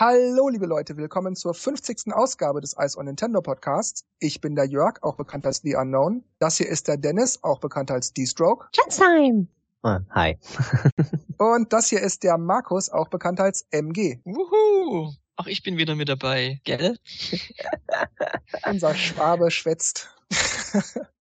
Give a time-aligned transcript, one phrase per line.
[0.00, 2.14] Hallo, liebe Leute, willkommen zur 50.
[2.14, 4.06] Ausgabe des Ice on Nintendo Podcasts.
[4.18, 6.24] Ich bin der Jörg, auch bekannt als The Unknown.
[6.38, 8.68] Das hier ist der Dennis, auch bekannt als D-Stroke.
[8.74, 9.48] Chatzheim.
[9.82, 10.38] Ah, hi.
[11.36, 14.20] Und das hier ist der Markus, auch bekannt als MG.
[14.24, 15.12] Wuhu!
[15.36, 16.96] Auch ich bin wieder mit dabei, gell?
[18.66, 20.08] Unser Schwabe schwätzt.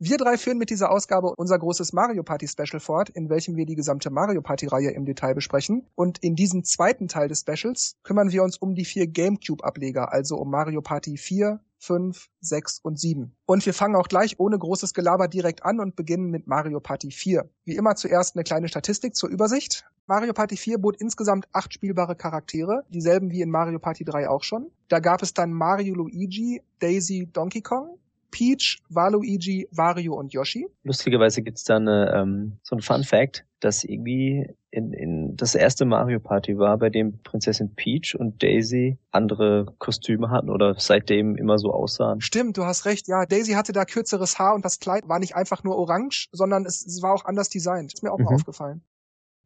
[0.00, 3.66] Wir drei führen mit dieser Ausgabe unser großes Mario Party Special fort, in welchem wir
[3.66, 5.88] die gesamte Mario Party Reihe im Detail besprechen.
[5.96, 10.12] Und in diesem zweiten Teil des Specials kümmern wir uns um die vier GameCube Ableger,
[10.12, 13.34] also um Mario Party 4, 5, 6 und 7.
[13.44, 17.10] Und wir fangen auch gleich ohne großes Gelaber direkt an und beginnen mit Mario Party
[17.10, 17.50] 4.
[17.64, 19.84] Wie immer zuerst eine kleine Statistik zur Übersicht.
[20.06, 24.44] Mario Party 4 bot insgesamt acht spielbare Charaktere, dieselben wie in Mario Party 3 auch
[24.44, 24.70] schon.
[24.86, 27.98] Da gab es dann Mario Luigi, Daisy, Donkey Kong,
[28.30, 30.66] Peach, Waluigi, Wario und Yoshi.
[30.84, 35.84] Lustigerweise gibt's da eine, ähm, so ein Fun Fact, dass irgendwie in, in das erste
[35.84, 41.58] Mario Party war, bei dem Prinzessin Peach und Daisy andere Kostüme hatten oder seitdem immer
[41.58, 42.20] so aussahen.
[42.20, 43.08] Stimmt, du hast recht.
[43.08, 46.66] Ja, Daisy hatte da kürzeres Haar und das Kleid war nicht einfach nur orange, sondern
[46.66, 47.94] es, es war auch anders designt.
[47.94, 48.26] Ist mir auch mhm.
[48.26, 48.82] mal aufgefallen.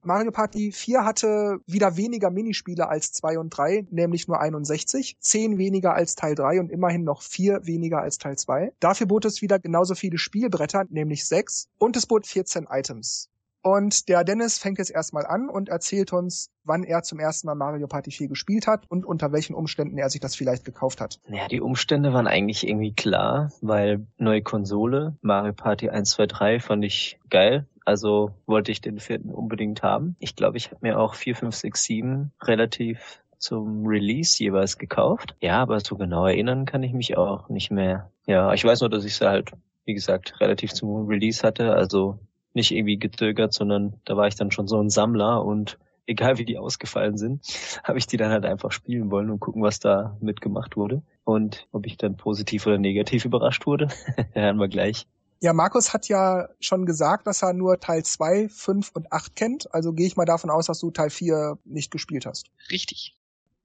[0.04, 5.58] Mario Party 4 hatte wieder weniger Minispiele als 2 und 3, nämlich nur 61, 10
[5.58, 8.72] weniger als Teil 3 und immerhin noch 4 weniger als Teil 2.
[8.80, 13.28] Dafür bot es wieder genauso viele Spielbretter, nämlich 6, und es bot 14 Items.
[13.62, 17.54] Und der Dennis fängt jetzt erstmal an und erzählt uns, wann er zum ersten Mal
[17.54, 21.20] Mario Party 4 gespielt hat und unter welchen Umständen er sich das vielleicht gekauft hat.
[21.28, 26.60] Ja, die Umstände waren eigentlich irgendwie klar, weil neue Konsole, Mario Party 1, 2, 3
[26.60, 27.68] fand ich geil.
[27.84, 30.16] Also wollte ich den vierten unbedingt haben.
[30.18, 35.34] Ich glaube, ich habe mir auch 4, 5, 6, 7 relativ zum Release jeweils gekauft.
[35.40, 38.10] Ja, aber so genau erinnern kann ich mich auch nicht mehr.
[38.26, 39.50] Ja, ich weiß nur, dass ich sie halt,
[39.84, 41.74] wie gesagt, relativ zum Release hatte.
[41.74, 42.18] Also
[42.54, 46.44] nicht irgendwie gezögert, sondern da war ich dann schon so ein Sammler und egal wie
[46.44, 47.42] die ausgefallen sind,
[47.84, 51.02] habe ich die dann halt einfach spielen wollen und gucken, was da mitgemacht wurde.
[51.24, 53.88] Und ob ich dann positiv oder negativ überrascht wurde,
[54.32, 55.06] hören wir gleich.
[55.42, 59.74] Ja, Markus hat ja schon gesagt, dass er nur Teil 2, 5 und 8 kennt.
[59.74, 62.46] Also gehe ich mal davon aus, dass du Teil 4 nicht gespielt hast.
[62.70, 63.18] Richtig.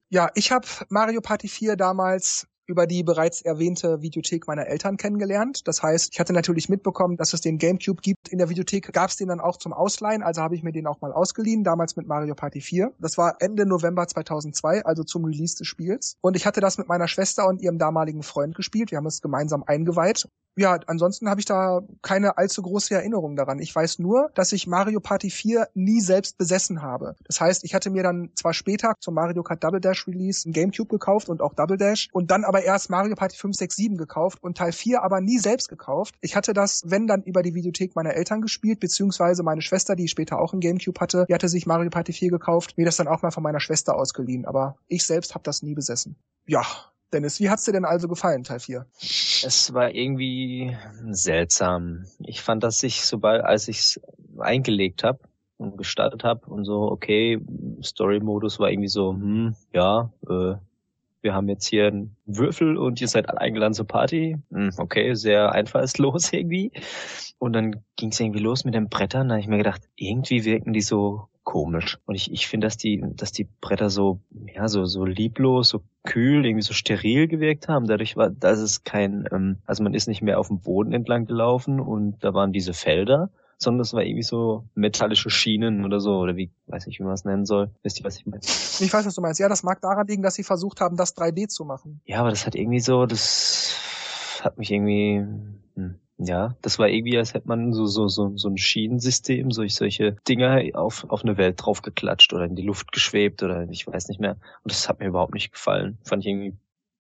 [0.10, 5.68] Ja, ich habe Mario Party 4 damals über die bereits erwähnte Videothek meiner Eltern kennengelernt.
[5.68, 8.28] Das heißt, ich hatte natürlich mitbekommen, dass es den GameCube gibt.
[8.28, 10.88] In der Videothek gab es den dann auch zum Ausleihen, also habe ich mir den
[10.88, 12.92] auch mal ausgeliehen, damals mit Mario Party 4.
[12.98, 16.18] Das war Ende November 2002, also zum Release des Spiels.
[16.22, 18.90] Und ich hatte das mit meiner Schwester und ihrem damaligen Freund gespielt.
[18.90, 20.28] Wir haben es gemeinsam eingeweiht
[20.58, 23.60] ja, ansonsten habe ich da keine allzu große Erinnerung daran.
[23.60, 27.16] Ich weiß nur, dass ich Mario Party 4 nie selbst besessen habe.
[27.26, 30.54] Das heißt, ich hatte mir dann zwar später zum Mario Kart Double Dash Release ein
[30.54, 33.98] Gamecube gekauft und auch Double Dash und dann aber erst Mario Party 5, 6, 7
[33.98, 36.16] gekauft und Teil 4 aber nie selbst gekauft.
[36.22, 40.08] Ich hatte das, wenn dann über die Videothek meiner Eltern gespielt, beziehungsweise meine Schwester, die
[40.08, 43.08] später auch ein Gamecube hatte, die hatte sich Mario Party 4 gekauft, mir das dann
[43.08, 46.16] auch mal von meiner Schwester ausgeliehen, aber ich selbst habe das nie besessen.
[46.48, 46.64] Ja,
[47.14, 48.86] Dennis, wie hat's dir denn also gefallen, Teil 4?
[49.00, 50.76] Es war irgendwie
[51.10, 52.06] seltsam.
[52.20, 54.00] Ich fand, dass ich sobald, als ich's
[54.38, 55.20] eingelegt habe
[55.58, 57.40] und gestartet habe und so, okay,
[57.82, 60.56] Story-Modus war irgendwie so, hm, ja, äh,
[61.22, 64.38] wir haben jetzt hier einen Würfel und ihr seid alle eingeladen zur Party.
[64.52, 66.72] Hm, okay, sehr einfallslos irgendwie.
[67.40, 69.30] Und dann ging es irgendwie los mit den Brettern.
[69.30, 71.98] Da habe ich mir gedacht, irgendwie wirken die so komisch.
[72.06, 74.20] Und ich, ich finde, dass die, dass die Bretter so,
[74.54, 77.86] ja, so, so lieblos, so kühl, irgendwie so steril gewirkt haben.
[77.86, 81.26] Dadurch war, dass es kein, ähm, also man ist nicht mehr auf dem Boden entlang
[81.26, 86.18] gelaufen und da waren diese Felder, sondern es war irgendwie so metallische Schienen oder so,
[86.18, 87.72] oder wie, weiß nicht, wie man es nennen soll.
[87.84, 88.42] Wisst ihr, was ich meine?
[88.44, 89.40] Ich weiß, was du meinst.
[89.40, 92.02] Ja, das mag daran liegen, dass sie versucht haben, das 3D zu machen.
[92.06, 93.76] Ja, aber das hat irgendwie so, das
[94.44, 95.26] hat mich irgendwie,
[95.76, 99.76] hm, ja, das war irgendwie, als hätte man so, so, so, so ein Schienensystem, solch,
[99.76, 104.08] solche Dinger auf, auf eine Welt draufgeklatscht oder in die Luft geschwebt oder ich weiß
[104.08, 104.38] nicht mehr.
[104.64, 106.00] Und das hat mir überhaupt nicht gefallen.
[106.04, 106.58] Fand ich irgendwie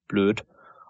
[0.07, 0.45] blöd.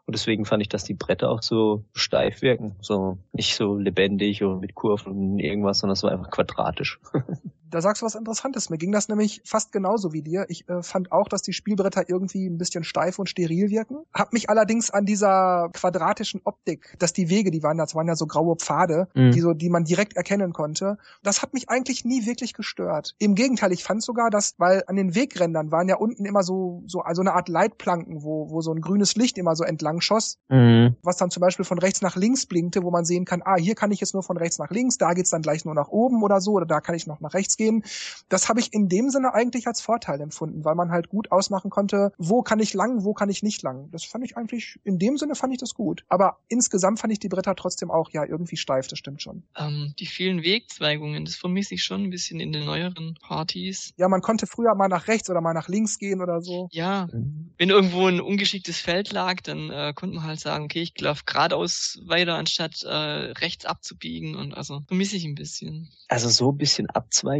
[0.05, 2.75] Und deswegen fand ich, dass die Bretter auch so steif wirken.
[2.81, 6.99] So nicht so lebendig und mit Kurven und irgendwas, sondern so einfach quadratisch.
[7.69, 8.69] da sagst du was Interessantes.
[8.69, 10.45] Mir ging das nämlich fast genauso wie dir.
[10.49, 13.97] Ich äh, fand auch, dass die Spielbretter irgendwie ein bisschen steif und steril wirken.
[14.13, 18.15] Hab mich allerdings an dieser quadratischen Optik, dass die Wege, die waren, das waren ja
[18.15, 19.31] so graue Pfade, mhm.
[19.31, 20.97] die so, die man direkt erkennen konnte.
[21.23, 23.15] Das hat mich eigentlich nie wirklich gestört.
[23.19, 26.83] Im Gegenteil, ich fand sogar, dass, weil an den Wegrändern waren ja unten immer so,
[26.85, 30.37] so also eine Art Leitplanken, wo, wo so ein grünes Licht immer so entlang schoss,
[30.49, 30.95] mhm.
[31.03, 33.75] was dann zum Beispiel von rechts nach links blinkte, wo man sehen kann, ah, hier
[33.75, 36.23] kann ich jetzt nur von rechts nach links, da geht's dann gleich nur nach oben
[36.23, 37.83] oder so, oder da kann ich noch nach rechts gehen.
[38.29, 41.69] Das habe ich in dem Sinne eigentlich als Vorteil empfunden, weil man halt gut ausmachen
[41.69, 43.89] konnte, wo kann ich lang, wo kann ich nicht lang.
[43.91, 46.05] Das fand ich eigentlich, in dem Sinne fand ich das gut.
[46.07, 49.43] Aber insgesamt fand ich die Bretter trotzdem auch ja irgendwie steif, das stimmt schon.
[49.57, 53.93] Ähm, die vielen Wegzweigungen, das vermisse ich schon ein bisschen in den neueren Partys.
[53.97, 56.69] Ja, man konnte früher mal nach rechts oder mal nach links gehen oder so.
[56.71, 57.51] Ja, mhm.
[57.57, 61.23] wenn irgendwo ein ungeschicktes Feld lag, dann äh, konnte man halt sagen, okay, ich laufe
[61.25, 65.89] geradeaus weiter, anstatt äh, rechts abzubiegen und also vermisse ich ein bisschen.
[66.07, 66.89] Also so ein bisschen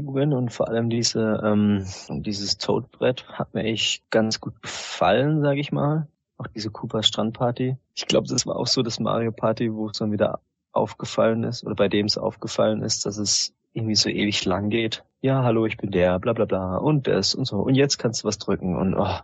[0.08, 5.60] Abzweigungen und vor allem diese ähm, dieses Toadbrett hat mir echt ganz gut gefallen, sage
[5.60, 6.08] ich mal.
[6.38, 7.78] Auch diese Cooper Strandparty.
[7.96, 10.40] Ich glaube, das war auch so das Mario Party, wo es dann wieder
[10.72, 15.04] aufgefallen ist oder bei dem es aufgefallen ist, dass es irgendwie so ewig lang geht.
[15.22, 17.58] Ja, hallo, ich bin der, bla bla bla und das und so.
[17.58, 19.18] Und jetzt kannst du was drücken und oh.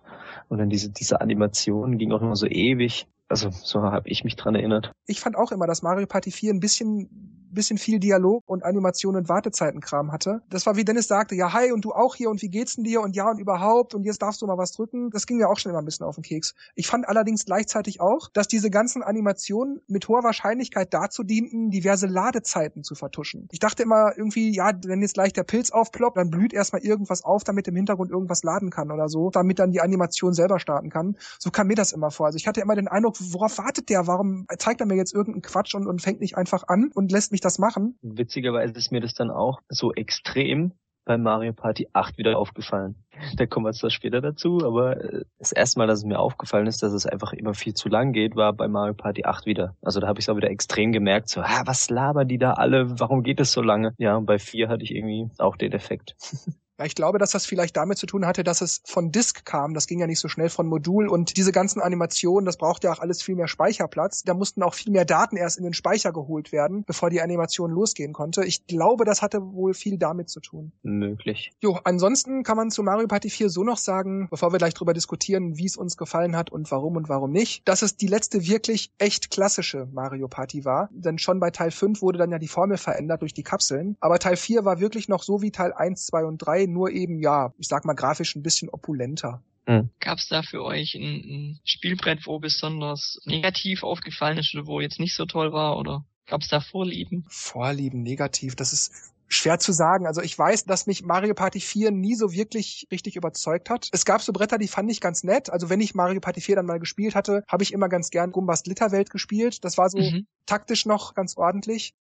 [0.50, 3.08] und dann diese diese Animation ging auch immer so ewig.
[3.30, 4.92] Also so habe ich mich dran erinnert.
[5.06, 9.16] Ich fand auch immer, dass Mario Party 4 ein bisschen bisschen viel Dialog und Animation
[9.16, 10.42] und Wartezeitenkram hatte.
[10.50, 12.84] Das war wie Dennis sagte, ja hi und du auch hier und wie geht's denn
[12.84, 15.10] dir und ja und überhaupt und jetzt darfst du mal was drücken.
[15.12, 16.54] Das ging mir auch schon immer ein bisschen auf den Keks.
[16.76, 22.08] Ich fand allerdings gleichzeitig auch, dass diese ganzen Animationen mit hoher Wahrscheinlichkeit dazu dienten, diverse
[22.08, 23.48] Ladezeiten zu vertuschen.
[23.52, 27.24] Ich dachte immer irgendwie, ja, wenn jetzt gleich der Pilz aufploppt, dann blüht erstmal irgendwas
[27.24, 30.90] auf, damit im Hintergrund irgendwas laden kann oder so, damit dann die Animation selber starten
[30.90, 31.18] kann.
[31.40, 32.28] So kam mir das immer vor.
[32.28, 34.08] Also ich hatte immer den Eindruck, worauf wartet der?
[34.08, 37.32] Warum zeigt er mir jetzt irgendeinen Quatsch und, und fängt nicht einfach an und lässt
[37.32, 37.98] mich das machen.
[38.02, 40.74] Witzigerweise ist mir das dann auch so extrem
[41.06, 42.96] bei Mario Party 8 wieder aufgefallen.
[43.36, 46.68] Da kommen wir zwar später dazu, aber äh, das erste Mal, dass es mir aufgefallen
[46.68, 49.76] ist, dass es einfach immer viel zu lang geht, war bei Mario Party 8 wieder.
[49.82, 52.54] Also da habe ich es auch wieder extrem gemerkt, so, ah, was labern die da
[52.54, 53.94] alle, warum geht es so lange?
[53.98, 56.16] Ja, und bei 4 hatte ich irgendwie auch den Effekt.
[56.84, 59.74] Ja, ich glaube, dass das vielleicht damit zu tun hatte, dass es von Disk kam.
[59.74, 62.92] Das ging ja nicht so schnell von Modul und diese ganzen Animationen, das braucht ja
[62.92, 64.24] auch alles viel mehr Speicherplatz.
[64.24, 67.72] Da mussten auch viel mehr Daten erst in den Speicher geholt werden, bevor die Animation
[67.72, 68.44] losgehen konnte.
[68.44, 70.74] Ich glaube, das hatte wohl viel damit zu tun.
[70.84, 71.54] Möglich.
[71.62, 74.94] Jo, ansonsten kann man zu Mario Party 4 so noch sagen, bevor wir gleich drüber
[74.94, 78.46] diskutieren, wie es uns gefallen hat und warum und warum nicht, dass es die letzte
[78.46, 80.90] wirklich echt klassische Mario Party war.
[80.92, 83.96] Denn schon bei Teil 5 wurde dann ja die Formel verändert durch die Kapseln.
[84.02, 87.20] Aber Teil 4 war wirklich noch so wie Teil 1, 2 und 3 nur eben,
[87.20, 89.42] ja, ich sag mal grafisch ein bisschen opulenter.
[89.68, 89.90] Mhm.
[90.00, 94.82] Gab es da für euch ein, ein, Spielbrett, wo besonders negativ aufgefallen ist oder wo
[94.82, 95.78] jetzt nicht so toll war?
[95.78, 97.26] Oder gab es da Vorlieben?
[97.30, 100.06] Vorlieben, negativ, das ist schwer zu sagen.
[100.06, 103.90] Also ich weiß, dass mich Mario Party 4 nie so wirklich richtig überzeugt hat.
[103.92, 105.50] Es gab so Bretter, die fand ich ganz nett.
[105.50, 108.32] Also wenn ich Mario Party 4 dann mal gespielt hatte, habe ich immer ganz gern
[108.32, 109.64] Gumbas Glitterwelt gespielt.
[109.64, 110.28] Das war so mhm.
[110.46, 111.94] taktisch noch ganz ordentlich.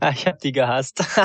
[0.00, 0.98] Ah, ich hab die gehasst.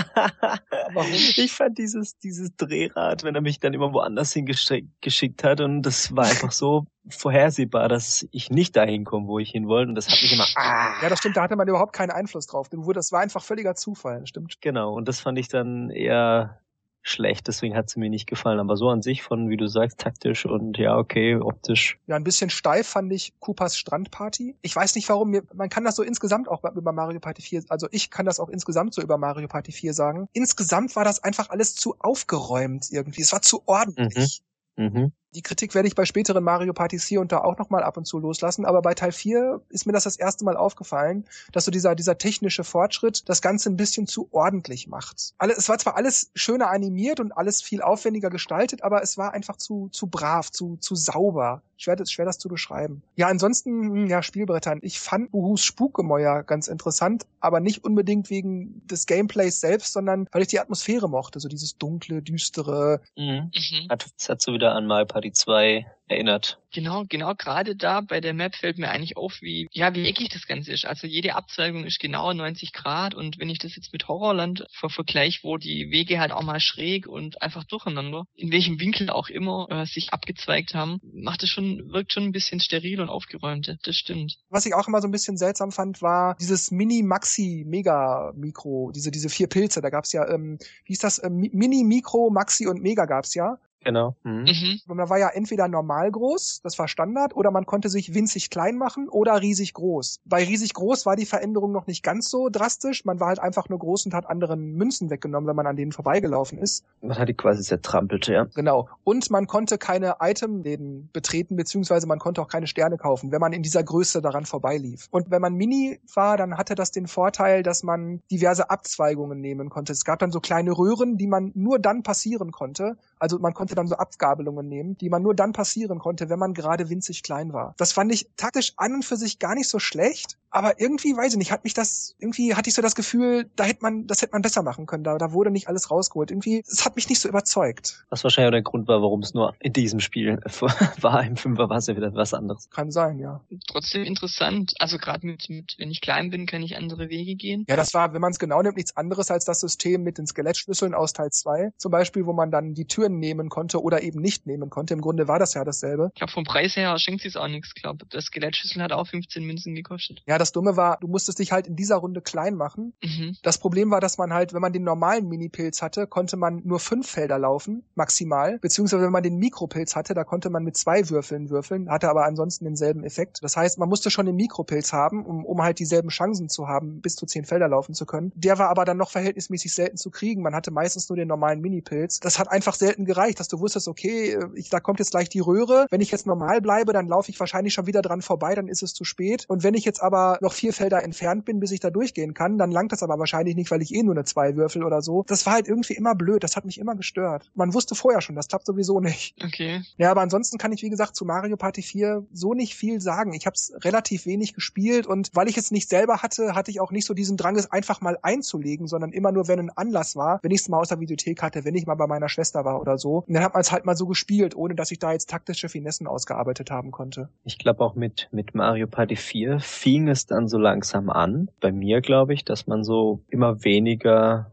[0.94, 1.12] Warum?
[1.12, 6.16] Ich fand dieses, dieses Drehrad, wenn er mich dann immer woanders hingeschickt hat und das
[6.16, 10.08] war einfach so vorhersehbar, dass ich nicht dahin komme, wo ich hin wollte und das
[10.10, 11.02] hat mich immer, ah.
[11.02, 12.70] Ja, das stimmt, da hatte man überhaupt keinen Einfluss drauf.
[12.70, 14.56] Das war einfach völliger Zufall, stimmt.
[14.62, 16.62] Genau, und das fand ich dann eher
[17.06, 18.60] schlecht, deswegen hat sie mir nicht gefallen.
[18.60, 22.00] Aber so an sich von, wie du sagst, taktisch und ja, okay, optisch.
[22.08, 24.56] Ja, ein bisschen steif fand ich Koopas Strandparty.
[24.62, 27.66] Ich weiß nicht warum, mir, man kann das so insgesamt auch über Mario Party 4,
[27.70, 30.28] also ich kann das auch insgesamt so über Mario Party 4 sagen.
[30.34, 33.22] Insgesamt war das einfach alles zu aufgeräumt irgendwie.
[33.22, 34.42] Es war zu ordentlich.
[34.76, 34.86] Mhm.
[34.86, 35.12] Mhm.
[35.36, 38.06] Die Kritik werde ich bei späteren Mario Partys hier und da auch nochmal ab und
[38.06, 41.72] zu loslassen, aber bei Teil 4 ist mir das das erste Mal aufgefallen, dass so
[41.72, 45.34] dieser, dieser technische Fortschritt das Ganze ein bisschen zu ordentlich macht.
[45.38, 49.34] Alles, es war zwar alles schöner animiert und alles viel aufwendiger gestaltet, aber es war
[49.34, 51.62] einfach zu, zu brav, zu, zu sauber.
[51.78, 53.04] Schwer, schwer das zu beschreiben.
[53.18, 54.80] Ja, ansonsten, hm, ja, Spielbrettern.
[54.82, 60.42] Ich fand Buhus Spukgemäuer ganz interessant, aber nicht unbedingt wegen des Gameplays selbst, sondern weil
[60.42, 63.02] ich die Atmosphäre mochte, so dieses dunkle, düstere.
[63.18, 63.52] Mhm.
[63.54, 63.88] Mhm.
[63.90, 66.60] Das hat so wieder an Mario Party 2 erinnert.
[66.72, 70.30] Genau, genau gerade da bei der Map fällt mir eigentlich auf, wie, ja, wie eckig
[70.30, 70.86] das Ganze ist.
[70.86, 74.90] Also jede Abzweigung ist genau 90 Grad und wenn ich das jetzt mit Horrorland ver
[74.90, 79.30] vergleiche, wo die Wege halt auch mal schräg und einfach durcheinander, in welchem Winkel auch
[79.30, 83.76] immer äh, sich abgezweigt haben, macht es schon, wirkt schon ein bisschen steril und aufgeräumt.
[83.84, 84.38] Das stimmt.
[84.50, 89.48] Was ich auch immer so ein bisschen seltsam fand, war dieses Mini-Maxi-Mega-Mikro, diese, diese vier
[89.48, 89.82] Pilze.
[89.82, 93.58] Da gab's ja, ähm, wie hieß das, ähm, Mini, Mikro, Maxi und Mega gab's ja.
[93.86, 94.16] Genau.
[94.24, 94.46] Mhm.
[94.46, 94.80] Mhm.
[94.88, 98.50] Und da war ja entweder normal groß, das war Standard, oder man konnte sich winzig
[98.50, 100.22] klein machen oder riesig groß.
[100.26, 103.06] Bei riesig groß war die Veränderung noch nicht ganz so drastisch.
[103.06, 105.92] Man war halt einfach nur groß und hat anderen Münzen weggenommen, wenn man an denen
[105.92, 106.84] vorbeigelaufen ist.
[107.02, 108.46] Man hat die quasi zertrampelt, ja.
[108.56, 108.90] Genau.
[109.04, 113.54] Und man konnte keine Itemläden betreten, beziehungsweise man konnte auch keine Sterne kaufen, wenn man
[113.54, 115.08] in dieser Größe daran vorbeilief.
[115.12, 119.70] Und wenn man Mini war, dann hatte das den Vorteil, dass man diverse Abzweigungen nehmen
[119.70, 119.94] konnte.
[119.94, 123.74] Es gab dann so kleine Röhren, die man nur dann passieren konnte, Also man konnte
[123.74, 127.54] dann so Abgabelungen nehmen, die man nur dann passieren konnte, wenn man gerade winzig klein
[127.54, 127.74] war.
[127.78, 131.34] Das fand ich taktisch an und für sich gar nicht so schlecht, aber irgendwie, weiß
[131.34, 134.22] ich nicht, hat mich das, irgendwie hatte ich so das Gefühl, da hätte man, das
[134.22, 135.04] hätte man besser machen können.
[135.04, 136.32] Da, da wurde nicht alles rausgeholt.
[136.32, 138.06] Irgendwie, es hat mich nicht so überzeugt.
[138.10, 140.40] Was wahrscheinlich auch der Grund war, warum es nur in diesem Spiel
[141.02, 141.24] war.
[141.26, 142.70] Im Fünfer war es ja wieder was anderes.
[142.70, 143.42] Kann sein, ja.
[143.68, 144.76] Trotzdem interessant.
[144.80, 147.66] Also gerade mit, mit, wenn ich klein bin, kann ich andere Wege gehen.
[147.68, 150.26] Ja, das war, wenn man es genau nimmt, nichts anderes als das System mit den
[150.26, 151.74] Skelettschlüsseln aus Teil 2.
[151.76, 154.94] Zum Beispiel, wo man dann die Türen nehmen konnte oder eben nicht nehmen konnte.
[154.94, 156.12] Im Grunde war das ja dasselbe.
[156.14, 157.74] Ich glaube, vom Preis her schenkt sie es auch nichts.
[157.76, 160.24] Ich glaube, das Skelettschlüssel hat auch 15 Münzen gekostet.
[160.28, 162.94] Ja, das Dumme war, du musstest dich halt in dieser Runde klein machen.
[163.04, 163.38] Mhm.
[163.44, 166.80] Das Problem war, dass man halt, wenn man den normalen Minipilz hatte, konnte man nur
[166.80, 168.60] fünf Felder laufen, maximal.
[168.60, 172.26] Beziehungsweise wenn man den Mikropilz hatte, da konnte man mit zwei Würfeln würfeln, hatte aber
[172.26, 173.40] ansonsten denselben Effekt.
[173.44, 177.02] Das heißt, man musste schon den Mikropilz haben, um, um halt dieselben Chancen zu haben,
[177.02, 178.32] bis zu zehn Felder laufen zu können.
[178.36, 180.42] Der war aber dann noch verhältnismäßig selten zu kriegen.
[180.42, 182.20] Man hatte meistens nur den normalen Minipilz.
[182.20, 185.30] Das hat einfach selten gereicht, dass du wusstest, okay, äh, ich, da kommt jetzt gleich
[185.30, 185.88] die Röhre.
[185.90, 188.84] Wenn ich jetzt normal bleibe, dann laufe ich wahrscheinlich schon wieder dran vorbei, dann ist
[188.84, 189.46] es zu spät.
[189.48, 192.58] Und wenn ich jetzt aber noch vier Felder entfernt bin, bis ich da durchgehen kann,
[192.58, 195.24] dann langt das aber wahrscheinlich nicht, weil ich eh nur eine zwei Würfel oder so.
[195.28, 196.44] Das war halt irgendwie immer blöd.
[196.44, 197.52] Das hat mich immer gestört.
[197.54, 199.36] Man wusste vorher schon, das klappt sowieso nicht.
[199.44, 199.84] Okay.
[199.98, 203.34] Ja, aber ansonsten kann ich, wie gesagt, zu Mario Party 4 so nicht viel sagen.
[203.34, 206.80] Ich habe es relativ wenig gespielt und weil ich es nicht selber hatte, hatte ich
[206.80, 210.16] auch nicht so diesen Drang, es einfach mal einzulegen, sondern immer nur, wenn ein Anlass
[210.16, 212.66] war, wenn ich es mal aus der Videothek hatte, wenn ich mal bei meiner Schwester
[212.66, 213.24] war oder so.
[213.28, 215.70] Und dann hat man es halt mal so gespielt, ohne dass ich da jetzt taktische
[215.70, 217.30] Finessen ausgearbeitet haben konnte.
[217.44, 221.50] Ich glaube auch mit, mit Mario Party 4 fing es dann so langsam an.
[221.60, 224.52] Bei mir glaube ich, dass man so immer weniger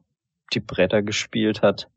[0.53, 1.89] die Bretter gespielt hat.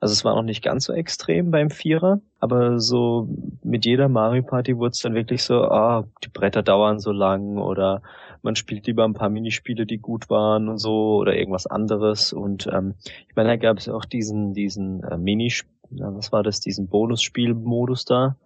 [0.00, 3.26] Also es war noch nicht ganz so extrem beim Vierer, aber so
[3.62, 7.56] mit jeder Mario Party wurde es dann wirklich so, ah, die Bretter dauern so lang
[7.56, 8.02] oder
[8.42, 12.34] man spielt lieber ein paar Minispiele, die gut waren und so oder irgendwas anderes.
[12.34, 12.94] Und ähm,
[13.28, 18.04] ich meine, da gab es auch diesen, diesen äh, Minispiel, was war das, diesen Bonusspielmodus
[18.04, 18.36] da,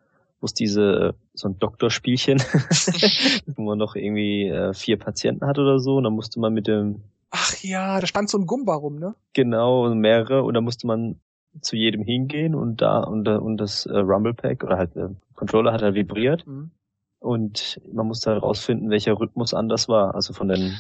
[0.41, 2.39] wo es diese, so ein Doktorspielchen,
[3.57, 6.67] wo man noch irgendwie äh, vier Patienten hat oder so, und dann musste man mit
[6.67, 9.15] dem Ach ja, da stand so ein Gumba rum, ne?
[9.35, 11.21] Genau, mehrere, und da musste man
[11.61, 15.73] zu jedem hingehen und da und, und das äh, Rumble Pack oder halt äh, Controller
[15.73, 16.71] hat er halt vibriert mhm.
[17.19, 20.79] und man musste herausfinden, welcher Rhythmus anders war, also von den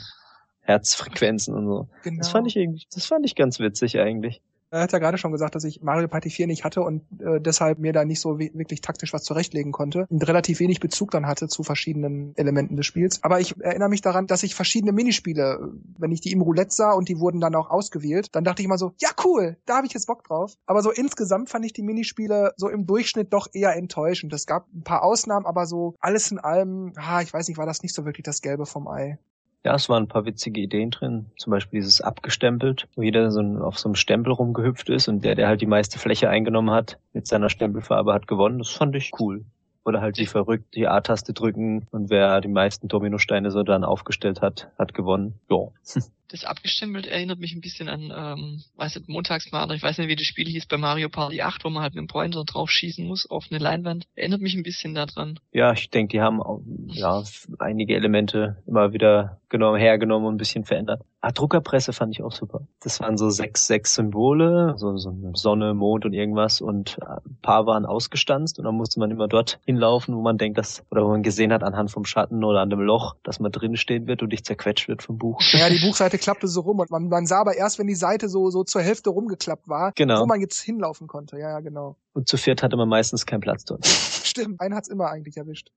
[0.60, 1.88] Herzfrequenzen und so.
[2.02, 2.18] Genau.
[2.18, 4.42] Das fand ich irgendwie, das fand ich ganz witzig eigentlich.
[4.70, 7.40] Er hat ja gerade schon gesagt, dass ich Mario Party 4 nicht hatte und äh,
[7.40, 11.26] deshalb mir da nicht so wirklich taktisch was zurechtlegen konnte und relativ wenig Bezug dann
[11.26, 13.22] hatte zu verschiedenen Elementen des Spiels.
[13.22, 16.92] Aber ich erinnere mich daran, dass ich verschiedene Minispiele, wenn ich die im Roulette sah
[16.92, 19.86] und die wurden dann auch ausgewählt, dann dachte ich immer so, ja cool, da habe
[19.86, 20.54] ich jetzt Bock drauf.
[20.66, 24.32] Aber so insgesamt fand ich die Minispiele so im Durchschnitt doch eher enttäuschend.
[24.32, 27.66] Es gab ein paar Ausnahmen, aber so alles in allem, ah, ich weiß nicht, war
[27.66, 29.18] das nicht so wirklich das Gelbe vom Ei.
[29.64, 31.26] Ja, es waren ein paar witzige Ideen drin.
[31.36, 35.24] Zum Beispiel dieses abgestempelt, wo jeder so ein, auf so einem Stempel rumgehüpft ist und
[35.24, 38.58] der, der halt die meiste Fläche eingenommen hat, mit seiner Stempelfarbe hat gewonnen.
[38.58, 39.44] Das fand ich cool.
[39.84, 44.42] Oder halt wie verrückt die A-Taste drücken und wer die meisten Dominosteine so dann aufgestellt
[44.42, 45.40] hat, hat gewonnen.
[45.50, 45.68] Ja.
[46.28, 50.16] das abgestempelt erinnert mich ein bisschen an, ähm, weiß nicht, Montagsmarder, ich weiß nicht, wie
[50.16, 53.06] das Spiel hieß bei Mario Party 8, wo man halt mit dem Pointer drauf schießen
[53.06, 54.06] muss auf eine Leinwand.
[54.14, 55.40] Erinnert mich ein bisschen daran.
[55.52, 57.22] Ja, ich denke, die haben auch, ja,
[57.58, 61.02] einige Elemente immer wieder genommen, hergenommen und ein bisschen verändert.
[61.20, 62.60] Ah, Druckerpresse fand ich auch super.
[62.80, 67.66] Das waren so sechs, sechs Symbole, so, so Sonne, Mond und irgendwas und ein paar
[67.66, 71.08] waren ausgestanzt und dann musste man immer dort hinlaufen, wo man denkt, dass, oder wo
[71.08, 74.22] man gesehen hat anhand vom Schatten oder an dem Loch, dass man drin stehen wird
[74.22, 75.40] und nicht zerquetscht wird vom Buch.
[75.52, 78.28] Ja, die Buchseite klappte so rum und man, man sah aber erst, wenn die Seite
[78.28, 80.20] so, so zur Hälfte rumgeklappt war, genau.
[80.20, 81.36] wo man jetzt hinlaufen konnte.
[81.38, 81.96] Ja, ja, genau.
[82.12, 83.86] Und zu viert hatte man meistens keinen Platz dort.
[83.86, 85.70] Stimmt, einen hat's immer eigentlich erwischt.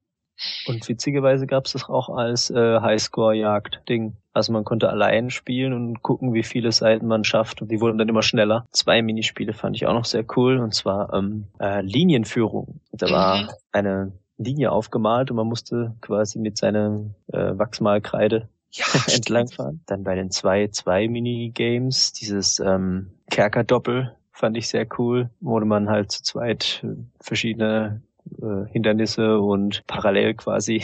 [0.67, 4.15] Und witzigerweise gab es das auch als äh, Highscore-Jagd-Ding.
[4.33, 7.61] Also man konnte allein spielen und gucken, wie viele Seiten man schafft.
[7.61, 8.65] Und die wurden dann immer schneller.
[8.71, 10.57] Zwei Minispiele fand ich auch noch sehr cool.
[10.59, 12.79] Und zwar ähm, äh, Linienführung.
[12.91, 13.50] Da war mhm.
[13.71, 19.81] eine Linie aufgemalt und man musste quasi mit seiner äh, Wachsmalkreide ja, entlangfahren.
[19.85, 25.89] Dann bei den zwei, zwei Minigames, dieses ähm, Kerkerdoppel fand ich sehr cool, wo man
[25.89, 28.01] halt zu zweit äh, verschiedene
[28.42, 30.84] äh, Hindernisse und parallel quasi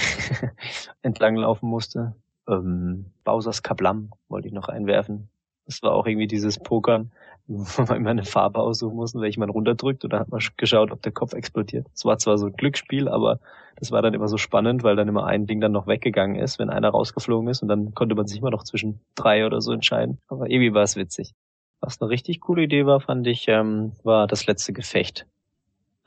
[1.01, 2.15] entlanglaufen musste.
[2.47, 5.29] Ähm, Bowser's Kablam wollte ich noch einwerfen.
[5.65, 7.11] Das war auch irgendwie dieses Pokern,
[7.47, 10.91] wo man immer eine Farbe aussuchen musste, welche man runterdrückt und dann hat man geschaut,
[10.91, 11.87] ob der Kopf explodiert.
[11.93, 13.39] Es war zwar so ein Glücksspiel, aber
[13.75, 16.57] das war dann immer so spannend, weil dann immer ein Ding dann noch weggegangen ist,
[16.57, 19.71] wenn einer rausgeflogen ist und dann konnte man sich immer noch zwischen drei oder so
[19.71, 20.19] entscheiden.
[20.27, 21.33] Aber irgendwie war es witzig.
[21.79, 25.27] Was eine richtig coole Idee war, fand ich, ähm, war das letzte Gefecht.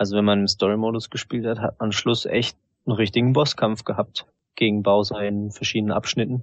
[0.00, 3.84] Also wenn man im Story-Modus gespielt hat, hat man am Schluss echt einen richtigen Bosskampf
[3.84, 6.42] gehabt gegen Bowser in verschiedenen Abschnitten.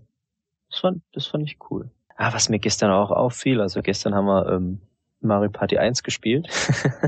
[0.69, 1.89] Das fand, das fand ich cool.
[2.17, 4.81] Ah, was mir gestern auch auffiel, also gestern haben wir ähm,
[5.21, 6.47] Mario Party 1 gespielt.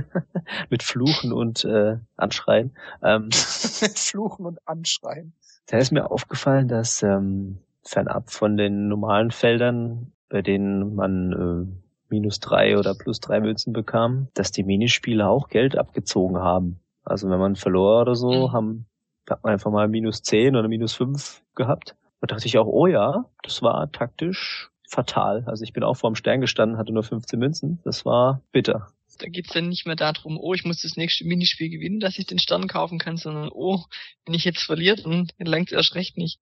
[0.71, 2.75] Mit Fluchen und äh, Anschreien.
[3.03, 3.25] Ähm,
[3.81, 5.33] Mit Fluchen und Anschreien.
[5.67, 11.88] Da ist mir aufgefallen, dass ähm, fernab von den normalen Feldern, bei denen man äh,
[12.09, 16.79] minus drei oder plus drei Münzen bekam, dass die Minispiele auch Geld abgezogen haben.
[17.03, 18.51] Also wenn man verlor oder so, mhm.
[18.51, 18.85] haben,
[19.29, 21.95] hat man einfach mal minus zehn oder minus fünf gehabt.
[22.21, 25.43] Da dachte ich auch, oh ja, das war taktisch fatal.
[25.45, 27.79] Also ich bin auch vor dem Stern gestanden, hatte nur 15 Münzen.
[27.83, 28.87] Das war bitter.
[29.19, 32.25] Da geht's dann nicht mehr darum, oh, ich muss das nächste Minispiel gewinnen, dass ich
[32.25, 33.83] den Stern kaufen kann, sondern oh,
[34.25, 36.39] wenn ich jetzt verliert, dann langt erst recht nicht.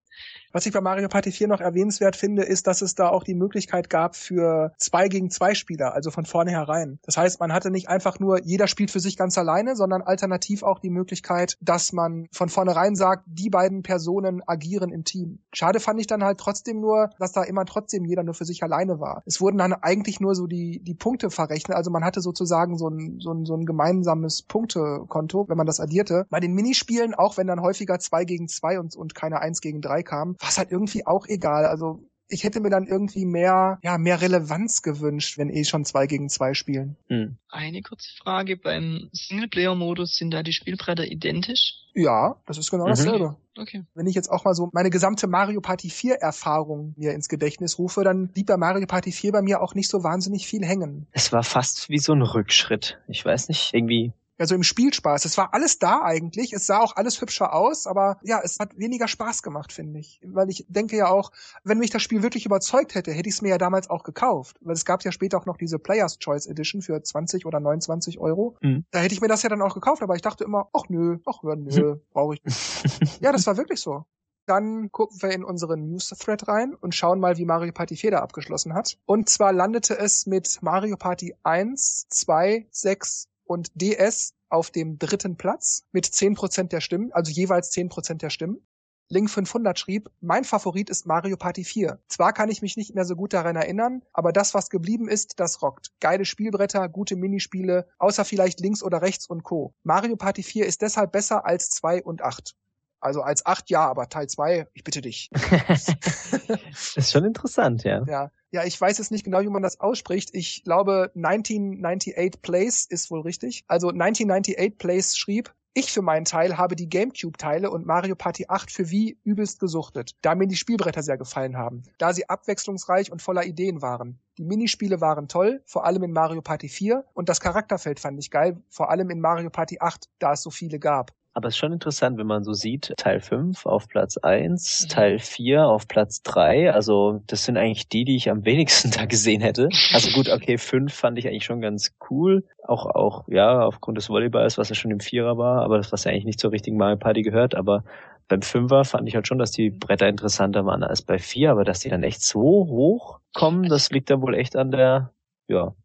[0.57, 3.35] Was ich bei Mario Party 4 noch erwähnenswert finde, ist, dass es da auch die
[3.35, 6.97] Möglichkeit gab für zwei gegen zwei Spieler, also von vornherein.
[7.03, 10.63] Das heißt, man hatte nicht einfach nur, jeder spielt für sich ganz alleine, sondern alternativ
[10.63, 15.43] auch die Möglichkeit, dass man von vornherein sagt, die beiden Personen agieren im Team.
[15.53, 18.63] Schade fand ich dann halt trotzdem nur, dass da immer trotzdem jeder nur für sich
[18.63, 19.21] alleine war.
[19.27, 22.89] Es wurden dann eigentlich nur so die, die Punkte verrechnet, also man hatte sozusagen so
[22.89, 26.25] ein, so ein, so ein gemeinsames Punktekonto, wenn man das addierte.
[26.31, 29.81] Bei den Minispielen, auch wenn dann häufiger zwei gegen zwei und, und keine eins gegen
[29.81, 31.65] drei kam, war es halt irgendwie auch egal.
[31.65, 31.99] Also
[32.29, 36.29] ich hätte mir dann irgendwie mehr, ja, mehr Relevanz gewünscht, wenn eh schon zwei gegen
[36.29, 36.95] zwei spielen.
[37.09, 37.37] Hm.
[37.49, 38.55] Eine kurze Frage.
[38.55, 41.73] Beim Singleplayer-Modus sind da die Spielbretter identisch?
[41.93, 42.89] Ja, das ist genau mhm.
[42.89, 43.35] dasselbe.
[43.57, 43.83] Okay.
[43.93, 47.77] Wenn ich jetzt auch mal so meine gesamte Mario Party 4 Erfahrung mir ins Gedächtnis
[47.77, 51.07] rufe, dann blieb bei Mario Party 4 bei mir auch nicht so wahnsinnig viel hängen.
[51.11, 52.99] Es war fast wie so ein Rückschritt.
[53.09, 55.25] Ich weiß nicht, irgendwie also im Spielspaß.
[55.25, 56.53] Es war alles da eigentlich.
[56.53, 60.19] Es sah auch alles hübscher aus, aber ja, es hat weniger Spaß gemacht, finde ich.
[60.23, 61.31] Weil ich denke ja auch,
[61.63, 64.57] wenn mich das Spiel wirklich überzeugt hätte, hätte ich es mir ja damals auch gekauft.
[64.61, 68.19] Weil es gab ja später auch noch diese Players Choice Edition für 20 oder 29
[68.19, 68.55] Euro.
[68.61, 68.85] Mhm.
[68.91, 71.17] Da hätte ich mir das ja dann auch gekauft, aber ich dachte immer, ach nö,
[71.25, 73.21] ach nö, nö brauche ich nicht.
[73.21, 74.05] ja, das war wirklich so.
[74.45, 78.19] Dann gucken wir in unseren News-Thread rein und schauen mal, wie Mario Party 4 da
[78.19, 78.97] abgeschlossen hat.
[79.05, 85.37] Und zwar landete es mit Mario Party 1, 2, 6 und DS auf dem dritten
[85.37, 88.61] Platz mit 10% der Stimmen, also jeweils 10% der Stimmen.
[89.09, 91.97] Link 500 schrieb, mein Favorit ist Mario Party 4.
[92.09, 95.39] Zwar kann ich mich nicht mehr so gut daran erinnern, aber das, was geblieben ist,
[95.39, 95.93] das rockt.
[96.01, 99.73] Geile Spielbretter, gute Minispiele, außer vielleicht links oder rechts und Co.
[99.83, 102.55] Mario Party 4 ist deshalb besser als 2 und 8.
[102.99, 105.29] Also als 8 ja, aber Teil 2, ich bitte dich.
[105.67, 105.87] das
[106.95, 108.03] ist schon interessant, ja.
[108.05, 110.31] Ja ja, ich weiß jetzt nicht genau, wie man das ausspricht.
[110.33, 113.63] Ich glaube, 1998 Place ist wohl richtig.
[113.67, 118.71] Also 1998 Place schrieb, ich für meinen Teil habe die GameCube-Teile und Mario Party 8
[118.71, 123.21] für Wii übelst gesuchtet, da mir die Spielbretter sehr gefallen haben, da sie abwechslungsreich und
[123.21, 124.17] voller Ideen waren.
[124.39, 128.31] Die Minispiele waren toll, vor allem in Mario Party 4 und das Charakterfeld fand ich
[128.31, 131.13] geil, vor allem in Mario Party 8, da es so viele gab.
[131.37, 134.89] Aber es ist schon interessant, wenn man so sieht, Teil 5 auf Platz 1, mhm.
[134.89, 136.73] Teil 4 auf Platz 3.
[136.73, 139.69] Also das sind eigentlich die, die ich am wenigsten da gesehen hätte.
[139.93, 142.43] Also gut, okay, 5 fand ich eigentlich schon ganz cool.
[142.63, 146.05] Auch, auch, ja, aufgrund des Volleyballs, was ja schon im Vierer war, aber das, was
[146.05, 147.53] ja eigentlich nicht zur richtigen Mario Party gehört.
[147.53, 147.83] Aber
[148.27, 151.65] beim Fünfer fand ich halt schon, dass die Bretter interessanter waren als bei 4, aber
[151.65, 155.11] dass die dann echt so hoch kommen, das liegt dann wohl echt an der,
[155.47, 155.75] ja,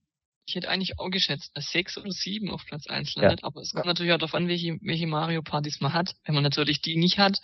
[0.46, 3.46] ich hätte eigentlich auch geschätzt, dass sechs oder sieben auf Platz eins landet, ja.
[3.46, 6.16] aber es kommt natürlich auch darauf an, welche, welche Mario-Partys man hat.
[6.24, 7.40] Wenn man natürlich die nicht hat,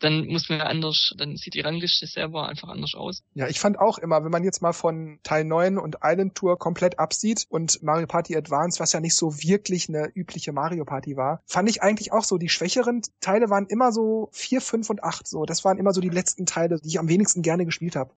[0.00, 3.22] dann muss man ja anders, dann sieht die Rangliste selber einfach anders aus.
[3.34, 6.58] Ja, ich fand auch immer, wenn man jetzt mal von Teil 9 und Island Tour
[6.58, 11.16] komplett absieht und Mario Party Advance, was ja nicht so wirklich eine übliche Mario Party
[11.16, 15.04] war, fand ich eigentlich auch so, die schwächeren Teile waren immer so vier, fünf und
[15.04, 15.44] acht so.
[15.44, 18.12] Das waren immer so die letzten Teile, die ich am wenigsten gerne gespielt habe.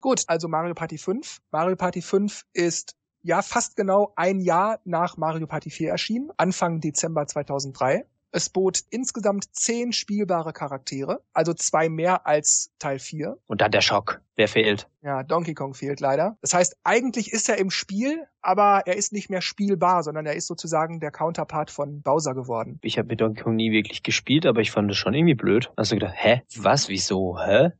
[0.00, 1.40] Gut, also Mario Party 5.
[1.50, 2.95] Mario Party 5 ist
[3.26, 8.06] ja fast genau ein Jahr nach Mario Party 4 erschienen, Anfang Dezember 2003.
[8.30, 13.38] Es bot insgesamt zehn spielbare Charaktere, also zwei mehr als Teil 4.
[13.46, 14.20] Und dann der Schock.
[14.36, 14.88] Wer fehlt?
[15.00, 16.36] Ja, Donkey Kong fehlt leider.
[16.40, 20.34] Das heißt, eigentlich ist er im Spiel, aber er ist nicht mehr spielbar, sondern er
[20.34, 22.78] ist sozusagen der Counterpart von Bowser geworden.
[22.82, 25.70] Ich habe mit Donkey Kong nie wirklich gespielt, aber ich fand es schon irgendwie blöd.
[25.76, 26.42] Hast du gedacht, hä?
[26.56, 26.88] Was?
[26.88, 27.38] Wieso?
[27.38, 27.72] Hä?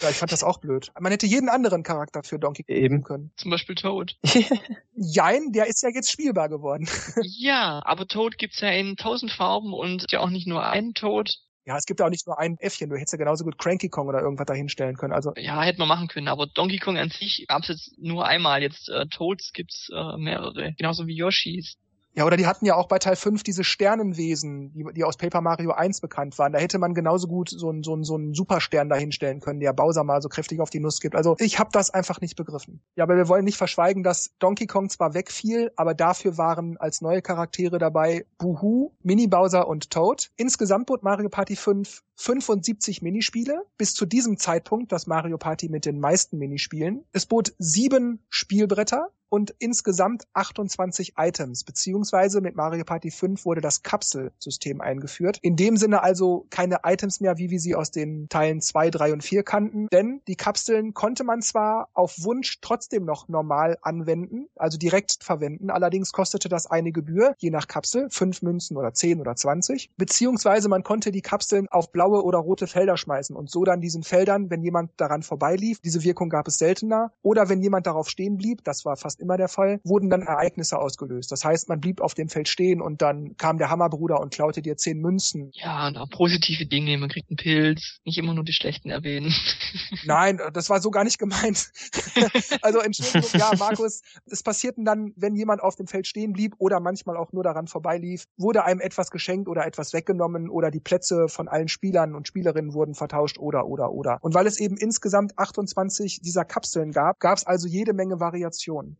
[0.00, 0.92] Ja, ich fand das auch blöd.
[0.98, 3.02] Man hätte jeden anderen Charakter für Donkey Kong Eben.
[3.02, 3.32] können.
[3.36, 4.16] Zum Beispiel Toad.
[4.94, 6.88] Jein, der ist ja jetzt spielbar geworden.
[7.22, 11.30] ja, aber Toad gibt's ja in tausend Farben und ja auch nicht nur einen Toad.
[11.64, 12.90] Ja, es gibt auch nicht nur ein Äffchen.
[12.90, 15.12] Du hättest ja genauso gut Cranky Kong oder irgendwas dahinstellen können.
[15.12, 16.28] Also ja, hätte man machen können.
[16.28, 18.62] Aber Donkey Kong an sich gab's jetzt nur einmal.
[18.62, 20.72] Jetzt äh, Toads gibt's äh, mehrere.
[20.76, 21.76] Genauso wie Yoshis.
[22.14, 25.40] Ja, oder die hatten ja auch bei Teil 5 diese Sternenwesen, die, die aus Paper
[25.40, 26.52] Mario 1 bekannt waren.
[26.52, 29.72] Da hätte man genauso gut so einen so einen, so einen Superstern dahinstellen können, der
[29.72, 31.14] Bowser mal so kräftig auf die Nuss gibt.
[31.14, 32.82] Also ich habe das einfach nicht begriffen.
[32.96, 37.00] Ja, aber wir wollen nicht verschweigen, dass Donkey Kong zwar wegfiel, aber dafür waren als
[37.00, 40.30] neue Charaktere dabei Boohoo, Mini Bowser und Toad.
[40.36, 45.84] Insgesamt bot Mario Party 5 75 Minispiele, bis zu diesem Zeitpunkt das Mario Party mit
[45.84, 47.04] den meisten Minispielen.
[47.12, 53.82] Es bot sieben Spielbretter, und insgesamt 28 Items, beziehungsweise mit Mario Party 5 wurde das
[53.82, 55.38] Kapselsystem eingeführt.
[55.40, 59.12] In dem Sinne also keine Items mehr, wie wir sie aus den Teilen 2, 3
[59.14, 64.48] und 4 kannten, denn die Kapseln konnte man zwar auf Wunsch trotzdem noch normal anwenden,
[64.54, 69.18] also direkt verwenden, allerdings kostete das eine Gebühr, je nach Kapsel, 5 Münzen oder 10
[69.18, 73.64] oder 20, beziehungsweise man konnte die Kapseln auf blaue oder rote Felder schmeißen und so
[73.64, 77.86] dann diesen Feldern, wenn jemand daran vorbeilief, diese Wirkung gab es seltener, oder wenn jemand
[77.86, 81.30] darauf stehen blieb, das war fast immer der Fall, wurden dann Ereignisse ausgelöst.
[81.30, 84.62] Das heißt, man blieb auf dem Feld stehen und dann kam der Hammerbruder und klaute
[84.62, 85.50] dir 10 Münzen.
[85.52, 89.32] Ja, und auch positive Dinge, man kriegt einen Pilz, nicht immer nur die schlechten erwähnen.
[90.04, 91.70] Nein, das war so gar nicht gemeint.
[92.62, 96.80] also Entschuldigung, ja, Markus, es passierten dann, wenn jemand auf dem Feld stehen blieb oder
[96.80, 101.28] manchmal auch nur daran vorbeilief, wurde einem etwas geschenkt oder etwas weggenommen oder die Plätze
[101.28, 104.18] von allen Spielern und Spielerinnen wurden vertauscht oder oder oder.
[104.22, 108.98] Und weil es eben insgesamt 28 dieser Kapseln gab, gab es also jede Menge Variationen.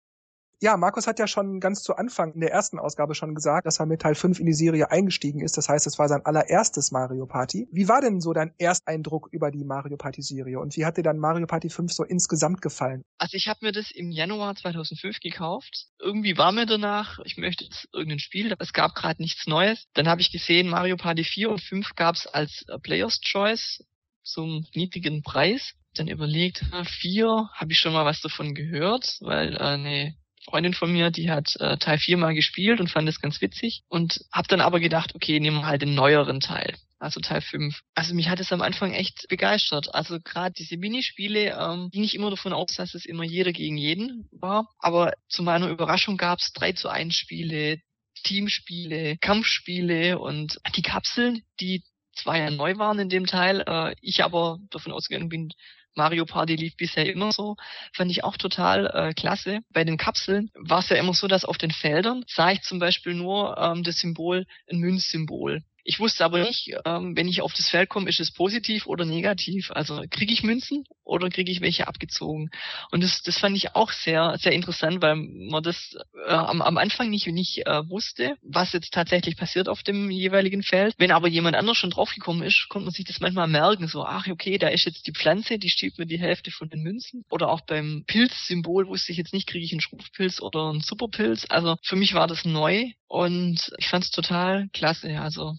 [0.62, 3.80] Ja, Markus hat ja schon ganz zu Anfang in der ersten Ausgabe schon gesagt, dass
[3.80, 5.56] er mit Teil 5 in die Serie eingestiegen ist.
[5.58, 7.66] Das heißt, es war sein allererstes Mario Party.
[7.72, 11.02] Wie war denn so dein Ersteindruck über die Mario Party Serie und wie hat dir
[11.02, 13.02] dann Mario Party 5 so insgesamt gefallen?
[13.18, 15.88] Also ich habe mir das im Januar 2005 gekauft.
[15.98, 19.88] Irgendwie war mir danach, ich möchte jetzt irgendein Spiel, es gab gerade nichts Neues.
[19.94, 23.84] Dann habe ich gesehen, Mario Party 4 und 5 gab es als äh, Players Choice
[24.22, 29.58] zum niedrigen Preis dann überlegt, vier, habe ich schon mal was davon gehört, weil äh,
[29.58, 33.40] eine Freundin von mir, die hat äh, Teil 4 mal gespielt und fand es ganz
[33.40, 36.74] witzig und hab dann aber gedacht, okay, nehmen wir halt den neueren Teil.
[36.98, 37.80] Also Teil 5.
[37.94, 39.92] Also mich hat es am Anfang echt begeistert.
[39.92, 43.76] Also gerade diese Minispiele ähm, ging ich immer davon aus, dass es immer jeder gegen
[43.76, 44.68] jeden war.
[44.78, 47.80] Aber zu meiner Überraschung gab es 3 zu 1 Spiele,
[48.22, 51.82] Teamspiele, Kampfspiele und die Kapseln, die
[52.14, 55.50] zwar ja neu waren in dem Teil, äh, ich aber davon ausgegangen bin,
[55.94, 57.56] Mario Party lief bisher immer so,
[57.92, 59.60] fand ich auch total äh, klasse.
[59.70, 62.78] Bei den Kapseln war es ja immer so, dass auf den Feldern sah ich zum
[62.78, 65.62] Beispiel nur ähm, das Symbol, ein Münzsymbol.
[65.84, 69.04] Ich wusste aber nicht, ähm, wenn ich auf das Feld komme, ist es positiv oder
[69.04, 69.70] negativ.
[69.72, 72.50] Also kriege ich Münzen oder kriege ich welche abgezogen?
[72.92, 76.78] Und das, das fand ich auch sehr, sehr interessant, weil man das äh, am, am
[76.78, 80.94] Anfang nicht, nicht äh, wusste, was jetzt tatsächlich passiert auf dem jeweiligen Feld.
[80.98, 84.28] Wenn aber jemand anders schon draufgekommen ist, konnte man sich das manchmal merken, so, ach
[84.28, 87.24] okay, da ist jetzt die Pflanze, die stiehlt mir die Hälfte von den Münzen.
[87.28, 91.46] Oder auch beim Pilzsymbol wusste ich jetzt nicht, kriege ich einen Schrumpfpilz oder einen Superpilz.
[91.48, 95.20] Also für mich war das neu und ich fand es total klasse.
[95.20, 95.56] Also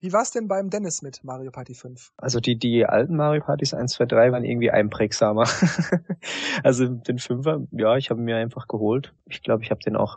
[0.00, 2.12] wie war's denn beim Dennis mit Mario Party 5?
[2.16, 5.48] Also die, die alten Mario Partys 1, 2, 3 waren irgendwie einprägsamer.
[6.62, 9.12] also den Fünfer, ja, ich habe mir einfach geholt.
[9.26, 10.16] Ich glaube, ich habe den auch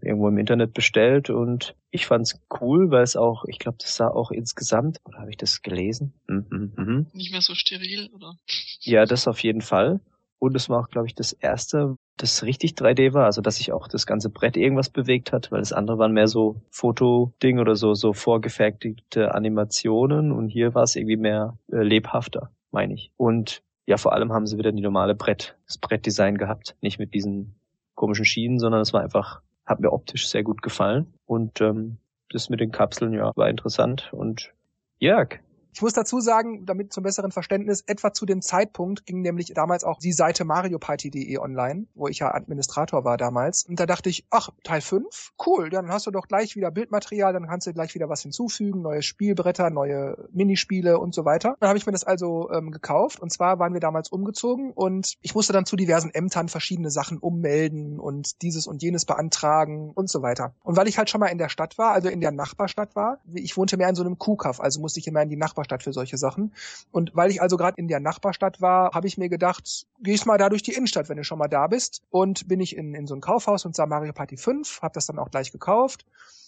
[0.00, 4.08] irgendwo im Internet bestellt und ich fand's cool, weil es auch, ich glaube, das sah
[4.08, 6.14] auch insgesamt, oder habe ich das gelesen?
[6.28, 7.06] Mhm, mhm.
[7.12, 8.36] Nicht mehr so steril, oder?
[8.80, 10.00] Ja, das auf jeden Fall.
[10.42, 13.70] Und es war auch, glaube ich, das erste, das richtig 3D war, also dass sich
[13.70, 17.76] auch das ganze Brett irgendwas bewegt hat, weil das andere waren mehr so Fotoding oder
[17.76, 23.12] so, so vorgefertigte Animationen und hier war es irgendwie mehr äh, lebhafter, meine ich.
[23.16, 27.14] Und ja, vor allem haben sie wieder die normale Brett, das Brettdesign gehabt, nicht mit
[27.14, 27.54] diesen
[27.94, 31.98] komischen Schienen, sondern es war einfach, hat mir optisch sehr gut gefallen und ähm,
[32.30, 34.52] das mit den Kapseln, ja, war interessant und
[34.98, 35.38] Jörg,
[35.72, 39.84] ich muss dazu sagen, damit zum besseren Verständnis, etwa zu dem Zeitpunkt ging nämlich damals
[39.84, 43.64] auch die Seite marioparty.de online, wo ich ja Administrator war damals.
[43.64, 45.32] Und da dachte ich, ach, Teil 5?
[45.44, 48.82] Cool, dann hast du doch gleich wieder Bildmaterial, dann kannst du gleich wieder was hinzufügen,
[48.82, 51.56] neue Spielbretter, neue Minispiele und so weiter.
[51.60, 55.14] Dann habe ich mir das also ähm, gekauft und zwar waren wir damals umgezogen und
[55.22, 60.10] ich musste dann zu diversen Ämtern verschiedene Sachen ummelden und dieses und jenes beantragen und
[60.10, 60.54] so weiter.
[60.62, 63.20] Und weil ich halt schon mal in der Stadt war, also in der Nachbarstadt war,
[63.32, 65.82] ich wohnte mehr in so einem Kuhkaff, also musste ich immer in die Nachbarstadt Nachbarstadt
[65.82, 66.52] für solche Sachen.
[66.90, 70.38] Und weil ich also gerade in der Nachbarstadt war, habe ich mir gedacht, gehst mal
[70.38, 72.02] da durch die Innenstadt, wenn du schon mal da bist.
[72.10, 75.06] Und bin ich in, in so ein Kaufhaus und sah Mario Party 5, habe das
[75.06, 76.04] dann auch gleich gekauft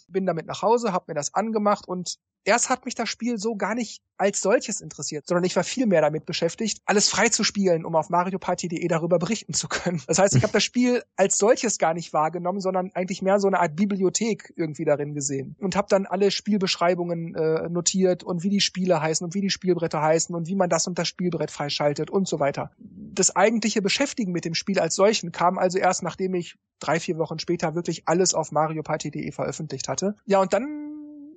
[0.06, 3.56] bin damit nach Hause, habe mir das angemacht und erst hat mich das Spiel so
[3.56, 7.42] gar nicht als solches interessiert, sondern ich war viel mehr damit beschäftigt, alles frei zu
[7.42, 10.02] spielen, um auf marioparty.de darüber berichten zu können.
[10.06, 13.48] Das heißt, ich habe das Spiel als solches gar nicht wahrgenommen, sondern eigentlich mehr so
[13.48, 18.50] eine Art Bibliothek irgendwie darin gesehen und habe dann alle Spielbeschreibungen äh, notiert und wie
[18.50, 21.50] die Spiele heißen und wie die Spielbretter heißen und wie man das und das Spielbrett
[21.50, 22.70] freischaltet und so weiter.
[22.78, 27.18] Das eigentliche Beschäftigen mit dem Spiel als solchen kam also erst, nachdem ich drei, vier
[27.18, 30.14] Wochen später wirklich alles auf marioparty.de veröffentlicht hatte.
[30.26, 30.83] Ja, und dann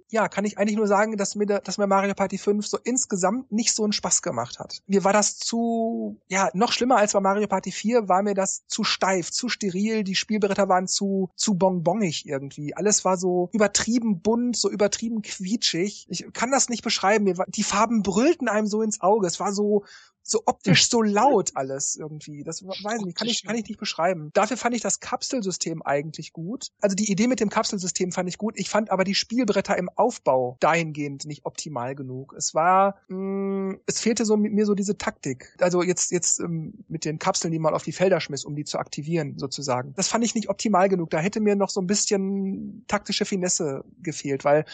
[0.10, 3.52] ja, kann ich eigentlich nur sagen, dass mir, dass mir Mario Party 5 so insgesamt
[3.52, 4.82] nicht so einen Spaß gemacht hat.
[4.88, 8.66] Mir war das zu, ja, noch schlimmer als bei Mario Party 4 war mir das
[8.68, 12.74] zu steif, zu steril, die Spielbretter waren zu, zu bonbongig irgendwie.
[12.74, 16.06] Alles war so übertrieben bunt, so übertrieben quietschig.
[16.10, 17.26] Ich kann das nicht beschreiben.
[17.26, 19.28] Mir war, die Farben brüllten einem so ins Auge.
[19.28, 19.84] Es war so,
[20.30, 22.44] so optisch so laut alles irgendwie.
[22.44, 24.32] Das weiß ich nicht, kann ich, kann ich nicht beschreiben.
[24.34, 26.68] Dafür fand ich das Kapselsystem eigentlich gut.
[26.82, 28.56] Also die Idee mit dem Kapselsystem fand ich gut.
[28.58, 32.34] Ich fand aber die Spielbretter im Aufbau dahingehend nicht optimal genug.
[32.38, 35.56] Es war, mh, mm, es fehlte so mit mir so diese Taktik.
[35.60, 38.66] Also jetzt, jetzt ähm, mit den Kapseln, die man auf die Felder schmiss, um die
[38.66, 39.94] zu aktivieren sozusagen.
[39.96, 41.10] Das fand ich nicht optimal genug.
[41.10, 44.66] Da hätte mir noch so ein bisschen taktische Finesse gefehlt, weil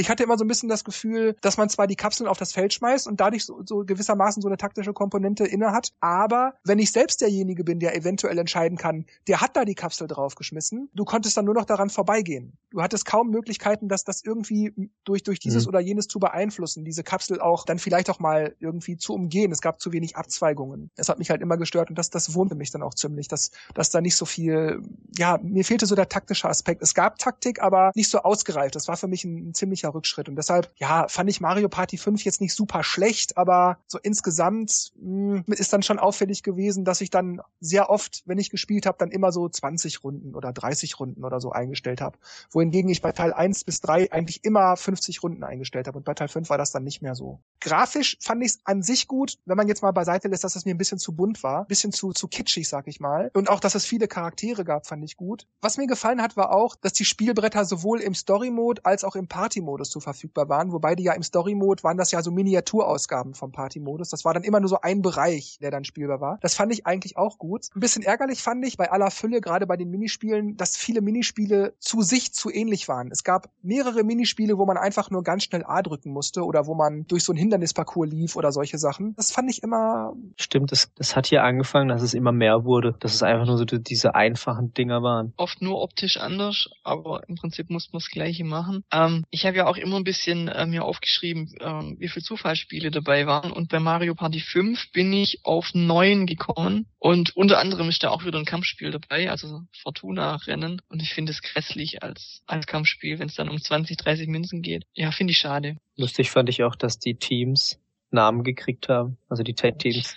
[0.00, 2.52] ich hatte immer so ein bisschen das Gefühl, dass man zwar die Kapseln auf das
[2.52, 6.78] Feld schmeißt und dadurch so, so gewissermaßen so eine taktische Komponente inne hat, aber wenn
[6.78, 11.04] ich selbst derjenige bin, der eventuell entscheiden kann, der hat da die Kapsel draufgeschmissen, du
[11.04, 12.56] konntest dann nur noch daran vorbeigehen.
[12.70, 15.68] Du hattest kaum Möglichkeiten, dass das irgendwie durch, durch dieses mhm.
[15.68, 19.52] oder jenes zu beeinflussen, diese Kapsel auch dann vielleicht auch mal irgendwie zu umgehen.
[19.52, 20.90] Es gab zu wenig Abzweigungen.
[20.96, 23.50] Das hat mich halt immer gestört und das, das wohnte mich dann auch ziemlich, dass,
[23.74, 24.80] dass da nicht so viel,
[25.18, 26.80] ja, mir fehlte so der taktische Aspekt.
[26.80, 28.76] Es gab Taktik, aber nicht so ausgereift.
[28.76, 30.28] Das war für mich ein, ein ziemlicher ziemlicher Rückschritt.
[30.28, 34.92] Und deshalb, ja, fand ich Mario Party 5 jetzt nicht super schlecht, aber so insgesamt
[34.96, 38.86] mh, hm, ist dann schon auffällig gewesen, dass ich dann sehr oft, wenn ich gespielt
[38.86, 42.18] habe, dann immer so 20 Runden oder 30 Runden oder so eingestellt habe.
[42.50, 45.98] Wohingegen ich bei Teil 1 bis 3 eigentlich immer 50 Runden eingestellt habe.
[45.98, 47.40] Und bei Teil 5 war das dann nicht mehr so.
[47.60, 50.64] Grafisch fand ich es an sich gut, wenn man jetzt mal beiseite lässt, dass es
[50.64, 53.30] mir ein bisschen zu bunt war, ein bisschen zu, zu kitschig, sag ich mal.
[53.34, 55.46] Und auch, dass es viele Charaktere gab, fand ich gut.
[55.60, 59.28] Was mir gefallen hat, war auch, dass die Spielbretter sowohl im Story-Mode als auch im
[59.28, 63.34] Party-Mode Party-Modus zu verfügbar waren, wobei die ja im Story-Mode waren das ja so Miniaturausgaben
[63.34, 64.10] vom Party-Modus.
[64.10, 66.38] Das war dann immer nur so ein Bereich, der dann spielbar war.
[66.40, 67.66] Das fand ich eigentlich auch gut.
[67.74, 71.74] Ein bisschen ärgerlich fand ich bei aller Fülle, gerade bei den Minispielen, dass viele Minispiele
[71.78, 73.10] zu sich zu ähnlich waren.
[73.10, 76.74] Es gab mehrere Minispiele, wo man einfach nur ganz schnell A drücken musste oder wo
[76.74, 79.14] man durch so ein Hindernisparcours lief oder solche Sachen.
[79.16, 80.14] Das fand ich immer.
[80.36, 83.58] Stimmt, das, das hat hier angefangen, dass es immer mehr wurde, dass es einfach nur
[83.58, 85.32] so diese einfachen Dinger waren.
[85.36, 88.84] Oft nur optisch anders, aber im Prinzip muss man das Gleiche machen.
[88.92, 92.90] Ähm, ich habe ja auch immer ein bisschen äh, mir aufgeschrieben, äh, wie viele Zufallsspiele
[92.90, 93.52] dabei waren.
[93.52, 96.86] Und bei Mario Party 5 bin ich auf neun gekommen.
[96.98, 100.82] Und unter anderem ist da auch wieder ein Kampfspiel dabei, also Fortuna-Rennen.
[100.88, 104.62] Und ich finde es grässlich als, als Kampfspiel, wenn es dann um 20, 30 Münzen
[104.62, 104.84] geht.
[104.94, 105.76] Ja, finde ich schade.
[105.96, 107.78] Lustig fand ich auch, dass die Teams
[108.10, 110.16] Namen gekriegt haben, also die Tag-Teams.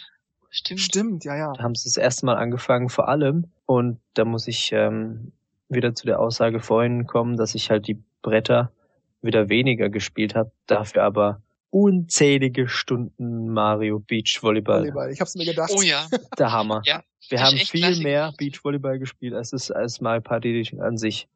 [0.49, 0.79] Stimmt.
[0.81, 1.53] Stimmt, ja, ja.
[1.53, 3.51] Da haben sie das erste Mal angefangen, vor allem.
[3.65, 5.31] Und da muss ich ähm,
[5.67, 8.71] wieder zu der Aussage vorhin kommen, dass ich halt die Bretter
[9.23, 11.41] wieder weniger gespielt habe, dafür aber
[11.73, 14.81] unzählige Stunden Mario Beach Volleyball.
[14.81, 15.11] Volleyball.
[15.11, 15.71] Ich hab's mir gedacht.
[15.75, 16.07] Oh ja.
[16.37, 16.81] Der Hammer.
[16.85, 17.03] Ja.
[17.29, 18.03] Wir haben viel klassisch.
[18.03, 21.27] mehr Beach Volleyball gespielt als es als Mario Party an sich.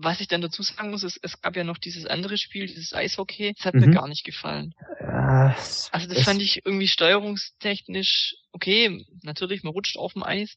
[0.00, 2.94] Was ich dann dazu sagen muss, ist, es gab ja noch dieses andere Spiel, dieses
[2.94, 3.52] Eishockey.
[3.56, 3.80] Das hat mhm.
[3.80, 4.74] mir gar nicht gefallen.
[5.00, 5.56] Ja,
[5.90, 9.04] also das fand ich irgendwie steuerungstechnisch okay.
[9.22, 10.56] Natürlich, man rutscht auf dem Eis,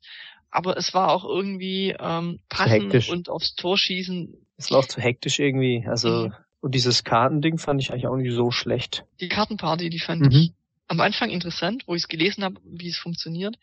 [0.52, 4.36] aber es war auch irgendwie ähm, passend und aufs Tor schießen.
[4.58, 5.86] Es war auch zu hektisch irgendwie.
[5.88, 6.34] Also mhm.
[6.62, 9.04] Und dieses Kartending fand ich eigentlich auch nicht so schlecht.
[9.20, 10.32] Die Kartenparty, die fand mhm.
[10.32, 10.54] ich
[10.88, 13.58] am Anfang interessant, wo ich es gelesen habe, wie es funktioniert.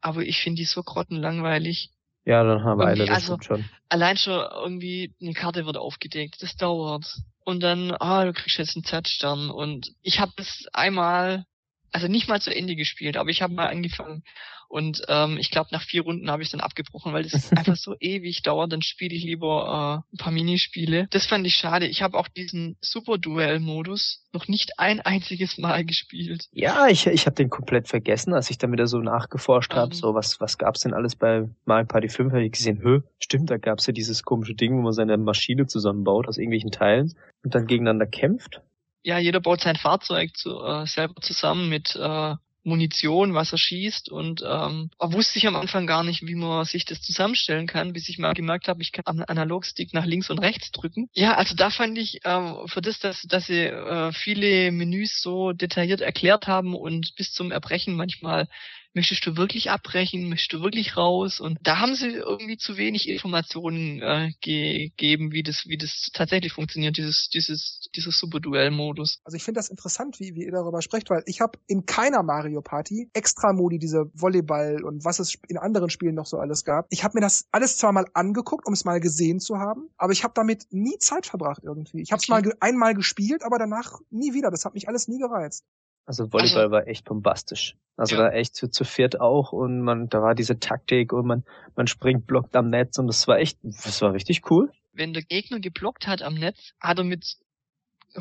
[0.00, 1.90] Aber ich finde die so grottenlangweilig.
[2.24, 3.64] Ja, dann haben wir eine, das also, schon.
[3.88, 7.20] Allein schon irgendwie eine Karte wird aufgedeckt, das dauert.
[7.44, 9.50] Und dann, ah, du kriegst jetzt einen Z-Stern.
[9.50, 11.46] Und ich habe das einmal,
[11.92, 14.24] also nicht mal zu Ende gespielt, aber ich habe mal angefangen
[14.72, 17.94] und ähm, ich glaube, nach vier Runden habe ich dann abgebrochen, weil das einfach so
[18.00, 18.72] ewig dauert.
[18.72, 21.08] Dann spiele ich lieber äh, ein paar Minispiele.
[21.10, 21.86] Das fand ich schade.
[21.86, 26.48] Ich habe auch diesen Super-Duell-Modus noch nicht ein einziges Mal gespielt.
[26.52, 29.88] Ja, ich, ich habe den komplett vergessen, als ich dann wieder so nachgeforscht habe.
[29.88, 29.98] Um, ähm.
[29.98, 32.32] so, was, was gab's denn alles bei Mario Party 5?
[32.32, 35.66] Habe ich gesehen, hö, stimmt, da gab's ja dieses komische Ding, wo man seine Maschine
[35.66, 37.12] zusammenbaut aus irgendwelchen Teilen
[37.44, 38.62] und dann gegeneinander kämpft.
[39.02, 42.34] Ja, jeder baut sein Fahrzeug zu, äh, selber zusammen mit äh,
[42.64, 46.84] Munition, was er schießt und ähm, wusste ich am Anfang gar nicht, wie man sich
[46.84, 50.38] das zusammenstellen kann, bis ich mal gemerkt habe, ich kann am Analogstick nach links und
[50.38, 51.08] rechts drücken.
[51.12, 55.52] Ja, also da fand ich ähm, für das, dass, dass sie äh, viele Menüs so
[55.52, 58.48] detailliert erklärt haben und bis zum Erbrechen manchmal
[58.94, 61.40] möchtest du wirklich abbrechen, möchtest du wirklich raus?
[61.40, 66.52] Und da haben sie irgendwie zu wenig Informationen äh, gegeben, wie das, wie das tatsächlich
[66.52, 69.20] funktioniert, dieses, dieses, dieses Superduell-Modus.
[69.24, 72.22] Also ich finde das interessant, wie, wie ihr darüber sprecht, weil ich habe in keiner
[72.22, 76.64] Mario Party extra Modi, diese Volleyball und was es in anderen Spielen noch so alles
[76.64, 76.86] gab.
[76.90, 80.12] Ich habe mir das alles zwar mal angeguckt, um es mal gesehen zu haben, aber
[80.12, 82.02] ich habe damit nie Zeit verbracht irgendwie.
[82.02, 82.48] Ich habe es okay.
[82.48, 84.50] mal einmal gespielt, aber danach nie wieder.
[84.50, 85.64] Das hat mich alles nie gereizt.
[86.04, 87.76] Also Volleyball also, war echt bombastisch.
[87.96, 88.22] Also ja.
[88.22, 91.44] da echt zu, zu viert auch und man, da war diese Taktik und man,
[91.76, 94.72] man springt, blockt am Netz und das war echt, das war richtig cool.
[94.92, 97.36] Wenn der Gegner geblockt hat am Netz, hat er mit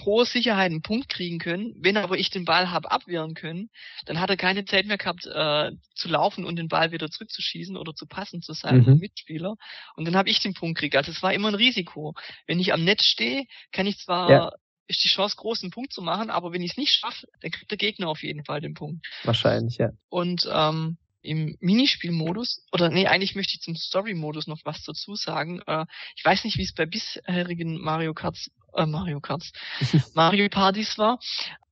[0.06, 1.74] hoher Sicherheit einen Punkt kriegen können.
[1.78, 3.70] Wenn aber ich den Ball habe abwehren können,
[4.06, 7.76] dann hat er keine Zeit mehr gehabt äh, zu laufen und den Ball wieder zurückzuschießen
[7.76, 9.00] oder zu passen zu seinem mhm.
[9.00, 9.56] Mitspieler.
[9.96, 10.96] Und dann habe ich den Punkt gekriegt.
[10.96, 12.14] Also es war immer ein Risiko.
[12.48, 14.52] Wenn ich am Netz stehe, kann ich zwar ja
[14.92, 17.52] ist die Chance groß, einen Punkt zu machen, aber wenn ich es nicht schaffe, dann
[17.52, 19.06] kriegt der Gegner auf jeden Fall den Punkt.
[19.24, 19.90] Wahrscheinlich, ja.
[20.10, 25.62] Und ähm, im Minispielmodus, oder nee, eigentlich möchte ich zum Story-Modus noch was dazu sagen.
[25.68, 29.52] Äh, ich weiß nicht, wie es bei bisherigen Mario Karts, äh, Mario Karts,
[30.14, 31.20] Mario Partys war.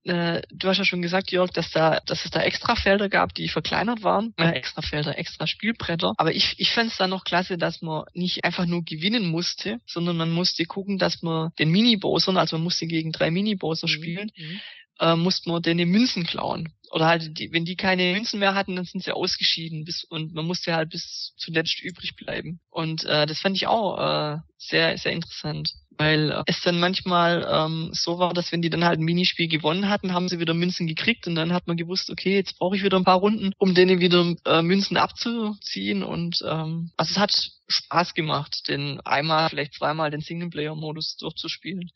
[0.03, 3.33] Äh, du hast ja schon gesagt, Jörg, dass da, dass es da extra Felder gab,
[3.33, 4.33] die verkleinert waren.
[4.38, 6.13] Äh, extra Felder, extra Spielbretter.
[6.17, 9.79] Aber ich, ich fand es da noch klasse, dass man nicht einfach nur gewinnen musste,
[9.85, 13.91] sondern man musste gucken, dass man den Mini-Bowsern, also man musste gegen drei Mini-Bowser mhm.
[13.91, 14.62] spielen, mhm
[14.99, 16.73] äh, musste man denen Münzen klauen.
[16.91, 20.33] Oder halt, die, wenn die keine Münzen mehr hatten, dann sind sie ausgeschieden bis, und
[20.33, 22.59] man musste halt bis zuletzt übrig bleiben.
[22.69, 25.71] Und äh, das fand ich auch äh, sehr, sehr interessant.
[25.97, 29.47] Weil äh, es dann manchmal ähm, so war, dass wenn die dann halt ein Minispiel
[29.47, 32.75] gewonnen hatten, haben sie wieder Münzen gekriegt und dann hat man gewusst, okay, jetzt brauche
[32.75, 36.01] ich wieder ein paar Runden, um denen wieder äh, Münzen abzuziehen.
[36.01, 41.91] Und ähm, also es hat Spaß gemacht, den einmal, vielleicht zweimal den Singleplayer-Modus durchzuspielen.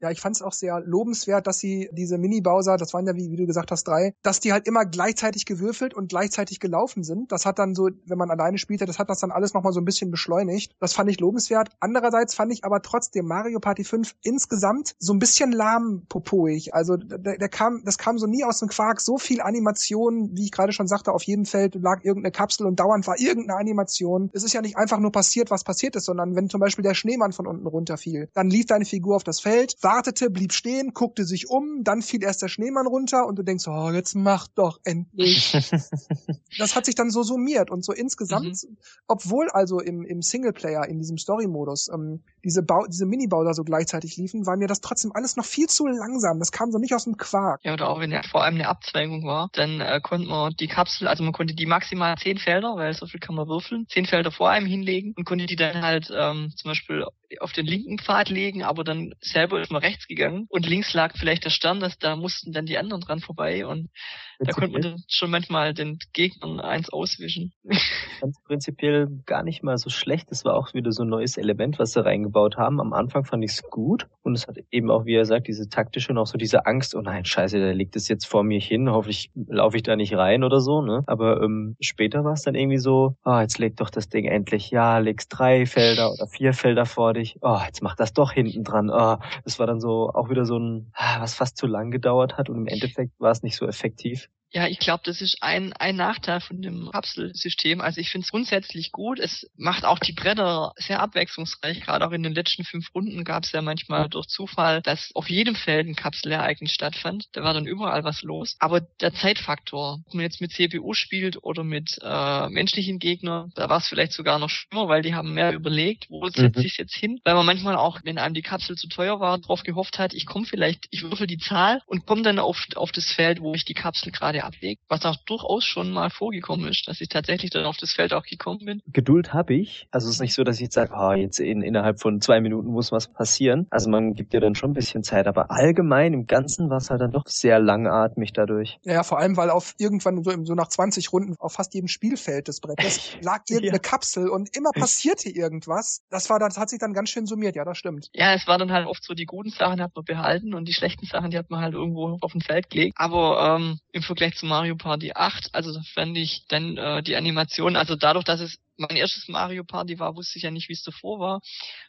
[0.00, 3.30] Ja, ich fand es auch sehr lobenswert, dass sie diese Mini-Bowser, das waren ja, wie,
[3.30, 7.32] wie du gesagt hast, drei, dass die halt immer gleichzeitig gewürfelt und gleichzeitig gelaufen sind.
[7.32, 9.80] Das hat dann so, wenn man alleine spielte, das hat das dann alles nochmal so
[9.80, 10.76] ein bisschen beschleunigt.
[10.78, 11.70] Das fand ich lobenswert.
[11.80, 16.72] Andererseits fand ich aber trotzdem Mario Party 5 insgesamt so ein bisschen lahmpopoig.
[16.72, 19.00] Also der, der kam, das kam so nie aus dem Quark.
[19.00, 22.78] So viel Animation, wie ich gerade schon sagte, auf jedem Feld lag irgendeine Kapsel und
[22.78, 24.30] dauernd war irgendeine Animation.
[24.32, 26.94] Es ist ja nicht einfach nur passiert, was passiert ist, sondern wenn zum Beispiel der
[26.94, 31.24] Schneemann von unten runterfiel, dann lief deine Figur auf das Feld, wartete, blieb stehen, guckte
[31.24, 34.78] sich um, dann fiel erst der Schneemann runter und du denkst, oh, jetzt mach doch
[34.84, 35.52] endlich.
[36.58, 38.76] das hat sich dann so summiert und so insgesamt, mhm.
[39.06, 44.18] obwohl also im, im Singleplayer, in diesem Story-Modus, ähm, diese, Bau, diese Minibauer so gleichzeitig
[44.18, 46.38] liefen, war mir das trotzdem alles noch viel zu langsam.
[46.38, 47.60] Das kam so nicht aus dem Quark.
[47.64, 50.68] Ja, oder auch wenn ja vor allem eine Abzweigung war, dann äh, konnte man die
[50.68, 54.04] Kapsel, also man konnte die maximal zehn Felder, weil so viel kann man würfeln, zehn
[54.04, 57.04] Felder vor einem hinlegen und konnte die dann halt ähm, zum Beispiel
[57.40, 61.16] auf den linken Pfad legen, aber dann selber ist man rechts gegangen und links lag
[61.16, 63.90] vielleicht der Stern, dass da mussten dann die anderen dran vorbei und
[64.38, 67.52] da konnte man dann schon manchmal den Gegnern eins auswischen.
[68.20, 70.30] Ganz prinzipiell gar nicht mal so schlecht.
[70.30, 72.80] Das war auch wieder so ein neues Element, was sie reingebaut haben.
[72.80, 75.68] Am Anfang fand ich es gut und es hat eben auch, wie er sagt, diese
[75.68, 78.60] taktische und auch so diese Angst, oh nein, scheiße, der legt es jetzt vor mir
[78.60, 81.02] hin, hoffentlich laufe ich da nicht rein oder so, ne?
[81.06, 84.70] Aber ähm, später war es dann irgendwie so, oh, jetzt leg doch das Ding endlich,
[84.70, 88.64] ja, legst drei Felder oder vier Felder vor dich, oh, jetzt mach das doch hinten
[88.64, 88.90] dran.
[88.90, 92.36] Oh, das war dann so auch wieder so ein, ah, was fast zu lang gedauert
[92.36, 94.27] hat und im Endeffekt war es nicht so effektiv.
[94.50, 97.82] Ja, ich glaube, das ist ein, ein Nachteil von dem Kapselsystem.
[97.82, 99.18] Also ich finde es grundsätzlich gut.
[99.18, 101.82] Es macht auch die Bretter sehr abwechslungsreich.
[101.82, 105.28] Gerade auch in den letzten fünf Runden gab es ja manchmal durch Zufall, dass auf
[105.28, 107.26] jedem Feld ein Kapselereignis stattfand.
[107.32, 108.56] Da war dann überall was los.
[108.58, 113.68] Aber der Zeitfaktor, ob man jetzt mit CPU spielt oder mit äh, menschlichen Gegnern, da
[113.68, 116.30] war es vielleicht sogar noch schlimmer, weil die haben mehr überlegt, wo mhm.
[116.30, 117.20] setze ich jetzt hin.
[117.24, 120.24] Weil man manchmal auch, wenn einem die Kapsel zu teuer war, darauf gehofft hat, ich
[120.24, 123.66] komme vielleicht, ich würfel die Zahl und komme dann auf, auf das Feld, wo ich
[123.66, 127.50] die Kapsel gerade gerade ablegt, was auch durchaus schon mal vorgekommen ist, dass ich tatsächlich
[127.50, 128.82] dann auf das Feld auch gekommen bin.
[128.86, 129.86] Geduld habe ich.
[129.90, 132.40] Also es ist nicht so, dass ich jetzt sage, oh, jetzt in, innerhalb von zwei
[132.40, 133.66] Minuten muss was passieren.
[133.70, 136.90] Also man gibt dir dann schon ein bisschen Zeit, aber allgemein im Ganzen war es
[136.90, 138.78] halt dann doch sehr langatmig dadurch.
[138.84, 142.48] Ja, vor allem, weil auf irgendwann so, so nach 20 Runden auf fast jedem Spielfeld
[142.48, 143.82] des Brettes lag irgendeine ja.
[143.82, 146.02] Kapsel und immer passierte irgendwas.
[146.10, 148.08] Das war, das hat sich dann ganz schön summiert, ja, das stimmt.
[148.12, 150.72] Ja, es war dann halt oft so, die guten Sachen hat man behalten und die
[150.72, 152.94] schlechten Sachen, die hat man halt irgendwo auf dem Feld gelegt.
[152.96, 155.54] Aber ähm, im Vergleich Vergleich zu Mario Party 8.
[155.54, 159.64] Also da fand ich dann äh, die Animation, also dadurch, dass es mein erstes Mario
[159.64, 161.40] Party war, wusste ich ja nicht, wie es davor war.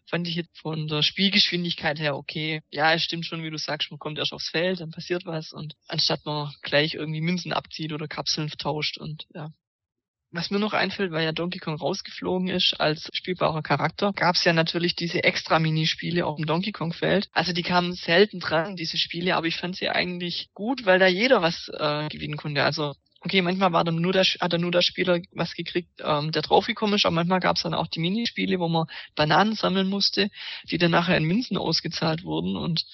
[0.10, 2.62] Fand ich jetzt von der Spielgeschwindigkeit her okay.
[2.72, 5.52] Ja, es stimmt schon, wie du sagst, man kommt erst aufs Feld, dann passiert was
[5.52, 9.52] und anstatt man gleich irgendwie Münzen abzieht oder Kapseln tauscht und ja,
[10.32, 14.44] was mir noch einfällt, weil ja Donkey Kong rausgeflogen ist als spielbarer Charakter, gab es
[14.44, 17.30] ja natürlich diese extra Minispiele auf dem Donkey Kong Feld.
[17.32, 21.08] Also die kamen selten dran, diese Spiele, aber ich fand sie eigentlich gut, weil da
[21.08, 22.64] jeder was äh, gewinnen konnte.
[22.64, 26.32] Also okay, manchmal war dann nur der, hat dann nur der Spieler was gekriegt, ähm,
[26.32, 29.90] der draufgekommen ist, aber manchmal gab es dann auch die Minispiele, wo man Bananen sammeln
[29.90, 30.30] musste,
[30.70, 32.86] die dann nachher in Münzen ausgezahlt wurden und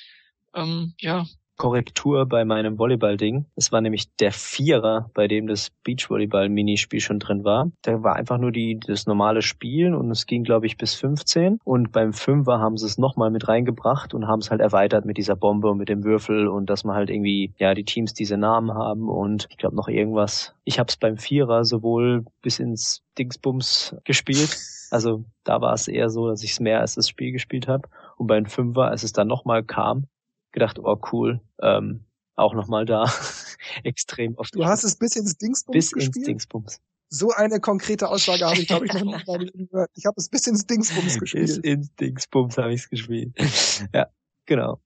[0.54, 1.26] ähm, ja,
[1.58, 3.46] Korrektur bei meinem Volleyball-Ding.
[3.56, 7.72] Es war nämlich der Vierer, bei dem das Beachvolleyball-Minispiel schon drin war.
[7.82, 11.60] Da war einfach nur die, das normale Spielen und es ging, glaube ich, bis 15.
[11.64, 15.18] Und beim Fünfer haben sie es nochmal mit reingebracht und haben es halt erweitert mit
[15.18, 18.38] dieser Bombe und mit dem Würfel und dass man halt irgendwie, ja, die Teams diese
[18.38, 20.54] Namen haben und ich glaube noch irgendwas.
[20.66, 24.58] Ich habe es beim Vierer sowohl bis ins Dingsbums gespielt.
[24.92, 27.88] Also da war es eher so, dass ich es mehr als das Spiel gespielt habe.
[28.18, 30.08] Und beim Fünfer, als es dann nochmal kam,
[30.56, 33.06] gedacht, oh cool, ähm, auch nochmal da
[33.84, 34.56] extrem oft.
[34.56, 36.16] Du hast es bis ins Dingsbums bis gespielt?
[36.16, 36.82] ins Dingsbums.
[37.10, 39.02] So eine konkrete Aussage habe ich, glaube ich, noch
[39.38, 39.92] nicht gehört.
[39.96, 41.46] Ich habe es bis ins Dingsbums gespielt.
[41.46, 43.36] Bis ins Dingsbums habe ich es gespielt.
[43.94, 44.08] ja,
[44.46, 44.82] genau.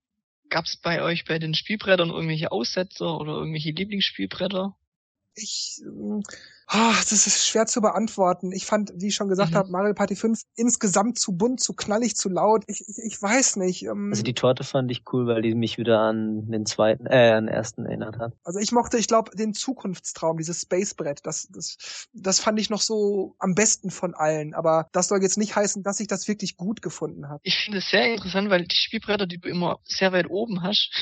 [0.50, 4.76] Gab's bei euch bei den Spielbrettern irgendwelche Aussetzer oder irgendwelche Lieblingsspielbretter?
[5.34, 6.22] Ich, ähm,
[6.72, 8.52] Ah, das ist schwer zu beantworten.
[8.52, 9.56] Ich fand, wie ich schon gesagt mhm.
[9.56, 12.62] habe, Mario Party 5 insgesamt zu bunt, zu knallig, zu laut.
[12.68, 13.82] Ich, ich, ich weiß nicht.
[13.82, 17.32] Ähm, also die Torte fand ich cool, weil die mich wieder an den zweiten, äh,
[17.32, 18.34] an den ersten erinnert hat.
[18.44, 22.80] Also ich mochte, ich glaube, den Zukunftstraum, dieses Spacebrett, das, das, das fand ich noch
[22.80, 24.54] so am besten von allen.
[24.54, 27.40] Aber das soll jetzt nicht heißen, dass ich das wirklich gut gefunden habe.
[27.42, 30.92] Ich finde es sehr interessant, weil die Spielbretter, die du immer sehr weit oben hast,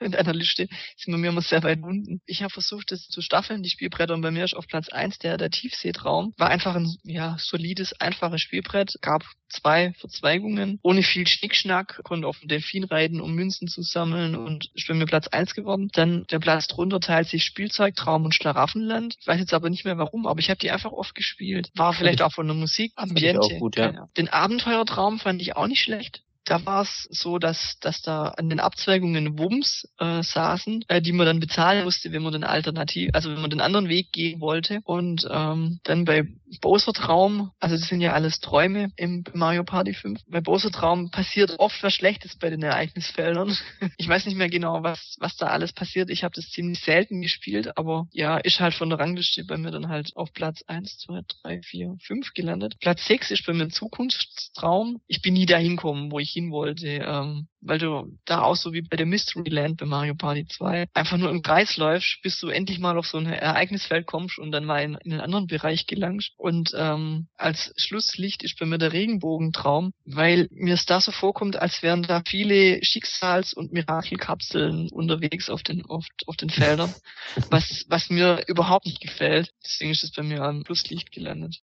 [0.00, 2.20] in einer Liste sind bei mir immer sehr weit unten.
[2.26, 5.18] Ich habe versucht, das zu staffeln, die Spielbretter, und bei mir ist auf Platz eins
[5.18, 6.34] der, der Tiefseetraum.
[6.36, 8.94] War einfach ein ja, solides, einfaches Spielbrett.
[9.00, 14.34] Gab zwei Verzweigungen, ohne viel Schnickschnack, konnte auf den Delfin reiten, um Münzen zu sammeln
[14.34, 15.88] und ist bei mir Platz eins geworden.
[15.92, 19.16] Dann der Platz drunter teilt sich Spielzeugtraum und Schlaraffenland.
[19.20, 21.70] Ich weiß jetzt aber nicht mehr warum, aber ich habe die einfach oft gespielt.
[21.74, 23.58] War vielleicht auch von der Musik, Ambiente.
[23.58, 24.08] Gut, ja.
[24.16, 28.48] Den Abenteuertraum fand ich auch nicht schlecht da war es so, dass, dass da an
[28.48, 33.10] den Abzweigungen Wumms äh, saßen, äh, die man dann bezahlen musste, wenn man den Alternativ,
[33.12, 34.80] also wenn man den anderen Weg gehen wollte.
[34.84, 36.28] Und ähm, dann bei
[36.60, 40.20] Bowser Traum, also das sind ja alles Träume im Mario Party 5.
[40.28, 43.56] Bei Bowser Traum passiert oft was Schlechtes bei den Ereignisfeldern.
[43.98, 46.10] ich weiß nicht mehr genau, was, was da alles passiert.
[46.10, 49.72] Ich habe das ziemlich selten gespielt, aber ja, ist halt von der Rangliste bei mir
[49.72, 52.76] dann halt auf Platz 1, 2, 3, 4, 5 gelandet.
[52.80, 55.00] Platz 6 ist bei mir ein Zukunftstraum.
[55.08, 58.74] Ich bin nie dahin gekommen, wo ich hin wollte, ähm, weil du da auch so
[58.74, 62.38] wie bei der Mystery Land bei Mario Party 2 einfach nur im Kreis läufst, bis
[62.38, 65.46] du endlich mal auf so ein Ereignisfeld kommst und dann mal in, in einen anderen
[65.46, 66.32] Bereich gelangst.
[66.36, 71.56] Und ähm, als Schlusslicht ist bei mir der Regenbogentraum, weil mir es da so vorkommt,
[71.56, 76.94] als wären da viele Schicksals- und Mirakelkapseln unterwegs auf den, auf, auf den Feldern,
[77.50, 79.50] was, was mir überhaupt nicht gefällt.
[79.64, 81.62] Deswegen ist es bei mir am Schlusslicht gelandet.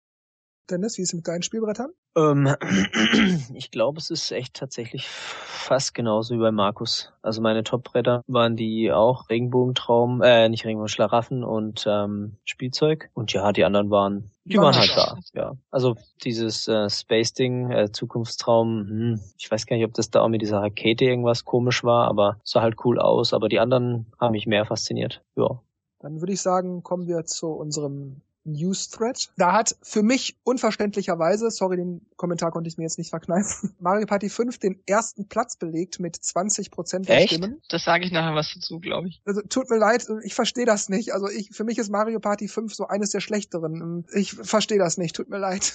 [0.71, 1.91] Dennis, wie ist es mit deinen Spielbrettern?
[2.17, 2.55] Ähm,
[3.55, 7.13] ich glaube, es ist echt tatsächlich fast genauso wie bei Markus.
[7.23, 13.11] Also meine Top-Bretter waren die auch Regenbogentraum, äh, nicht Regenbogen, Schlaraffen und ähm, Spielzeug.
[13.15, 15.19] Und ja, die anderen waren, die waren halt da.
[15.35, 20.23] Ja, also dieses äh, Space-Ding, äh, Zukunftstraum, hm, ich weiß gar nicht, ob das da
[20.23, 23.33] auch mit dieser Rakete irgendwas komisch war, aber sah halt cool aus.
[23.33, 25.23] Aber die anderen haben mich mehr fasziniert.
[25.37, 25.61] Ja.
[26.01, 29.31] Dann würde ich sagen, kommen wir zu unserem News-Thread.
[29.37, 34.07] Da hat für mich unverständlicherweise, sorry, den Kommentar konnte ich mir jetzt nicht verkneifen, Mario
[34.07, 37.35] Party 5 den ersten Platz belegt mit 20 Prozent der Echt?
[37.35, 37.61] Stimmen.
[37.69, 39.21] Das sage ich nachher was dazu, glaube ich.
[39.25, 41.13] Also tut mir leid, ich verstehe das nicht.
[41.13, 44.07] Also ich, für mich ist Mario Party 5 so eines der schlechteren.
[44.15, 45.75] Ich verstehe das nicht, tut mir leid.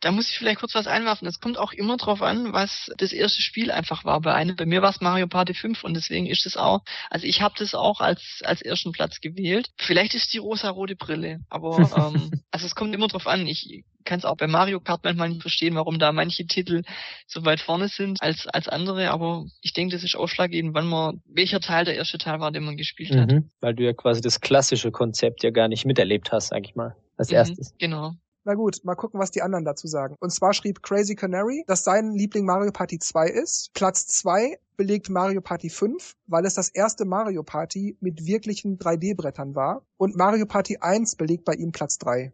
[0.00, 1.26] Da muss ich vielleicht kurz was einwerfen.
[1.26, 4.20] Es kommt auch immer drauf an, was das erste Spiel einfach war.
[4.20, 7.26] Bei einem, bei mir war es Mario Party 5 und deswegen ist es auch, also
[7.26, 9.70] ich habe das auch als als ersten Platz gewählt.
[9.78, 11.78] Vielleicht ist die rosa-rote Brille, aber
[12.14, 13.46] ähm, also es kommt immer drauf an.
[13.46, 16.82] Ich kann es auch bei Mario Kart manchmal nicht verstehen, warum da manche Titel
[17.26, 21.22] so weit vorne sind als als andere, aber ich denke, das ist ausschlaggebend, wann man
[21.26, 23.42] welcher Teil der erste Teil war, den man gespielt mhm, hat.
[23.60, 26.94] Weil du ja quasi das klassische Konzept ja gar nicht miterlebt hast, sag ich mal,
[27.16, 27.74] als mhm, erstes.
[27.78, 28.14] Genau.
[28.46, 30.14] Na gut, mal gucken, was die anderen dazu sagen.
[30.20, 33.72] Und zwar schrieb Crazy Canary, dass sein Liebling Mario Party 2 ist.
[33.74, 39.56] Platz 2 belegt Mario Party 5, weil es das erste Mario Party mit wirklichen 3D-Brettern
[39.56, 39.82] war.
[39.96, 42.32] Und Mario Party 1 belegt bei ihm Platz 3.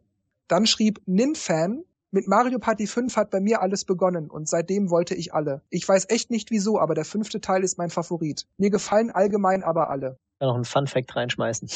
[0.48, 5.14] Dann schrieb Ninfan, mit Mario Party 5 hat bei mir alles begonnen und seitdem wollte
[5.14, 5.62] ich alle.
[5.70, 8.46] Ich weiß echt nicht wieso, aber der fünfte Teil ist mein Favorit.
[8.58, 11.68] Mir gefallen allgemein aber alle noch einen Fun Fact reinschmeißen,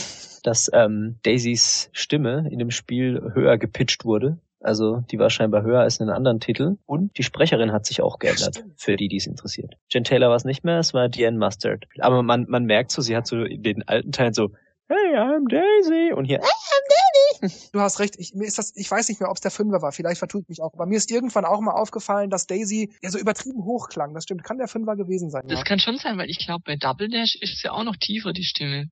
[0.42, 4.38] dass ähm, Daisys Stimme in dem Spiel höher gepitcht wurde.
[4.60, 6.78] Also die war scheinbar höher als in den anderen Titeln.
[6.86, 9.76] Und die Sprecherin hat sich auch geändert, für die, die es interessiert.
[9.90, 11.84] Jen Taylor war es nicht mehr, es war Diane Mustard.
[12.00, 14.50] Aber man, man merkt so, sie hat so in den alten Teilen so,
[14.88, 16.12] hey, I'm Daisy.
[16.12, 17.70] Und hier, hey, I'm Daisy.
[17.72, 19.82] Du hast recht, ich, mir ist das, ich weiß nicht mehr, ob es der Fünfer
[19.82, 20.72] war, vielleicht vertut ich mich auch.
[20.72, 24.14] Aber mir ist irgendwann auch mal aufgefallen, dass Daisy ja so übertrieben hoch klang.
[24.14, 25.46] Das stimmt, kann der Fünfer gewesen sein.
[25.48, 25.64] Das ja.
[25.64, 28.32] kann schon sein, weil ich glaube, bei Double Dash ist es ja auch noch tiefer,
[28.32, 28.88] die Stimme.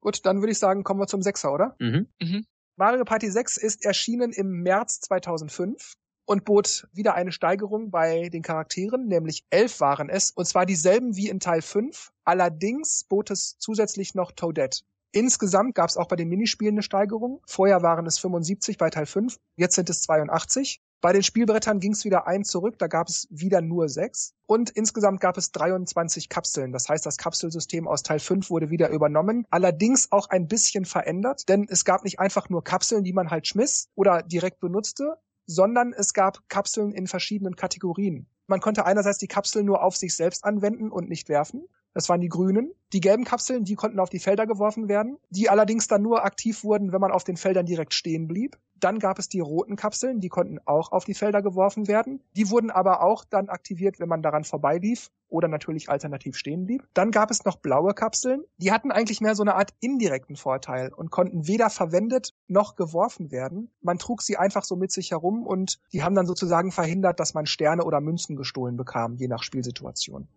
[0.00, 1.74] Gut, dann würde ich sagen, kommen wir zum Sechser, oder?
[1.78, 2.08] Mhm.
[2.20, 2.46] Mhm.
[2.76, 5.94] Mario Party 6 ist erschienen im März 2005
[6.28, 11.16] und bot wieder eine Steigerung bei den Charakteren, nämlich elf waren es, und zwar dieselben
[11.16, 12.12] wie in Teil 5.
[12.24, 14.82] Allerdings bot es zusätzlich noch Toadette.
[15.10, 17.40] Insgesamt gab es auch bei den Minispielen eine Steigerung.
[17.46, 20.82] Vorher waren es 75 bei Teil 5, jetzt sind es 82.
[21.00, 24.34] Bei den Spielbrettern ging es wieder ein zurück, da gab es wieder nur sechs.
[24.46, 26.72] Und insgesamt gab es 23 Kapseln.
[26.72, 31.48] Das heißt, das Kapselsystem aus Teil 5 wurde wieder übernommen, allerdings auch ein bisschen verändert,
[31.48, 35.16] denn es gab nicht einfach nur Kapseln, die man halt schmiss oder direkt benutzte,
[35.48, 38.28] sondern es gab Kapseln in verschiedenen Kategorien.
[38.46, 41.66] Man konnte einerseits die Kapseln nur auf sich selbst anwenden und nicht werfen.
[41.94, 42.72] Das waren die grünen.
[42.92, 46.62] Die gelben Kapseln, die konnten auf die Felder geworfen werden, die allerdings dann nur aktiv
[46.64, 48.58] wurden, wenn man auf den Feldern direkt stehen blieb.
[48.80, 52.22] Dann gab es die roten Kapseln, die konnten auch auf die Felder geworfen werden.
[52.36, 56.86] Die wurden aber auch dann aktiviert, wenn man daran vorbeilief oder natürlich alternativ stehen blieb.
[56.94, 58.44] Dann gab es noch blaue Kapseln.
[58.56, 63.30] Die hatten eigentlich mehr so eine Art indirekten Vorteil und konnten weder verwendet noch geworfen
[63.30, 63.70] werden.
[63.82, 67.34] Man trug sie einfach so mit sich herum und die haben dann sozusagen verhindert, dass
[67.34, 70.28] man Sterne oder Münzen gestohlen bekam, je nach Spielsituation.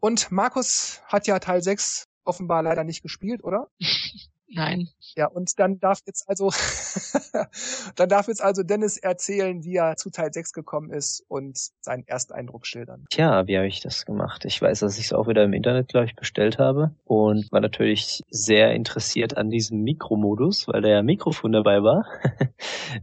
[0.00, 3.68] Und Markus hat ja Teil 6 offenbar leider nicht gespielt, oder?
[4.48, 4.88] Nein.
[5.16, 6.50] Ja, und dann darf jetzt also,
[7.96, 12.06] dann darf jetzt also Dennis erzählen, wie er zu Teil 6 gekommen ist und seinen
[12.06, 13.06] Ersteindruck schildern.
[13.10, 14.44] Tja, wie habe ich das gemacht?
[14.44, 17.60] Ich weiß, dass ich es auch wieder im Internet, glaube ich, bestellt habe und war
[17.60, 22.06] natürlich sehr interessiert an diesem Mikromodus, weil da ja Mikrofon dabei war.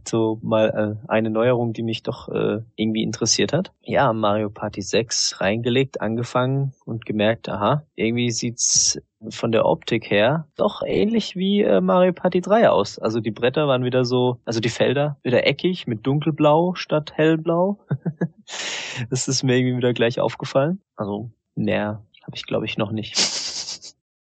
[0.06, 3.72] so mal äh, eine Neuerung, die mich doch äh, irgendwie interessiert hat.
[3.82, 9.00] Ja, Mario Party 6 reingelegt, angefangen und gemerkt, aha, irgendwie sieht's
[9.30, 12.98] von der Optik her doch ähnlich wie äh, Mario Party 3 aus.
[12.98, 17.78] Also die Bretter waren wieder so, also die Felder wieder eckig mit dunkelblau statt hellblau.
[19.10, 20.80] das ist mir irgendwie wieder gleich aufgefallen.
[20.96, 23.41] Also mehr habe ich glaube ich noch nicht.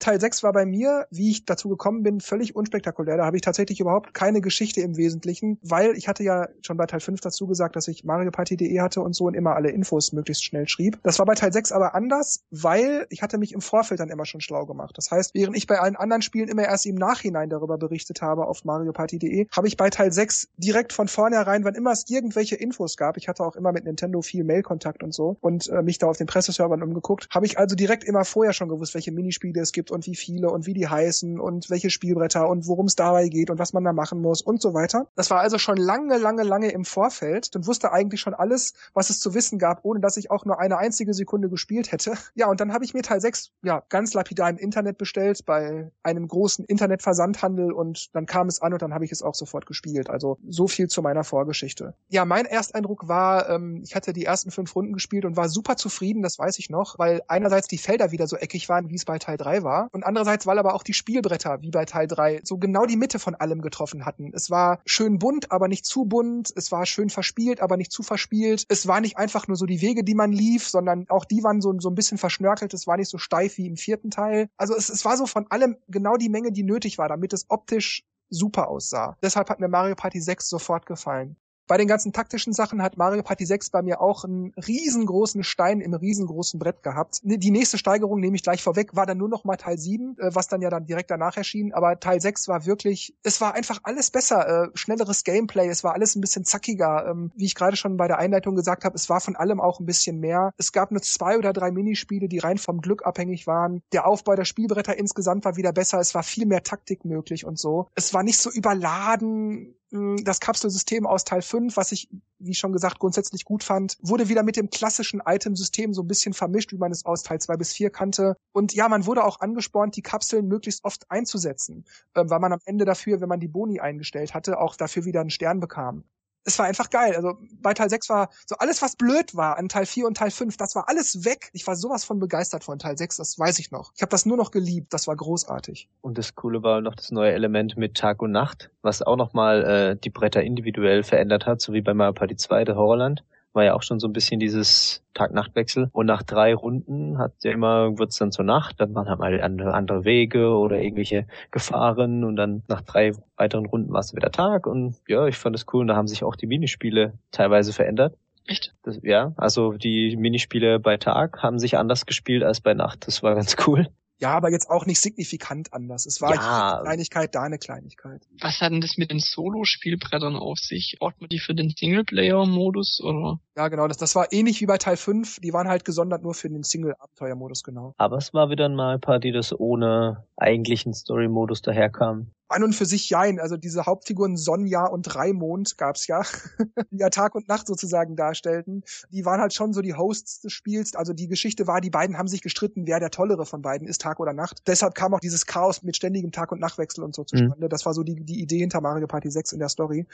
[0.06, 3.18] Teil 6 war bei mir, wie ich dazu gekommen bin, völlig unspektakulär.
[3.18, 6.86] Da habe ich tatsächlich überhaupt keine Geschichte im Wesentlichen, weil ich hatte ja schon bei
[6.86, 10.14] Teil 5 dazu gesagt, dass ich Mario Party.de hatte und so und immer alle Infos
[10.14, 10.99] möglichst schnell schrieb.
[11.01, 14.26] Das war bei Teil 6 aber anders, weil ich hatte mich im Vorfeld dann immer
[14.26, 14.95] schon schlau gemacht.
[14.95, 18.45] Das heißt, während ich bei allen anderen Spielen immer erst im Nachhinein darüber berichtet habe
[18.45, 22.58] auf Mario Party.de, habe ich bei Teil 6 direkt von vornherein, wann immer es irgendwelche
[22.58, 25.97] Infos gab, ich hatte auch immer mit Nintendo viel Mailkontakt und so und äh, mich
[25.97, 29.60] da auf den Presseservern umgeguckt, habe ich also direkt immer vorher schon gewusst, welche Minispiele
[29.60, 32.96] es gibt und wie viele und wie die heißen und welche Spielbretter und worum es
[32.96, 35.08] dabei geht und was man da machen muss und so weiter.
[35.16, 39.10] Das war also schon lange, lange, lange im Vorfeld und wusste eigentlich schon alles, was
[39.10, 42.14] es zu wissen gab, ohne dass ich auch nur eine einzige Sekunde gespielt hätte.
[42.38, 45.89] Ja, und dann habe ich mir Teil 6 ja ganz lapidar im Internet bestellt bei
[46.04, 49.66] einem großen Internetversandhandel und dann kam es an und dann habe ich es auch sofort
[49.66, 50.10] gespielt.
[50.10, 51.93] Also so viel zu meiner Vorgeschichte.
[52.10, 55.78] Ja, mein Ersteindruck war, ähm, ich hatte die ersten fünf Runden gespielt und war super
[55.78, 59.06] zufrieden, das weiß ich noch, weil einerseits die Felder wieder so eckig waren, wie es
[59.06, 62.41] bei Teil 3 war und andererseits, weil aber auch die Spielbretter, wie bei Teil 3,
[62.43, 64.32] so genau die Mitte von allem getroffen hatten.
[64.34, 66.51] Es war schön bunt, aber nicht zu bunt.
[66.55, 68.65] Es war schön verspielt, aber nicht zu verspielt.
[68.69, 71.61] Es war nicht einfach nur so die Wege, die man lief, sondern auch die waren
[71.61, 72.73] so, so ein bisschen verschnörkelt.
[72.73, 74.49] Es war nicht so steif wie im vierten Teil.
[74.57, 77.45] Also es, es war so von allem genau die Menge, die nötig war, damit es
[77.49, 79.17] optisch super aussah.
[79.21, 81.36] Deshalb hat mir Mario Party 6 sofort gefallen.
[81.68, 85.82] Bei den ganzen taktischen Sachen hat Mario Party 6 bei mir auch einen riesengroßen Stein
[85.82, 87.22] im riesengroßen Brett gehabt.
[87.24, 90.18] Ne, die nächste Steigerung, nehme ich gleich vorweg, war dann nur noch mal Teil 7,
[90.20, 91.74] äh, was dann ja dann direkt danach erschien.
[91.74, 95.93] Aber Teil 6 war wirklich, es war einfach alles besser, äh, schnelleres Gameplay, es war
[95.93, 97.07] alles ein bisschen zackiger.
[97.09, 99.80] Ähm, wie ich gerade schon bei der Einleitung gesagt habe, es war von allem auch
[99.80, 100.51] ein bisschen mehr.
[100.57, 103.82] Es gab nur zwei oder drei Minispiele, die rein vom Glück abhängig waren.
[103.91, 105.99] Der Aufbau der Spielbretter insgesamt war wieder besser.
[105.99, 107.88] Es war viel mehr Taktik möglich und so.
[107.95, 112.10] Es war nicht so überladen das Kapselsystem aus Teil 5, was ich,
[112.40, 116.34] wie schon gesagt, grundsätzlich gut fand, wurde wieder mit dem klassischen Item-System so ein bisschen
[116.34, 118.36] vermischt, wie man es aus Teil 2 bis 4 kannte.
[118.52, 122.86] Und ja, man wurde auch angespornt, die Kapseln möglichst oft einzusetzen, weil man am Ende
[122.86, 126.04] dafür, wenn man die Boni eingestellt hatte, auch dafür wieder einen Stern bekam
[126.46, 127.16] es war einfach geil.
[127.16, 130.32] Also bei Teil 6 war so alles, was blöd war an Teil 4 und Teil
[130.32, 131.50] 5, das war alles weg.
[131.54, 133.91] Ich war sowas von begeistert von Teil 6, das weiß ich noch.
[133.96, 135.89] Ich habe das nur noch geliebt, das war großartig.
[136.02, 139.64] Und das Coole war noch das neue Element mit Tag und Nacht, was auch nochmal
[139.64, 143.24] äh, die Bretter individuell verändert hat, so wie bei Mario Party 2, der Horrorland
[143.56, 145.89] war ja auch schon so ein bisschen dieses Tag-Nacht-Wechsel.
[145.91, 149.41] Und nach drei Runden hat ja immer, wird's dann zur Nacht, dann waren halt mal
[149.41, 154.68] andere, Wege oder irgendwelche Gefahren und dann nach drei weiteren Runden war es wieder Tag
[154.68, 158.16] und ja, ich fand es cool und da haben sich auch die Minispiele teilweise verändert.
[158.45, 158.74] Echt?
[158.84, 163.08] Das, ja, also die Minispiele bei Tag haben sich anders gespielt als bei Nacht.
[163.08, 163.88] Das war ganz cool.
[164.20, 166.05] Ja, aber jetzt auch nicht signifikant anders.
[166.05, 166.76] Es war ja.
[166.76, 168.26] eine Kleinigkeit, da eine Kleinigkeit.
[168.39, 170.95] Was hat denn das mit den Solo-Spielbrettern auf sich?
[170.99, 173.39] Braucht man die für den Singleplayer-Modus oder?
[173.57, 173.88] Ja, genau.
[173.88, 175.39] Das, das war ähnlich wie bei Teil 5.
[175.41, 177.93] Die waren halt gesondert nur für den Single-Abenteuer-Modus, genau.
[177.97, 182.86] Aber es war wieder mal ein Party, das ohne eigentlichen Story-Modus daherkam an und für
[182.86, 183.39] sich jein.
[183.39, 186.22] Also diese Hauptfiguren Sonja und Raimond gab's ja,
[186.91, 188.84] die ja Tag und Nacht sozusagen darstellten.
[189.12, 190.96] Die waren halt schon so die Hosts des Spiels.
[190.96, 194.02] Also die Geschichte war, die beiden haben sich gestritten, wer der tollere von beiden ist,
[194.02, 194.62] Tag oder Nacht.
[194.68, 197.66] Deshalb kam auch dieses Chaos mit ständigem Tag- und Nachtwechsel und so zustande.
[197.66, 197.70] Mhm.
[197.70, 200.06] Das war so die, die Idee hinter Mario Party 6 in der Story.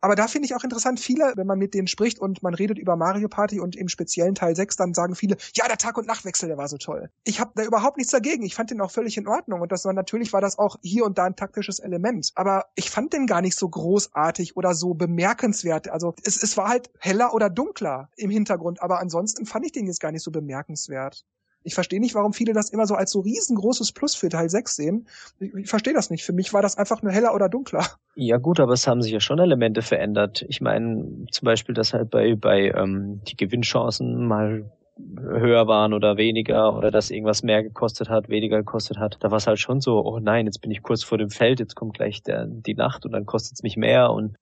[0.00, 2.78] Aber da finde ich auch interessant, viele, wenn man mit denen spricht und man redet
[2.78, 6.06] über Mario Party und im speziellen Teil 6, dann sagen viele, ja, der Tag- und
[6.06, 7.10] Nachtwechsel, der war so toll.
[7.24, 8.42] Ich habe da überhaupt nichts dagegen.
[8.42, 9.60] Ich fand den auch völlig in Ordnung.
[9.60, 12.32] Und das war natürlich war das auch hier und da ein taktisches Element.
[12.34, 15.88] Aber ich fand den gar nicht so großartig oder so bemerkenswert.
[15.88, 19.86] Also es, es war halt heller oder dunkler im Hintergrund, aber ansonsten fand ich den
[19.86, 21.24] jetzt gar nicht so bemerkenswert.
[21.64, 24.74] Ich verstehe nicht, warum viele das immer so als so riesengroßes Plus für Teil 6
[24.74, 25.08] sehen.
[25.38, 26.24] Ich, ich verstehe das nicht.
[26.24, 27.84] Für mich war das einfach nur heller oder dunkler.
[28.14, 30.44] Ja gut, aber es haben sich ja schon Elemente verändert.
[30.48, 34.70] Ich meine zum Beispiel, dass halt bei, bei ähm, die Gewinnchancen mal
[35.18, 39.16] höher waren oder weniger oder dass irgendwas mehr gekostet hat, weniger gekostet hat.
[39.20, 41.60] Da war es halt schon so, oh nein, jetzt bin ich kurz vor dem Feld,
[41.60, 44.36] jetzt kommt gleich der, die Nacht und dann kostet es mich mehr und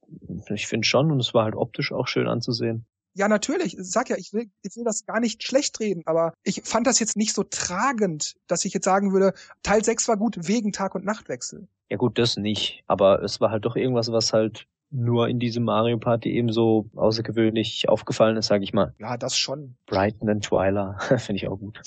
[0.51, 2.87] ich finde schon und es war halt optisch auch schön anzusehen.
[3.15, 3.79] Ja, natürlich.
[3.79, 6.87] Ich sag ja, ich will, ich will das gar nicht schlecht reden, aber ich fand
[6.87, 9.33] das jetzt nicht so tragend, dass ich jetzt sagen würde,
[9.63, 11.67] Teil 6 war gut wegen Tag- und Nachtwechsel.
[11.89, 12.83] Ja gut, das nicht.
[12.87, 16.89] Aber es war halt doch irgendwas, was halt nur in diesem Mario Party eben so
[16.95, 18.95] außergewöhnlich aufgefallen ist, sage ich mal.
[18.99, 19.77] Ja, das schon.
[19.87, 21.81] Brighton and Twyla finde ich auch gut.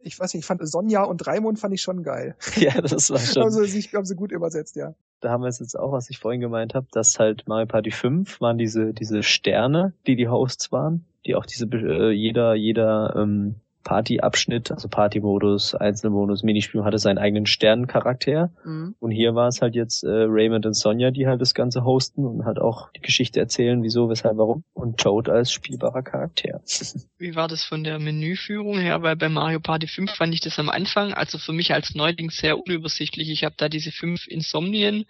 [0.00, 2.36] Ich weiß nicht, ich fand Sonja und Raimund fand ich schon geil.
[2.56, 3.42] Ja, das war schon.
[3.42, 4.94] also ich haben sie gut übersetzt, ja.
[5.20, 7.90] Da haben wir es jetzt auch, was ich vorhin gemeint habe, dass halt Mario Party
[7.90, 13.14] 5 waren diese diese Sterne, die die Hosts waren, die auch diese äh, jeder jeder
[13.16, 13.56] ähm,
[13.88, 18.50] Party-Abschnitt, also Party-Modus, Einzelmodus, Minispiel hatte seinen eigenen Sternencharakter.
[18.62, 18.94] Mhm.
[19.00, 22.26] Und hier war es halt jetzt äh, Raymond und Sonja, die halt das Ganze hosten
[22.26, 24.62] und halt auch die Geschichte erzählen, wieso, weshalb, warum.
[24.74, 26.60] Und Toad als spielbarer Charakter.
[27.18, 29.00] Wie war das von der Menüführung her?
[29.00, 32.28] Weil bei Mario Party 5 fand ich das am Anfang, also für mich als Neuling
[32.28, 33.30] sehr unübersichtlich.
[33.30, 35.06] Ich habe da diese fünf Insomnien,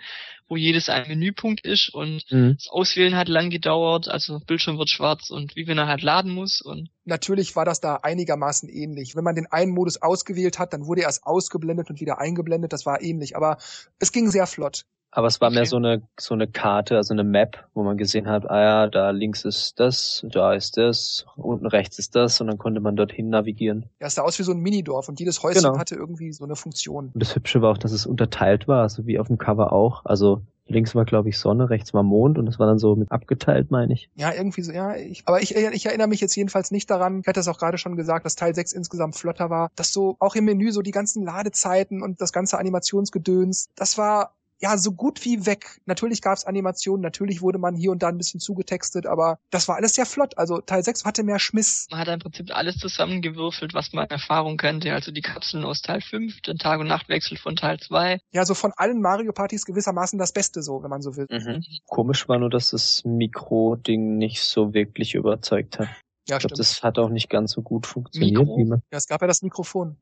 [0.49, 2.55] wo jedes ein Menüpunkt ist und mhm.
[2.55, 6.33] das Auswählen hat lang gedauert, also Bildschirm wird schwarz und wie wenn er halt laden
[6.33, 9.17] muss und Natürlich war das da einigermaßen ähnlich.
[9.17, 12.75] Wenn man den einen Modus ausgewählt hat, dann wurde er erst ausgeblendet und wieder eingeblendet,
[12.75, 13.57] das war ähnlich, aber
[13.99, 14.85] es ging sehr flott.
[15.11, 15.57] Aber es war okay.
[15.57, 18.87] mehr so eine so eine Karte, also eine Map, wo man gesehen hat, ah ja,
[18.89, 22.97] da links ist das, da ist das, unten rechts ist das und dann konnte man
[22.97, 23.87] dorthin navigieren.
[24.01, 25.79] Ja, es sah aus wie so ein Minidorf und jedes Häuschen genau.
[25.79, 27.11] hatte irgendwie so eine Funktion.
[27.15, 30.05] Und das Hübsche war auch, dass es unterteilt war, so wie auf dem Cover auch.
[30.05, 33.11] Also links war glaube ich Sonne, rechts war Mond und das war dann so mit
[33.11, 34.11] abgeteilt, meine ich.
[34.15, 34.95] Ja, irgendwie so, ja.
[34.95, 37.79] Ich, aber ich, ich erinnere mich jetzt jedenfalls nicht daran, ich hatte das auch gerade
[37.79, 40.91] schon gesagt, dass Teil 6 insgesamt flotter war, dass so auch im Menü so die
[40.91, 45.81] ganzen Ladezeiten und das ganze Animationsgedöns, das war ja, so gut wie weg.
[45.87, 49.69] Natürlich gab es Animationen, natürlich wurde man hier und da ein bisschen zugetextet, aber das
[49.69, 50.37] war alles sehr flott.
[50.37, 51.87] Also Teil 6 hatte mehr Schmiss.
[51.91, 54.93] Man hat im Prinzip alles zusammengewürfelt, was man Erfahrung kannte.
[54.93, 58.21] Also die Kapseln aus Teil 5, den Tag- und Nachtwechsel von Teil 2.
[58.33, 61.27] Ja, so von allen Mario-Partys gewissermaßen das Beste so, wenn man so will.
[61.31, 61.65] Mhm.
[61.87, 65.89] Komisch war nur, dass das Mikro-Ding nicht so wirklich überzeugt hat.
[66.29, 68.39] Ja, ich glaube, das hat auch nicht ganz so gut funktioniert.
[68.39, 68.83] Mikro?
[68.91, 69.97] Ja, es gab ja das Mikrofon.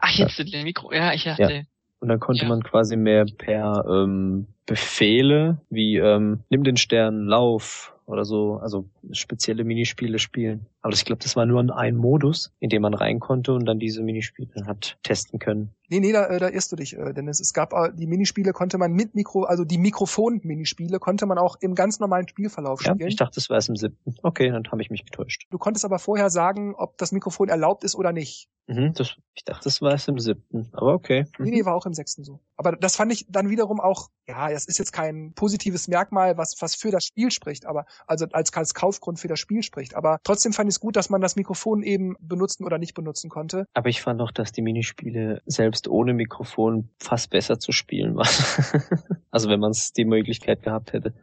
[0.00, 0.44] Ach, jetzt ja.
[0.44, 0.92] den Mikro.
[0.92, 1.42] Ja, ich hatte.
[1.42, 1.62] Ja.
[2.02, 2.48] Und dann konnte ja.
[2.48, 8.86] man quasi mehr per ähm, Befehle wie ähm, nimm den Stern, lauf oder so, also
[9.12, 10.66] spezielle Minispiele spielen.
[10.82, 13.78] Aber ich glaube, das war nur ein Modus, in dem man rein konnte und dann
[13.78, 15.70] diese Minispiele hat testen können.
[15.88, 18.52] Nee, nee, da, äh, da irrst du dich, äh, denn es, gab äh, die Minispiele
[18.52, 22.98] konnte man mit Mikro, also die Mikrofon-Minispiele konnte man auch im ganz normalen Spielverlauf spielen.
[22.98, 24.16] Ja, ich dachte, das war es im siebten.
[24.22, 25.46] Okay, dann habe ich mich getäuscht.
[25.50, 28.48] Du konntest aber vorher sagen, ob das Mikrofon erlaubt ist oder nicht.
[28.68, 31.26] Mhm, das, ich dachte, das war es im siebten, aber okay.
[31.36, 31.44] Mhm.
[31.44, 32.40] Nee, nee, war auch im sechsten so.
[32.56, 36.54] Aber das fand ich dann wiederum auch, ja, das ist jetzt kein positives Merkmal, was,
[36.60, 39.94] was für das Spiel spricht, aber also als, als Kaufgrund für das Spiel spricht.
[39.96, 43.30] Aber trotzdem fand ich es gut, dass man das Mikrofon eben benutzen oder nicht benutzen
[43.30, 43.66] konnte.
[43.74, 48.92] Aber ich fand auch, dass die Minispiele selbst ohne Mikrofon fast besser zu spielen waren.
[49.30, 51.14] also wenn man es die Möglichkeit gehabt hätte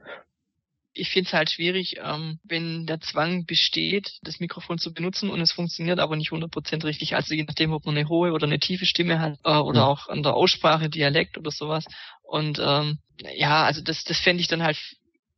[0.99, 5.39] ich finde es halt schwierig, ähm, wenn der Zwang besteht, das Mikrofon zu benutzen und
[5.39, 7.15] es funktioniert aber nicht 100% richtig.
[7.15, 9.85] Also je nachdem, ob man eine hohe oder eine tiefe Stimme hat äh, oder ja.
[9.85, 11.85] auch an der Aussprache, Dialekt oder sowas.
[12.21, 12.99] Und ähm,
[13.35, 14.77] ja, also das, das fände ich dann halt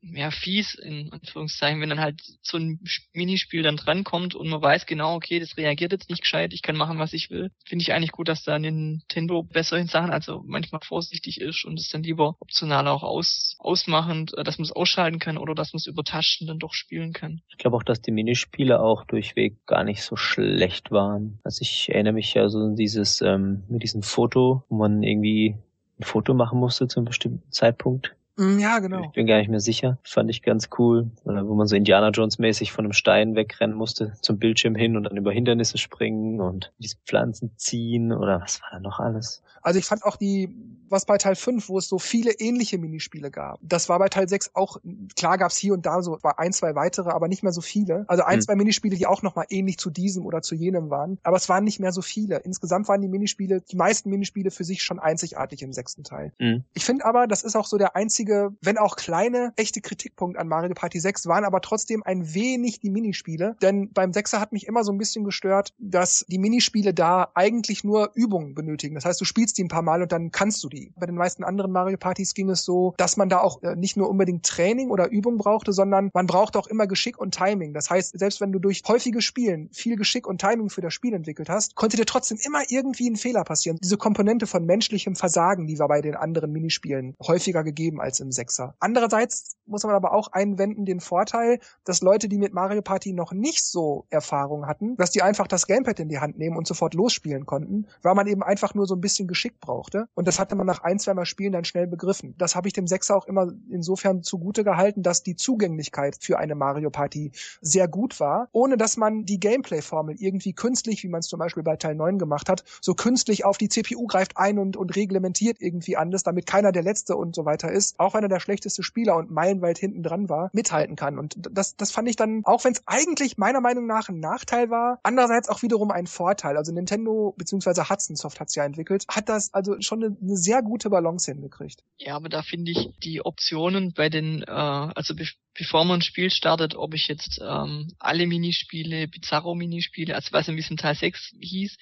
[0.01, 2.79] ja, fies, in Anführungszeichen, wenn dann halt so ein
[3.13, 6.75] Minispiel dann drankommt und man weiß genau, okay, das reagiert jetzt nicht gescheit, ich kann
[6.75, 7.51] machen, was ich will.
[7.65, 11.79] Finde ich eigentlich gut, dass da Nintendo besser in Sachen, also manchmal vorsichtig ist und
[11.79, 15.73] es dann lieber optional auch aus, ausmachend, äh, dass man es ausschalten kann oder dass
[15.73, 17.41] man es über Tasten dann doch spielen kann.
[17.49, 21.39] Ich glaube auch, dass die Minispiele auch durchweg gar nicht so schlecht waren.
[21.43, 25.55] Also ich erinnere mich ja so dieses, ähm, mit diesem Foto, wo man irgendwie
[25.99, 28.15] ein Foto machen musste zu einem bestimmten Zeitpunkt
[28.59, 29.03] ja, genau.
[29.03, 29.97] Ich bin gar nicht mehr sicher.
[30.03, 31.11] Fand ich ganz cool.
[31.23, 34.97] Oder wo man so Indiana Jones mäßig von einem Stein wegrennen musste zum Bildschirm hin
[34.97, 39.43] und dann über Hindernisse springen und diese Pflanzen ziehen oder was war da noch alles?
[39.61, 40.49] Also ich fand auch die,
[40.89, 43.59] was bei Teil 5, wo es so viele ähnliche Minispiele gab.
[43.61, 44.77] Das war bei Teil 6 auch,
[45.15, 48.05] klar gab's hier und da so war ein, zwei weitere, aber nicht mehr so viele.
[48.07, 48.41] Also ein, hm.
[48.41, 51.19] zwei Minispiele, die auch nochmal ähnlich zu diesem oder zu jenem waren.
[51.23, 52.37] Aber es waren nicht mehr so viele.
[52.37, 56.33] Insgesamt waren die Minispiele, die meisten Minispiele für sich schon einzigartig im sechsten Teil.
[56.39, 56.63] Hm.
[56.73, 60.37] Ich finde aber, das ist auch so der einzige einzige, wenn auch kleine, echte Kritikpunkt
[60.37, 63.55] an Mario Party 6 waren aber trotzdem ein wenig die Minispiele.
[63.61, 67.83] Denn beim Sechser hat mich immer so ein bisschen gestört, dass die Minispiele da eigentlich
[67.83, 68.95] nur Übungen benötigen.
[68.95, 70.93] Das heißt, du spielst die ein paar Mal und dann kannst du die.
[70.95, 73.97] Bei den meisten anderen Mario Partys ging es so, dass man da auch äh, nicht
[73.97, 77.73] nur unbedingt Training oder Übung brauchte, sondern man brauchte auch immer Geschick und Timing.
[77.73, 81.13] Das heißt, selbst wenn du durch häufige Spielen viel Geschick und Timing für das Spiel
[81.13, 83.77] entwickelt hast, konnte dir trotzdem immer irgendwie ein Fehler passieren.
[83.81, 88.31] Diese Komponente von menschlichem Versagen, die war bei den anderen Minispielen häufiger gegeben als im
[88.31, 88.75] Sechser.
[88.79, 93.31] Andererseits muss man aber auch einwenden den Vorteil, dass Leute, die mit Mario Party noch
[93.31, 96.93] nicht so Erfahrung hatten, dass die einfach das Gamepad in die Hand nehmen und sofort
[96.93, 100.07] losspielen konnten, weil man eben einfach nur so ein bisschen Geschick brauchte.
[100.13, 102.35] Und das hatte man nach ein, zwei Spielen dann schnell begriffen.
[102.37, 106.55] Das habe ich dem Sechser auch immer insofern zugute gehalten, dass die Zugänglichkeit für eine
[106.55, 107.31] Mario Party
[107.61, 111.63] sehr gut war, ohne dass man die Gameplay-Formel irgendwie künstlich, wie man es zum Beispiel
[111.63, 115.57] bei Teil 9 gemacht hat, so künstlich auf die CPU greift ein und, und reglementiert
[115.59, 118.83] irgendwie anders, damit keiner der Letzte und so weiter ist, auch wenn er der schlechteste
[118.83, 121.17] Spieler und meilenweit hinten dran war, mithalten kann.
[121.17, 124.69] Und das, das fand ich dann, auch wenn es eigentlich meiner Meinung nach ein Nachteil
[124.69, 126.57] war, andererseits auch wiederum ein Vorteil.
[126.57, 127.89] Also Nintendo bzw.
[127.89, 131.31] Hudson Soft hat es ja entwickelt, hat das also schon eine, eine sehr gute Balance
[131.31, 131.83] hingekriegt.
[131.97, 136.01] Ja, aber da finde ich die Optionen bei den, äh, also be bevor man ein
[136.01, 140.77] Spiel startet, ob ich jetzt ähm, alle Minispiele, Bizarro-Minispiele, also weiß nicht, wie es in
[140.77, 141.77] Teil 6 hieß,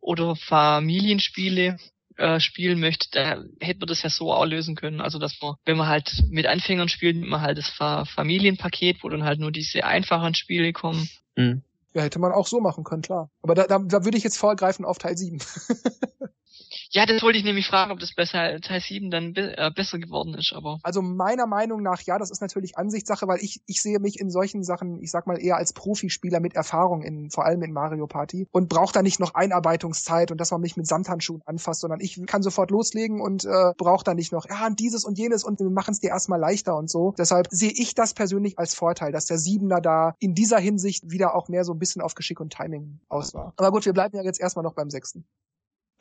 [0.00, 1.76] oder Familienspiele
[2.22, 5.00] äh, spielen möchte, da hätte man das ja so auch lösen können.
[5.00, 9.08] Also dass man, wenn man halt mit Anfängern spielt, nimmt man halt das Familienpaket, wo
[9.08, 11.08] dann halt nur diese einfachen Spiele kommen.
[11.36, 11.62] Mhm.
[11.94, 13.28] Ja, hätte man auch so machen können, klar.
[13.42, 15.38] Aber da, da, da würde ich jetzt vorgreifen auf Teil 7.
[16.90, 20.34] Ja, das wollte ich nämlich fragen, ob das besser Teil 7 dann äh, besser geworden
[20.34, 20.78] ist, aber.
[20.82, 24.30] Also meiner Meinung nach, ja, das ist natürlich Ansichtssache, weil ich, ich sehe mich in
[24.30, 28.06] solchen Sachen, ich sag mal, eher als Profispieler mit Erfahrung in, vor allem in Mario
[28.06, 32.00] Party und brauche da nicht noch Einarbeitungszeit und dass man mich mit Samthandschuhen anfasst, sondern
[32.00, 35.60] ich kann sofort loslegen und äh, brauche da nicht noch, ja, dieses und jenes und
[35.60, 37.14] wir machen es dir erstmal leichter und so.
[37.16, 41.34] Deshalb sehe ich das persönlich als Vorteil, dass der Siebener da in dieser Hinsicht wieder
[41.34, 43.54] auch mehr so ein bisschen auf Geschick und Timing aus war.
[43.56, 45.24] Aber gut, wir bleiben ja jetzt erstmal noch beim sechsten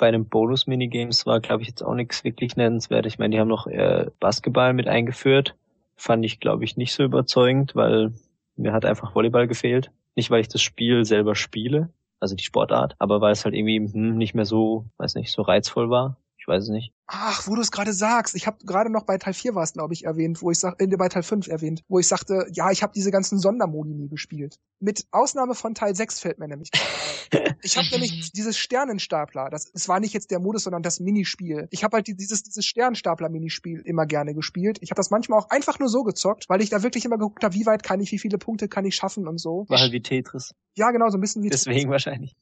[0.02, 3.06] bei den Bonus-Minigames war, glaube ich, jetzt auch nichts wirklich nennenswert.
[3.06, 5.56] Ich meine, die haben noch äh, Basketball mit eingeführt.
[5.96, 8.12] Fand ich, glaube ich, nicht so überzeugend, weil
[8.56, 9.92] mir hat einfach Volleyball gefehlt.
[10.16, 11.90] Nicht, weil ich das Spiel selber spiele,
[12.20, 15.44] also die Sportart, aber weil es halt irgendwie hm, nicht mehr so, weiß nicht, so
[15.44, 16.18] reizvoll war.
[16.42, 16.92] Ich weiß es nicht.
[17.06, 19.74] Ach, wo du es gerade sagst, ich habe gerade noch bei Teil 4 war es,
[19.74, 22.72] glaube ich, erwähnt, wo ich sag, äh, bei Teil 5 erwähnt, wo ich sagte, ja,
[22.72, 24.58] ich habe diese ganzen Sondermodi nie gespielt.
[24.80, 26.72] Mit Ausnahme von Teil 6 fällt mir nämlich
[27.62, 31.68] Ich habe nämlich dieses Sternenstapler, das, es war nicht jetzt der Modus, sondern das Minispiel.
[31.70, 34.80] Ich habe halt dieses, dieses Sternenstapler-Minispiel immer gerne gespielt.
[34.82, 37.44] Ich habe das manchmal auch einfach nur so gezockt, weil ich da wirklich immer geguckt
[37.44, 39.66] habe, wie weit kann ich, wie viele Punkte kann ich schaffen und so.
[39.70, 40.56] War halt wie Tetris.
[40.76, 41.92] Ja, genau, so ein bisschen wie Deswegen Tetris.
[41.92, 42.36] wahrscheinlich.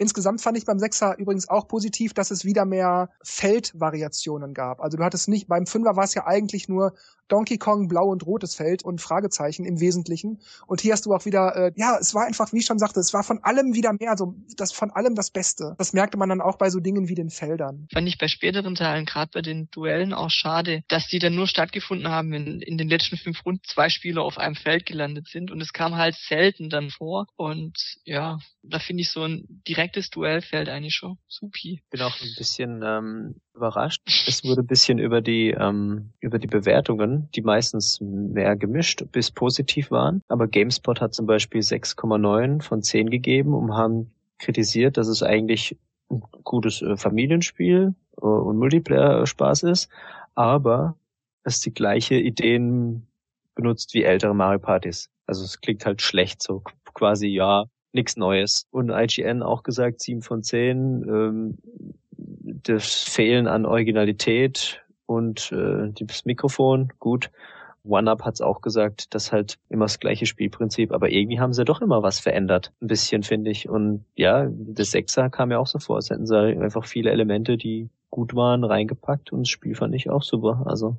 [0.00, 4.80] Insgesamt fand ich beim Sechser übrigens auch positiv, dass es wieder mehr Feldvariationen gab.
[4.80, 6.94] Also du hattest nicht, beim Fünfer war es ja eigentlich nur
[7.30, 10.40] Donkey Kong blau und rotes Feld und Fragezeichen im Wesentlichen.
[10.66, 12.98] Und hier hast du auch wieder, äh, ja, es war einfach, wie ich schon sagte,
[12.98, 15.74] es war von allem wieder mehr, so das von allem das Beste.
[15.78, 17.86] Das merkte man dann auch bei so Dingen wie den Feldern.
[17.92, 21.46] Fand ich bei späteren Teilen, gerade bei den Duellen auch schade, dass die dann nur
[21.46, 25.50] stattgefunden haben, wenn in den letzten fünf Runden zwei Spieler auf einem Feld gelandet sind.
[25.50, 27.26] Und es kam halt selten dann vor.
[27.36, 31.82] Und ja, da finde ich so ein direktes Duellfeld eigentlich schon supi.
[31.90, 34.02] Bin auch ein bisschen ähm, überrascht.
[34.26, 39.30] Es wurde ein bisschen über die ähm, über die Bewertungen, die meistens mehr gemischt bis
[39.30, 40.22] positiv waren.
[40.28, 45.76] Aber GameSpot hat zum Beispiel 6,9 von 10 gegeben und haben kritisiert, dass es eigentlich
[46.10, 49.88] ein gutes äh, Familienspiel äh, und Multiplayer-Spaß ist,
[50.34, 50.96] aber
[51.42, 53.06] es die gleiche Ideen
[53.54, 55.10] benutzt wie ältere Mario Partys.
[55.26, 56.62] Also es klingt halt schlecht, so
[56.94, 58.66] quasi ja, nichts Neues.
[58.70, 61.04] Und IGN auch gesagt, 7 von 10.
[61.08, 61.58] Ähm,
[62.62, 67.30] das Fehlen an Originalität und äh, das Mikrofon, gut.
[67.82, 71.80] OneUp hat's auch gesagt, das halt immer das gleiche Spielprinzip, aber irgendwie haben sie doch
[71.80, 72.72] immer was verändert.
[72.80, 73.68] Ein bisschen, finde ich.
[73.68, 77.56] Und ja, das Sechser kam ja auch so vor, es hätten sie einfach viele Elemente,
[77.56, 80.64] die gut waren, reingepackt und das Spiel fand ich auch super.
[80.66, 80.98] Also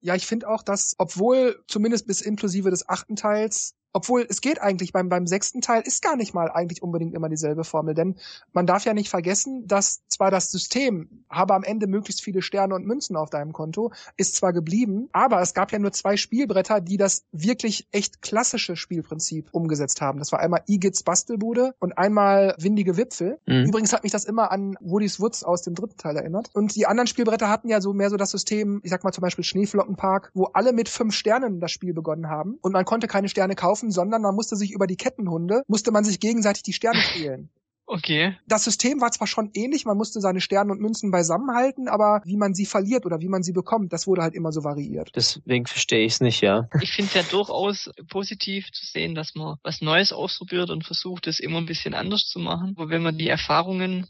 [0.00, 4.60] ja, ich finde auch, dass, obwohl zumindest bis inklusive des achten Teils obwohl es geht
[4.60, 8.16] eigentlich beim, beim sechsten Teil ist gar nicht mal eigentlich unbedingt immer dieselbe Formel, denn
[8.52, 12.74] man darf ja nicht vergessen, dass zwar das System habe am Ende möglichst viele Sterne
[12.74, 16.80] und Münzen auf deinem Konto, ist zwar geblieben, aber es gab ja nur zwei Spielbretter,
[16.80, 20.18] die das wirklich echt klassische Spielprinzip umgesetzt haben.
[20.18, 23.38] Das war einmal Igits Bastelbude und einmal Windige Wipfel.
[23.46, 23.66] Mhm.
[23.66, 26.50] Übrigens hat mich das immer an Woody's Woods aus dem dritten Teil erinnert.
[26.52, 29.22] Und die anderen Spielbretter hatten ja so mehr so das System, ich sag mal zum
[29.22, 33.28] Beispiel Schneeflockenpark, wo alle mit fünf Sternen das Spiel begonnen haben und man konnte keine
[33.28, 36.72] Sterne kaufen laufen, sondern man musste sich über die Kettenhunde, musste man sich gegenseitig die
[36.72, 37.50] Sterne stehlen.
[37.86, 38.34] Okay.
[38.46, 42.38] Das System war zwar schon ähnlich, man musste seine Sterne und Münzen beisammenhalten, aber wie
[42.38, 45.10] man sie verliert oder wie man sie bekommt, das wurde halt immer so variiert.
[45.14, 46.66] Deswegen verstehe ich es nicht, ja.
[46.80, 51.26] Ich finde es ja durchaus positiv zu sehen, dass man was Neues ausprobiert und versucht,
[51.26, 52.72] es immer ein bisschen anders zu machen.
[52.74, 54.06] Aber wenn man die Erfahrungen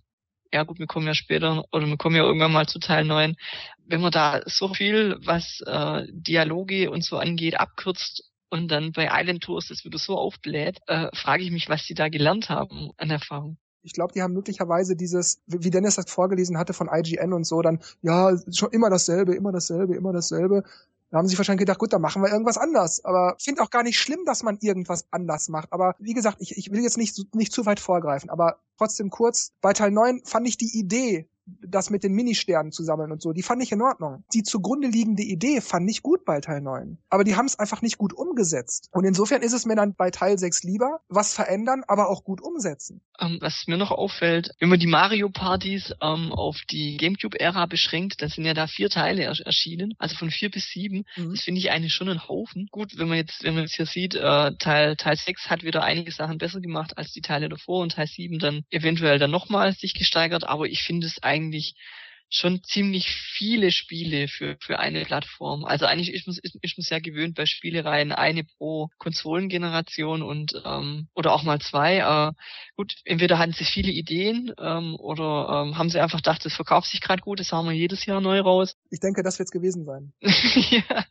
[0.54, 3.34] ja gut, wir kommen ja später oder wir kommen ja irgendwann mal zu Teil 9,
[3.86, 9.08] wenn man da so viel, was äh, Dialoge und so angeht, abkürzt und dann bei
[9.10, 12.92] Island Tours das wieder so aufbläht, äh, frage ich mich, was die da gelernt haben
[12.98, 13.56] an Erfahrung.
[13.82, 17.62] Ich glaube, die haben möglicherweise dieses, wie Dennis das vorgelesen hatte von IGN und so,
[17.62, 20.62] dann, ja, schon immer dasselbe, immer dasselbe, immer dasselbe.
[21.10, 23.04] Da haben sie wahrscheinlich gedacht, gut, dann machen wir irgendwas anders.
[23.04, 25.72] Aber ich finde auch gar nicht schlimm, dass man irgendwas anders macht.
[25.72, 28.30] Aber wie gesagt, ich, ich will jetzt nicht, nicht zu weit vorgreifen.
[28.30, 32.82] Aber trotzdem kurz, bei Teil 9 fand ich die Idee das mit den Ministernen zu
[32.82, 34.24] sammeln und so, die fand ich in Ordnung.
[34.32, 36.98] Die zugrunde liegende Idee fand ich gut bei Teil 9.
[37.10, 38.88] Aber die haben es einfach nicht gut umgesetzt.
[38.92, 42.40] Und insofern ist es mir dann bei Teil 6 lieber, was verändern, aber auch gut
[42.40, 43.02] umsetzen.
[43.20, 48.28] Ähm, was mir noch auffällt, wenn man die Mario-Partys ähm, auf die Gamecube-Ära beschränkt, dann
[48.28, 51.04] sind ja da vier Teile erschienen, also von vier bis sieben.
[51.16, 51.32] Mhm.
[51.32, 52.68] Das finde ich eigentlich schon ein Haufen.
[52.70, 55.82] Gut, wenn man jetzt, wenn man jetzt hier sieht, äh, Teil, Teil 6 hat wieder
[55.82, 59.72] einige Sachen besser gemacht als die Teile davor und Teil 7 dann eventuell dann nochmal
[59.72, 61.74] sich gesteigert, aber ich finde es eigentlich eigentlich
[62.30, 65.64] schon ziemlich viele Spiele für, für eine Plattform.
[65.64, 70.60] Also eigentlich ist man, ist, ist man sehr gewöhnt bei Spielereien eine pro Konsolengeneration und
[70.64, 71.98] ähm, oder auch mal zwei.
[71.98, 72.32] Äh,
[72.76, 76.90] gut, entweder hatten sie viele Ideen ähm, oder ähm, haben sie einfach gedacht, das verkauft
[76.90, 78.76] sich gerade gut, das haben wir jedes Jahr neu raus.
[78.90, 80.12] Ich denke, das wird's gewesen sein.
[80.20, 81.04] ja.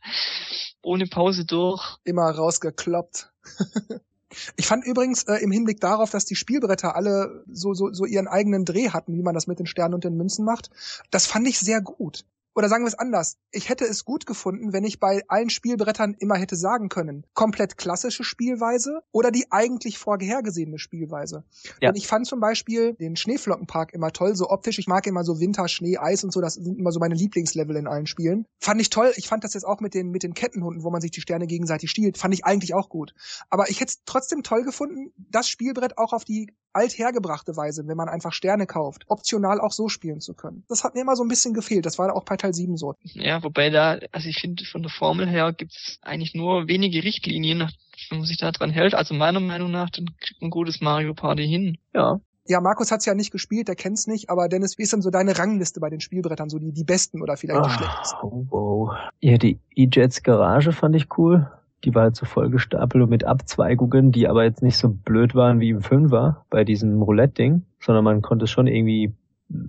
[0.82, 1.96] Ohne Pause durch.
[2.04, 3.30] Immer rausgekloppt.
[4.56, 8.28] Ich fand übrigens äh, im Hinblick darauf, dass die Spielbretter alle so, so, so ihren
[8.28, 10.70] eigenen Dreh hatten, wie man das mit den Sternen und den Münzen macht,
[11.10, 12.24] das fand ich sehr gut
[12.54, 16.14] oder sagen wir es anders, ich hätte es gut gefunden, wenn ich bei allen Spielbrettern
[16.18, 21.44] immer hätte sagen können, komplett klassische Spielweise oder die eigentlich vorhergesehene Spielweise.
[21.80, 21.90] Ja.
[21.90, 24.78] Und ich fand zum Beispiel den Schneeflockenpark immer toll, so optisch.
[24.78, 27.76] Ich mag immer so Winter, Schnee, Eis und so, das sind immer so meine Lieblingslevel
[27.76, 28.46] in allen Spielen.
[28.60, 29.12] Fand ich toll.
[29.16, 31.46] Ich fand das jetzt auch mit den, mit den Kettenhunden, wo man sich die Sterne
[31.46, 33.14] gegenseitig stiehlt, fand ich eigentlich auch gut.
[33.50, 37.96] Aber ich hätte es trotzdem toll gefunden, das Spielbrett auch auf die althergebrachte Weise, wenn
[37.96, 40.64] man einfach Sterne kauft, optional auch so spielen zu können.
[40.68, 41.86] Das hat mir immer so ein bisschen gefehlt.
[41.86, 42.94] Das war auch bei Teil 7 so.
[43.02, 47.70] Ja, wobei da, also ich finde, von der Formel her gibt's eigentlich nur wenige Richtlinien,
[48.10, 48.94] wenn man sich da dran hält.
[48.94, 51.78] Also meiner Meinung nach, dann kriegt man gutes Mario Party hin.
[51.94, 52.20] Ja.
[52.46, 55.08] Ja, Markus hat's ja nicht gespielt, der kennt's nicht, aber Dennis, wie ist denn so
[55.08, 58.18] deine Rangliste bei den Spielbrettern, so die, die besten oder vielleicht oh, die schlechtesten?
[58.22, 58.94] Oh, wow.
[59.20, 61.48] Ja, die E-Jets Garage fand ich cool
[61.84, 65.60] die war halt so vollgestapelt und mit Abzweigungen, die aber jetzt nicht so blöd waren
[65.60, 69.14] wie im Fünfer bei diesem Roulette-Ding, sondern man konnte es schon irgendwie,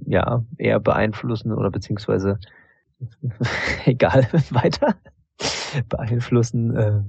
[0.06, 2.40] ja, eher beeinflussen oder beziehungsweise,
[3.86, 4.96] egal, weiter,
[5.90, 7.02] beeinflussen, äh,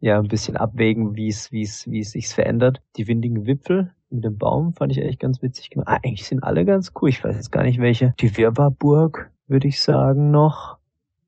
[0.00, 2.80] ja, ein bisschen abwägen, wie es, wie es, wie es sich verändert.
[2.96, 5.88] Die windigen Wipfel mit dem Baum fand ich echt ganz witzig gemacht.
[5.88, 7.08] Ah, eigentlich sind alle ganz cool.
[7.08, 8.14] Ich weiß jetzt gar nicht welche.
[8.20, 10.78] Die Wirrbarburg, würde ich sagen, noch.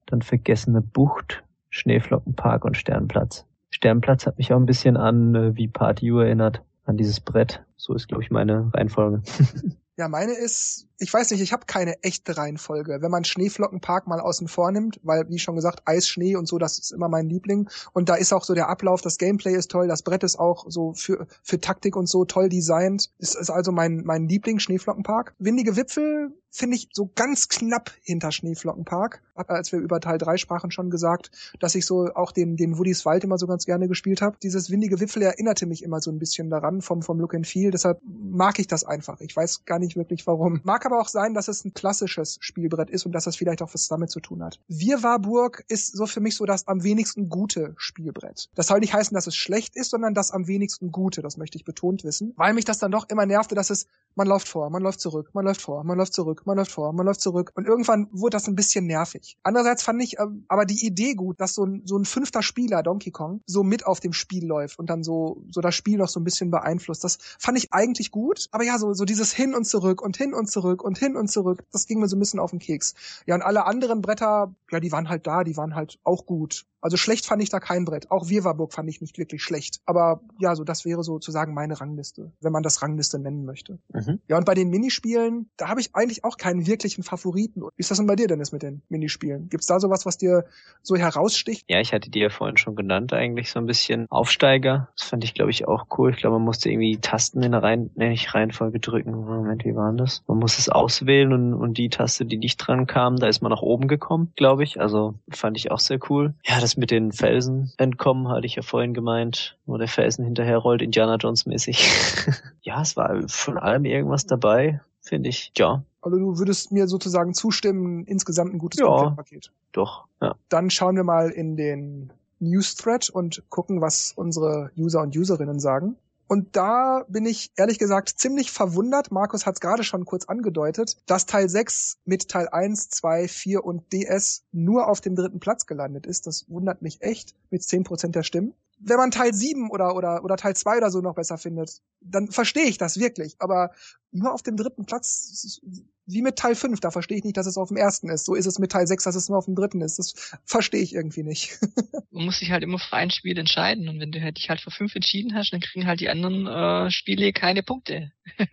[0.06, 3.46] Dann vergessene Bucht Schneeflockenpark und Sternplatz.
[3.70, 7.64] Sternplatz hat mich auch ein bisschen an äh, wie Party U erinnert, an dieses Brett.
[7.76, 9.22] So ist, glaube ich, meine Reihenfolge.
[10.00, 13.02] Ja, meine ist, ich weiß nicht, ich habe keine echte Reihenfolge.
[13.02, 16.56] Wenn man Schneeflockenpark mal außen vor nimmt, weil, wie schon gesagt, Eis, Schnee und so,
[16.56, 17.68] das ist immer mein Liebling.
[17.92, 20.64] Und da ist auch so der Ablauf, das Gameplay ist toll, das Brett ist auch
[20.70, 23.10] so für, für Taktik und so toll designt.
[23.18, 25.34] Das ist also mein, mein Liebling, Schneeflockenpark.
[25.38, 29.22] Windige Wipfel finde ich so ganz knapp hinter Schneeflockenpark.
[29.36, 31.30] Hab, als wir über Teil 3 sprachen, schon gesagt,
[31.60, 34.36] dass ich so auch den, den Woody's Wald immer so ganz gerne gespielt habe.
[34.42, 37.70] Dieses windige Wipfel erinnerte mich immer so ein bisschen daran vom, vom Look and Feel.
[37.70, 39.20] Deshalb mag ich das einfach.
[39.20, 40.60] Ich weiß gar nicht wirklich warum.
[40.64, 43.72] Mag aber auch sein, dass es ein klassisches Spielbrett ist und dass das vielleicht auch
[43.72, 44.60] was damit zu tun hat.
[44.68, 48.48] Wir Warburg ist so für mich so das am wenigsten gute Spielbrett.
[48.54, 51.22] Das soll nicht heißen, dass es schlecht ist, sondern das am wenigsten gute.
[51.22, 52.34] Das möchte ich betont wissen.
[52.36, 55.30] Weil mich das dann doch immer nervte, dass es, man läuft vor, man läuft zurück,
[55.32, 57.52] man läuft vor, man läuft zurück, man läuft vor, man läuft zurück.
[57.54, 59.38] Und irgendwann wurde das ein bisschen nervig.
[59.42, 62.82] Andererseits fand ich ähm, aber die Idee gut, dass so ein, so ein fünfter Spieler,
[62.82, 66.08] Donkey Kong, so mit auf dem Spiel läuft und dann so, so das Spiel noch
[66.08, 67.04] so ein bisschen beeinflusst.
[67.04, 68.48] Das fand ich eigentlich gut.
[68.50, 71.30] Aber ja, so, so dieses hin und zurück und hin und zurück und hin und
[71.30, 72.94] zurück, das ging mir so ein bisschen auf den Keks.
[73.26, 76.66] Ja, und alle anderen Bretter, ja, die waren halt da, die waren halt auch gut.
[76.80, 78.10] Also schlecht fand ich da kein Brett.
[78.10, 79.80] Auch Wirwarburg fand ich nicht wirklich schlecht.
[79.84, 83.78] Aber ja, so das wäre sozusagen meine Rangliste, wenn man das Rangliste nennen möchte.
[83.92, 84.20] Mhm.
[84.28, 87.62] Ja, und bei den Minispielen, da habe ich eigentlich auch keinen wirklichen Favoriten.
[87.62, 89.48] Wie ist das denn bei dir, Dennis, mit den Minispielen?
[89.48, 90.44] Gibt's da sowas, was dir
[90.82, 91.64] so heraussticht?
[91.68, 94.88] Ja, ich hatte dir ja vorhin schon genannt, eigentlich so ein bisschen Aufsteiger.
[94.96, 96.10] Das fand ich, glaube ich, auch cool.
[96.10, 99.12] Ich glaube, man musste irgendwie Tasten in der Reihen, nee, nicht Reihenfolge drücken.
[99.12, 100.22] Moment, wie war das?
[100.26, 103.50] Man muss es auswählen und, und die Taste, die nicht dran kam, da ist man
[103.50, 104.80] nach oben gekommen, glaube ich.
[104.80, 106.34] Also fand ich auch sehr cool.
[106.44, 110.82] Ja, das mit den Felsen entkommen, hatte ich ja vorhin gemeint, wo der Felsen hinterherrollt,
[110.82, 111.88] Indiana Jones mäßig.
[112.62, 115.52] ja, es war von allem irgendwas dabei, finde ich.
[115.56, 115.84] Ja.
[116.02, 119.52] Also du würdest mir sozusagen zustimmen, insgesamt ein gutes ja, Paket.
[119.72, 120.34] Doch, ja.
[120.48, 125.60] Dann schauen wir mal in den News Thread und gucken, was unsere User und Userinnen
[125.60, 125.96] sagen.
[126.26, 130.96] Und da bin ich ehrlich gesagt ziemlich verwundert, Markus hat es gerade schon kurz angedeutet,
[131.06, 135.66] dass Teil 6 mit Teil 1, 2, 4 und DS nur auf dem dritten Platz
[135.66, 136.28] gelandet ist.
[136.28, 140.36] Das wundert mich echt mit 10% der Stimmen wenn man Teil 7 oder, oder, oder
[140.36, 143.36] Teil 2 oder so noch besser findet, dann verstehe ich das wirklich.
[143.38, 143.70] Aber
[144.10, 145.60] nur auf dem dritten Platz,
[146.06, 148.24] wie mit Teil 5, da verstehe ich nicht, dass es auf dem ersten ist.
[148.24, 149.98] So ist es mit Teil 6, dass es nur auf dem dritten ist.
[149.98, 151.58] Das verstehe ich irgendwie nicht.
[152.10, 153.88] man muss sich halt immer für ein Spiel entscheiden.
[153.88, 156.46] Und wenn du halt dich halt für fünf entschieden hast, dann kriegen halt die anderen
[156.46, 158.12] äh, Spiele keine Punkte.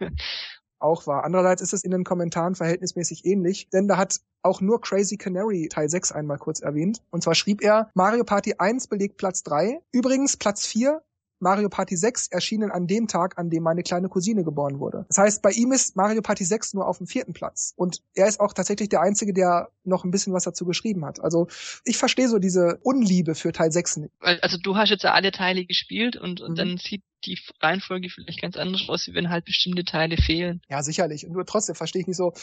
[0.80, 1.24] auch war.
[1.24, 5.68] Andererseits ist es in den Kommentaren verhältnismäßig ähnlich, denn da hat auch nur Crazy Canary
[5.70, 7.02] Teil 6 einmal kurz erwähnt.
[7.10, 9.82] Und zwar schrieb er, Mario Party 1 belegt Platz 3.
[9.92, 11.02] Übrigens Platz 4
[11.40, 15.06] Mario Party 6 erschienen an dem Tag, an dem meine kleine Cousine geboren wurde.
[15.08, 17.74] Das heißt, bei ihm ist Mario Party 6 nur auf dem vierten Platz.
[17.76, 21.20] Und er ist auch tatsächlich der Einzige, der noch ein bisschen was dazu geschrieben hat.
[21.20, 21.48] Also
[21.84, 24.14] ich verstehe so diese Unliebe für Teil 6 nicht.
[24.20, 26.56] Also du hast jetzt ja alle Teile gespielt und, und mhm.
[26.56, 30.62] dann sieht die Reihenfolge vielleicht ganz anders aus, wenn halt bestimmte Teile fehlen.
[30.70, 31.26] Ja, sicherlich.
[31.26, 32.34] Und nur trotzdem verstehe ich nicht so,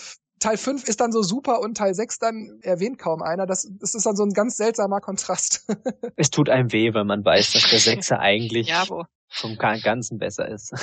[0.44, 3.46] Teil 5 ist dann so super und Teil 6 dann erwähnt kaum einer.
[3.46, 5.64] Das, das ist dann so ein ganz seltsamer Kontrast.
[6.16, 8.84] es tut einem weh, wenn man weiß, dass der 6 eigentlich ja,
[9.30, 10.74] vom Ganzen besser ist.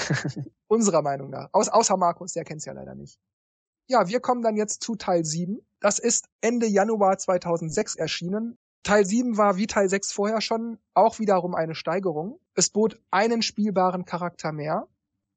[0.68, 1.50] Unserer Meinung nach.
[1.52, 3.20] Aus, außer Markus, der kennt es ja leider nicht.
[3.88, 5.60] Ja, wir kommen dann jetzt zu Teil 7.
[5.80, 8.58] Das ist Ende Januar 2006 erschienen.
[8.82, 12.40] Teil 7 war wie Teil 6 vorher schon auch wiederum eine Steigerung.
[12.56, 14.88] Es bot einen spielbaren Charakter mehr.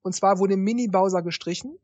[0.01, 1.79] Und zwar wurde Mini Bowser gestrichen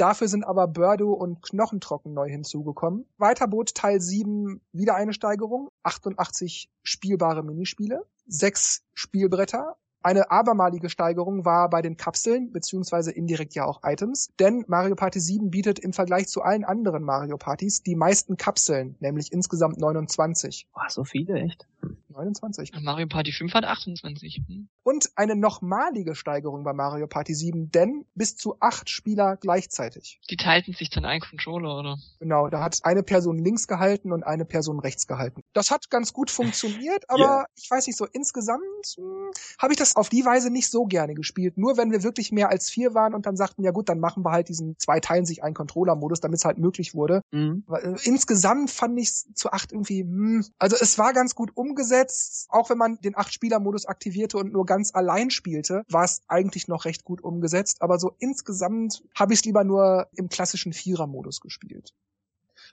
[0.00, 3.04] Dafür sind aber Birdo und Knochentrocken neu hinzugekommen.
[3.18, 11.44] Weiter bot Teil 7 wieder eine Steigerung, 88 spielbare Minispiele, sechs Spielbretter, eine abermalige Steigerung
[11.44, 15.92] war bei den Kapseln, beziehungsweise indirekt ja auch Items, denn Mario Party 7 bietet im
[15.92, 20.66] Vergleich zu allen anderen Mario Partys die meisten Kapseln, nämlich insgesamt 29.
[20.72, 21.68] Boah, so viele, echt?
[22.10, 22.72] 29.
[22.82, 24.42] Mario Party 5 hat 28.
[24.46, 24.68] Hm.
[24.82, 30.20] Und eine nochmalige Steigerung bei Mario Party 7, denn bis zu acht Spieler gleichzeitig.
[30.30, 31.96] Die teilten sich dann einen Controller, oder?
[32.18, 35.42] Genau, da hat eine Person links gehalten und eine Person rechts gehalten.
[35.52, 37.46] Das hat ganz gut funktioniert, aber yeah.
[37.54, 38.62] ich weiß nicht so, insgesamt
[38.96, 41.58] hm, habe ich das auf die Weise nicht so gerne gespielt.
[41.58, 44.24] Nur wenn wir wirklich mehr als vier waren und dann sagten, ja gut, dann machen
[44.24, 47.22] wir halt diesen zwei teilen sich einen Controller-Modus, damit es halt möglich wurde.
[47.30, 47.64] Mhm.
[47.70, 51.99] Äh, insgesamt fand ich es zu acht irgendwie, hm, also es war ganz gut umgesetzt,
[52.48, 56.84] auch wenn man den Acht-Spieler-Modus aktivierte und nur ganz allein spielte, war es eigentlich noch
[56.84, 57.82] recht gut umgesetzt.
[57.82, 61.94] Aber so insgesamt habe ich es lieber nur im klassischen Vierer-Modus gespielt.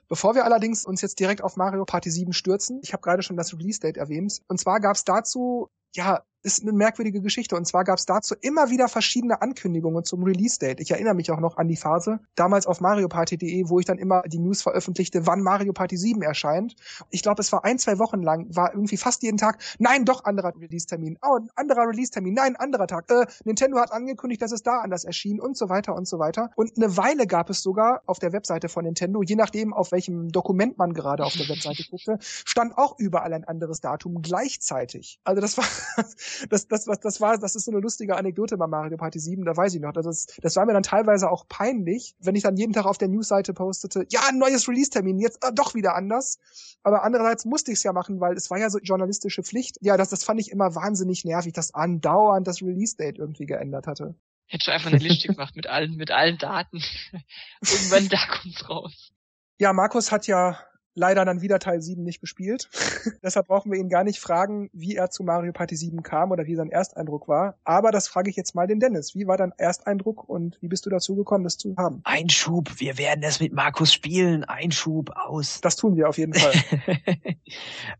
[0.08, 3.36] Bevor wir allerdings uns jetzt direkt auf Mario Party 7 stürzen, ich habe gerade schon
[3.36, 7.56] das Release-Date erwähnt, und zwar gab es dazu ja, ist eine merkwürdige Geschichte.
[7.56, 10.80] Und zwar gab es dazu immer wieder verschiedene Ankündigungen zum Release-Date.
[10.80, 14.22] Ich erinnere mich auch noch an die Phase, damals auf marioparty.de, wo ich dann immer
[14.22, 16.76] die News veröffentlichte, wann Mario Party 7 erscheint.
[17.10, 20.24] Ich glaube, es war ein, zwei Wochen lang, war irgendwie fast jeden Tag, nein, doch
[20.24, 21.18] anderer Release-Termin.
[21.22, 23.10] Oh, ein anderer Release-Termin, nein, anderer Tag.
[23.10, 26.50] Äh, Nintendo hat angekündigt, dass es da anders erschien und so weiter und so weiter.
[26.56, 30.28] Und eine Weile gab es sogar auf der Webseite von Nintendo, je nachdem, auf welchem
[30.28, 35.20] Dokument man gerade auf der Webseite guckte, stand auch überall ein anderes Datum gleichzeitig.
[35.24, 35.64] Also das war
[36.50, 39.44] das, das, was, das war, das ist so eine lustige Anekdote bei Mario Party 7,
[39.44, 39.92] da weiß ich noch.
[39.92, 43.08] Das, das war mir dann teilweise auch peinlich, wenn ich dann jeden Tag auf der
[43.08, 46.38] Newsseite postete, ja, ein neues Release-Termin, jetzt äh, doch wieder anders.
[46.82, 49.76] Aber andererseits musste ich es ja machen, weil es war ja so journalistische Pflicht.
[49.80, 54.14] Ja, das, das fand ich immer wahnsinnig nervig, dass andauernd das Release-Date irgendwie geändert hatte.
[54.46, 56.82] Hättest du einfach eine Liste gemacht mit allen, mit allen Daten.
[57.60, 59.12] Irgendwann da kommt's raus.
[59.58, 60.58] Ja, Markus hat ja
[60.98, 62.68] leider dann wieder Teil 7 nicht gespielt.
[63.22, 66.46] Deshalb brauchen wir ihn gar nicht fragen, wie er zu Mario Party 7 kam oder
[66.46, 67.56] wie sein Ersteindruck war.
[67.64, 69.14] Aber das frage ich jetzt mal den Dennis.
[69.14, 72.00] Wie war dein Ersteindruck und wie bist du dazu gekommen, das zu haben?
[72.04, 74.44] Einschub, wir werden es mit Markus spielen.
[74.44, 75.60] Einschub aus.
[75.60, 76.52] Das tun wir auf jeden Fall.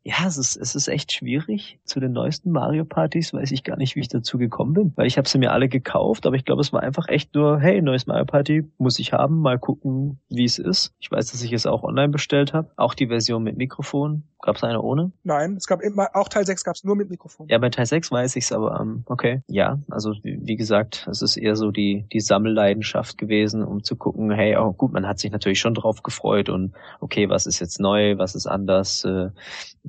[0.03, 1.79] ja, es ist, es ist echt schwierig.
[1.85, 5.07] Zu den neuesten Mario Partys weiß ich gar nicht, wie ich dazu gekommen bin, weil
[5.07, 7.81] ich habe sie mir alle gekauft, aber ich glaube, es war einfach echt nur, hey,
[7.81, 10.95] neues Mario Party muss ich haben, mal gucken, wie es ist.
[10.99, 14.25] Ich weiß, dass ich es auch online bestellt habe auch die Version mit Mikrofon.
[14.41, 15.13] Gab es eine ohne?
[15.25, 17.49] Nein, es gab immer, auch Teil 6 gab es nur mit Mikrofon.
[17.49, 19.43] Ja, bei Teil 6 weiß ich's, aber ähm, okay.
[19.49, 23.97] Ja, also wie, wie, gesagt, es ist eher so die, die Sammelleidenschaft gewesen, um zu
[23.97, 27.59] gucken, hey, oh gut, man hat sich natürlich schon drauf gefreut und okay, was ist
[27.59, 29.31] jetzt neu, was ist anders, äh,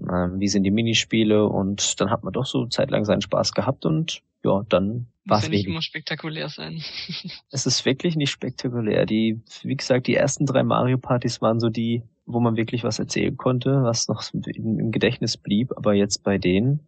[0.02, 3.86] äh, wie sind die Minispiele und dann hat man doch so zeitlang seinen Spaß gehabt
[3.86, 6.82] und ja, dann war es ja nicht immer spektakulär sein.
[7.52, 9.06] es ist wirklich nicht spektakulär.
[9.06, 13.00] Die, wie gesagt, die ersten drei Mario Partys waren so die, wo man wirklich was
[13.00, 15.74] erzählen konnte, was noch im Gedächtnis blieb.
[15.76, 16.80] Aber jetzt bei denen,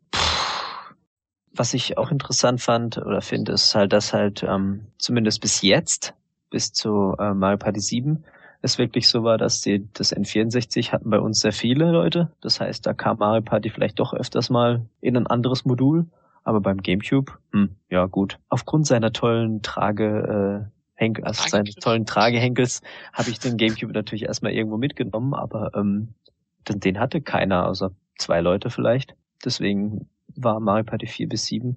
[1.54, 6.14] was ich auch interessant fand oder finde, ist halt, dass halt ähm, zumindest bis jetzt,
[6.52, 8.24] bis zu äh, Mario Party 7,
[8.62, 12.32] es wirklich so war, dass die das N64 hatten bei uns sehr viele Leute.
[12.42, 16.06] Das heißt, da kam Mario Party vielleicht doch öfters mal in ein anderes Modul
[16.44, 18.38] Aber beim GameCube, hm, ja gut.
[18.50, 22.82] Aufgrund seiner tollen Trage, äh, Henk, also seines tollen Tragehenkels
[23.12, 26.14] habe ich den GameCube natürlich erstmal irgendwo mitgenommen, aber ähm,
[26.70, 29.16] den, den hatte keiner, außer zwei Leute vielleicht.
[29.44, 31.76] Deswegen war Mario Party 4 bis 7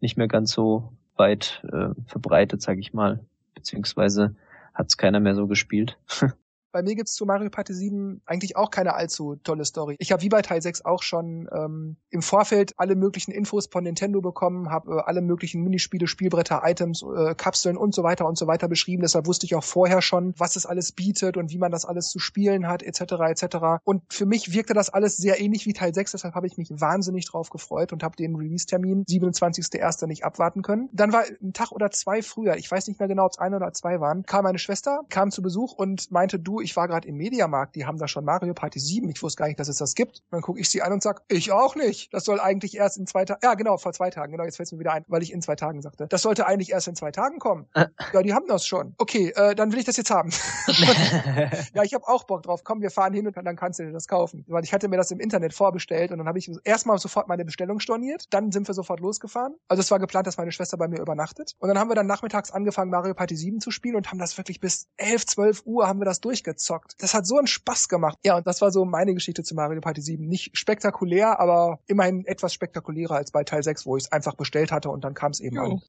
[0.00, 3.24] nicht mehr ganz so weit äh, verbreitet, sag ich mal.
[3.54, 4.36] Beziehungsweise
[4.74, 5.96] hat es keiner mehr so gespielt.
[6.76, 9.96] Bei mir gibt's zu Mario Party 7 eigentlich auch keine allzu tolle Story.
[9.98, 13.84] Ich habe wie bei Teil 6 auch schon ähm, im Vorfeld alle möglichen Infos von
[13.84, 18.36] Nintendo bekommen, habe äh, alle möglichen Minispiele, Spielbretter, Items, äh, Kapseln und so weiter und
[18.36, 19.00] so weiter beschrieben.
[19.00, 22.10] Deshalb wusste ich auch vorher schon, was es alles bietet und wie man das alles
[22.10, 23.00] zu spielen hat, etc.
[23.26, 23.56] etc.
[23.84, 26.68] Und für mich wirkte das alles sehr ähnlich wie Teil 6, deshalb habe ich mich
[26.70, 30.08] wahnsinnig drauf gefreut und habe den Release-Termin 27.01.
[30.08, 30.90] nicht abwarten können.
[30.92, 33.54] Dann war ein Tag oder zwei früher, ich weiß nicht mehr genau, ob es ein
[33.54, 37.08] oder zwei waren, kam meine Schwester, kam zu Besuch und meinte, du, ich war gerade
[37.08, 39.78] im Mediamarkt, die haben da schon Mario Party 7, ich wusste gar nicht, dass es
[39.78, 40.22] das gibt.
[40.30, 42.12] dann gucke ich sie an und sag, ich auch nicht.
[42.12, 44.66] Das soll eigentlich erst in zwei Tagen, ja genau, vor zwei Tagen, genau, jetzt fällt
[44.66, 46.06] es mir wieder ein, weil ich in zwei Tagen sagte.
[46.08, 47.66] Das sollte eigentlich erst in zwei Tagen kommen.
[47.74, 47.86] Äh.
[48.12, 48.94] ja, die haben das schon.
[48.98, 50.30] Okay, äh, dann will ich das jetzt haben.
[51.74, 52.64] ja, ich habe auch Bock drauf.
[52.64, 54.44] Komm, wir fahren hin und dann kannst du dir das kaufen.
[54.48, 57.44] Weil ich hatte mir das im Internet vorbestellt und dann habe ich erstmal sofort meine
[57.44, 58.26] Bestellung storniert.
[58.30, 59.54] Dann sind wir sofort losgefahren.
[59.68, 61.54] Also es war geplant, dass meine Schwester bei mir übernachtet.
[61.58, 64.36] Und dann haben wir dann nachmittags angefangen, Mario Party 7 zu spielen und haben das
[64.36, 66.94] wirklich bis 11, 12 Uhr haben wir das durchgezockt.
[66.98, 68.18] Das hat so einen Spaß gemacht.
[68.24, 70.26] Ja, und das war so meine Geschichte zu Mario Party 7.
[70.26, 74.72] Nicht spektakulär, aber immerhin etwas spektakulärer als bei Teil 6, wo ich es einfach bestellt
[74.72, 75.62] hatte und dann kam es eben jo.
[75.62, 75.82] an.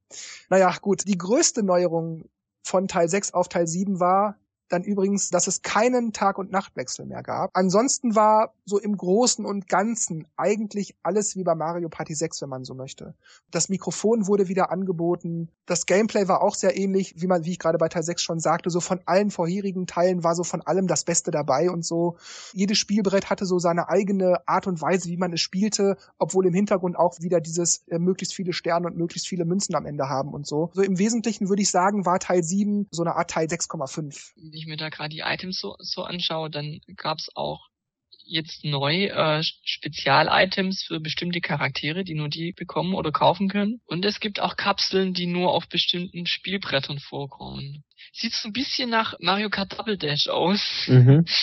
[0.50, 1.08] Naja, gut.
[1.08, 2.26] Die größte Neuerung
[2.64, 4.38] von Teil 6 auf Teil 7 war,
[4.70, 7.52] dann übrigens, dass es keinen Tag- und Nachtwechsel mehr gab.
[7.54, 12.50] Ansonsten war so im Großen und Ganzen eigentlich alles wie bei Mario Party 6, wenn
[12.50, 13.16] man so möchte.
[13.52, 15.50] Das Mikrofon wurde wieder angeboten.
[15.66, 18.40] Das Gameplay war auch sehr ähnlich, wie man, wie ich gerade bei Teil 6 schon
[18.40, 22.18] sagte, so von allen vorherigen Teilen war so von allem das Beste dabei und so.
[22.54, 26.54] Jedes Spielbrett hatte so seine eigene Art und Weise, wie man es spielte, obwohl im
[26.54, 30.34] Hintergrund auch wieder dieses äh, möglichst viele Sterne und möglichst viele Münzen am Ende haben
[30.34, 30.72] und so.
[30.74, 34.68] So im Wesentlichen würde ich sagen, war Teil 7 so eine Art Teil 6,5 ich
[34.68, 37.68] mir da gerade die Items so, so anschaue, dann gab's auch
[38.28, 43.82] jetzt neu äh, Spezial-Items für bestimmte Charaktere, die nur die bekommen oder kaufen können.
[43.86, 47.84] Und es gibt auch Kapseln, die nur auf bestimmten Spielbrettern vorkommen.
[48.12, 50.86] Sieht so ein bisschen nach Mario Kart Double Dash aus.
[50.88, 51.26] Mhm.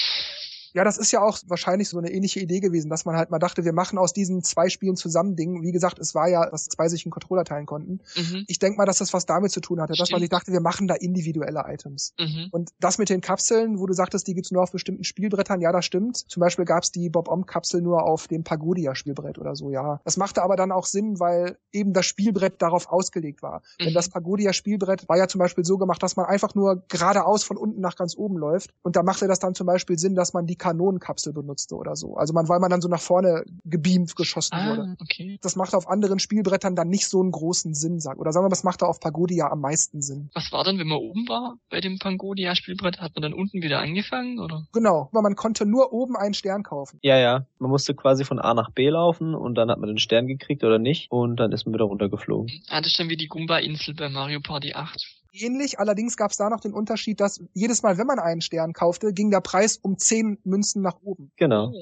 [0.74, 3.38] Ja, das ist ja auch wahrscheinlich so eine ähnliche Idee gewesen, dass man halt mal
[3.38, 5.62] dachte, wir machen aus diesen zwei Spielen zusammen Ding.
[5.62, 8.00] Wie gesagt, es war ja, dass zwei sich einen Controller teilen konnten.
[8.16, 8.44] Mhm.
[8.48, 10.08] Ich denke mal, dass das was damit zu tun hatte, Stimmt.
[10.08, 12.14] dass man sich dachte, wir machen da individuelle Items.
[12.18, 12.48] Mhm.
[12.50, 15.70] Und das mit den Kapseln, wo du sagtest, die gibt's nur auf bestimmten Spielbrettern, ja,
[15.70, 16.16] das stimmt.
[16.16, 20.00] Zum Beispiel gab's die Bob-Om-Kapsel nur auf dem Pagodia-Spielbrett oder so, ja.
[20.04, 23.62] Das machte aber dann auch Sinn, weil eben das Spielbrett darauf ausgelegt war.
[23.78, 23.84] Mhm.
[23.84, 27.56] Denn das Pagodia-Spielbrett war ja zum Beispiel so gemacht, dass man einfach nur geradeaus von
[27.56, 28.74] unten nach ganz oben läuft.
[28.82, 32.14] Und da machte das dann zum Beispiel Sinn, dass man die Kanonenkapsel benutzte oder so.
[32.14, 34.96] Also man, weil man dann so nach vorne gebeamt geschossen ah, wurde.
[34.98, 35.38] Okay.
[35.42, 38.18] Das macht auf anderen Spielbrettern dann nicht so einen großen Sinn, sag.
[38.18, 40.30] Oder sagen wir, was macht da auf Pagodia am meisten Sinn?
[40.32, 42.98] Was war dann, wenn man oben war bei dem Pagodia-Spielbrett?
[42.98, 44.66] Hat man dann unten wieder angefangen, oder?
[44.72, 46.98] Genau, weil man konnte nur oben einen Stern kaufen.
[47.02, 47.46] Ja, ja.
[47.58, 50.64] Man musste quasi von A nach B laufen und dann hat man den Stern gekriegt
[50.64, 52.50] oder nicht und dann ist man wieder runtergeflogen.
[52.70, 55.78] Ah, das ist dann wie die Goomba-Insel bei Mario Party 8 ähnlich.
[55.78, 59.12] Allerdings gab es da noch den Unterschied, dass jedes Mal, wenn man einen Stern kaufte,
[59.12, 61.32] ging der Preis um zehn Münzen nach oben.
[61.36, 61.72] Genau.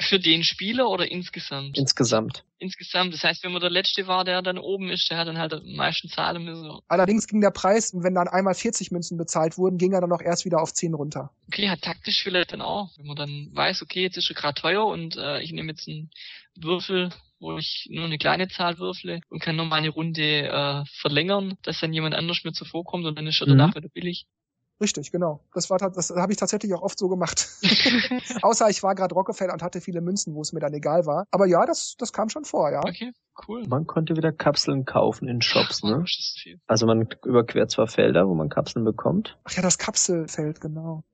[0.00, 1.76] Für den Spieler oder insgesamt?
[1.78, 2.44] Insgesamt.
[2.58, 3.12] Insgesamt.
[3.12, 5.52] Das heißt, wenn man der Letzte war, der dann oben ist, der hat dann halt
[5.52, 6.70] am meisten zahlen müssen.
[6.88, 10.22] Allerdings ging der Preis, wenn dann einmal 40 Münzen bezahlt wurden, ging er dann auch
[10.22, 11.30] erst wieder auf 10 runter.
[11.48, 12.90] Okay, hat taktisch vielleicht dann auch.
[12.96, 15.88] Wenn man dann weiß, okay, jetzt ist er gerade teuer und äh, ich nehme jetzt
[15.88, 16.10] einen
[16.56, 17.10] Würfel
[17.42, 21.80] wo ich nur eine kleine Zahl würfle und kann nur meine Runde äh, verlängern, dass
[21.80, 23.58] dann jemand anders mir zuvorkommt und dann ist er mhm.
[23.58, 24.26] danach wieder billig.
[24.80, 25.44] Richtig, genau.
[25.52, 27.48] Das war das habe ich tatsächlich auch oft so gemacht.
[28.42, 31.26] Außer ich war gerade Rockefeller und hatte viele Münzen, wo es mir dann egal war.
[31.30, 32.80] Aber ja, das das kam schon vor, ja.
[32.80, 33.12] Okay,
[33.46, 33.64] cool.
[33.68, 36.04] Man konnte wieder Kapseln kaufen in Shops, ne?
[36.66, 39.38] Also man überquert zwar Felder, wo man Kapseln bekommt.
[39.44, 41.04] Ach ja, das Kapselfeld, genau.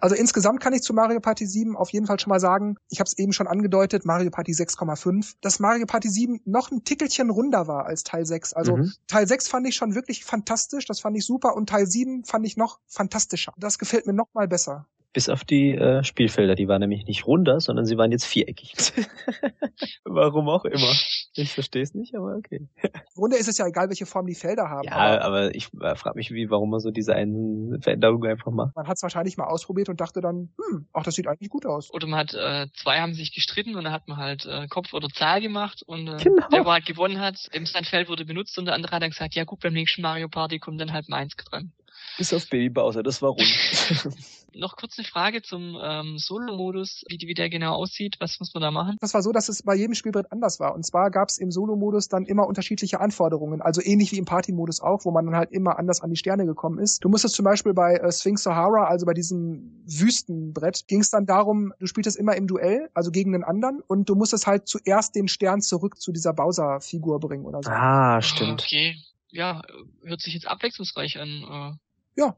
[0.00, 3.00] Also insgesamt kann ich zu Mario Party 7 auf jeden Fall schon mal sagen, ich
[3.00, 7.30] habe es eben schon angedeutet, Mario Party 6,5, dass Mario Party 7 noch ein Tickelchen
[7.30, 8.52] runder war als Teil 6.
[8.52, 8.92] Also mhm.
[9.06, 12.46] Teil 6 fand ich schon wirklich fantastisch, das fand ich super und Teil 7 fand
[12.46, 13.52] ich noch fantastischer.
[13.56, 14.86] Das gefällt mir noch mal besser.
[15.14, 18.74] Bis auf die äh, Spielfelder, die waren nämlich nicht runder, sondern sie waren jetzt viereckig.
[20.04, 20.92] Warum auch immer.
[21.36, 22.68] Ich verstehe es nicht, aber okay.
[23.16, 24.88] Runde ist es ja egal, welche Form die Felder haben.
[24.88, 28.50] Ja, aber, aber ich äh, frage mich, wie, warum man so diese einen Veränderungen einfach
[28.50, 28.74] macht.
[28.74, 31.64] Man hat es wahrscheinlich mal ausprobiert und dachte dann, hm, ach, das sieht eigentlich gut
[31.64, 31.94] aus.
[31.94, 34.92] Oder man hat, äh, zwei haben sich gestritten und dann hat man halt äh, Kopf
[34.94, 36.48] oder Zahl gemacht und äh, genau.
[36.48, 39.10] der, der halt gewonnen hat, eben sein Feld wurde benutzt und der andere hat dann
[39.10, 41.72] gesagt, ja gut, beim nächsten Mario Party kommt dann halt meins dran.
[42.16, 43.42] Bis auf Baby Bowser, das war rund.
[44.56, 48.16] Noch kurz eine Frage zum ähm, Solo-Modus, wie, wie der genau aussieht.
[48.20, 48.96] Was muss man da machen?
[49.00, 50.74] Das war so, dass es bei jedem Spielbrett anders war.
[50.74, 53.60] Und zwar gab es im Solo-Modus dann immer unterschiedliche Anforderungen.
[53.60, 56.46] Also ähnlich wie im Party-Modus auch, wo man dann halt immer anders an die Sterne
[56.46, 57.04] gekommen ist.
[57.04, 61.26] Du musstest zum Beispiel bei äh, Sphinx Sahara, also bei diesem Wüstenbrett, ging es dann
[61.26, 65.16] darum, du spieltest immer im Duell, also gegen den anderen, und du musstest halt zuerst
[65.16, 67.70] den Stern zurück zu dieser Bowser-Figur bringen oder so.
[67.70, 68.62] Ah, stimmt.
[68.62, 68.96] Okay.
[69.30, 69.62] Ja,
[70.04, 71.80] hört sich jetzt abwechslungsreich an.
[72.16, 72.20] Äh.
[72.22, 72.36] Ja,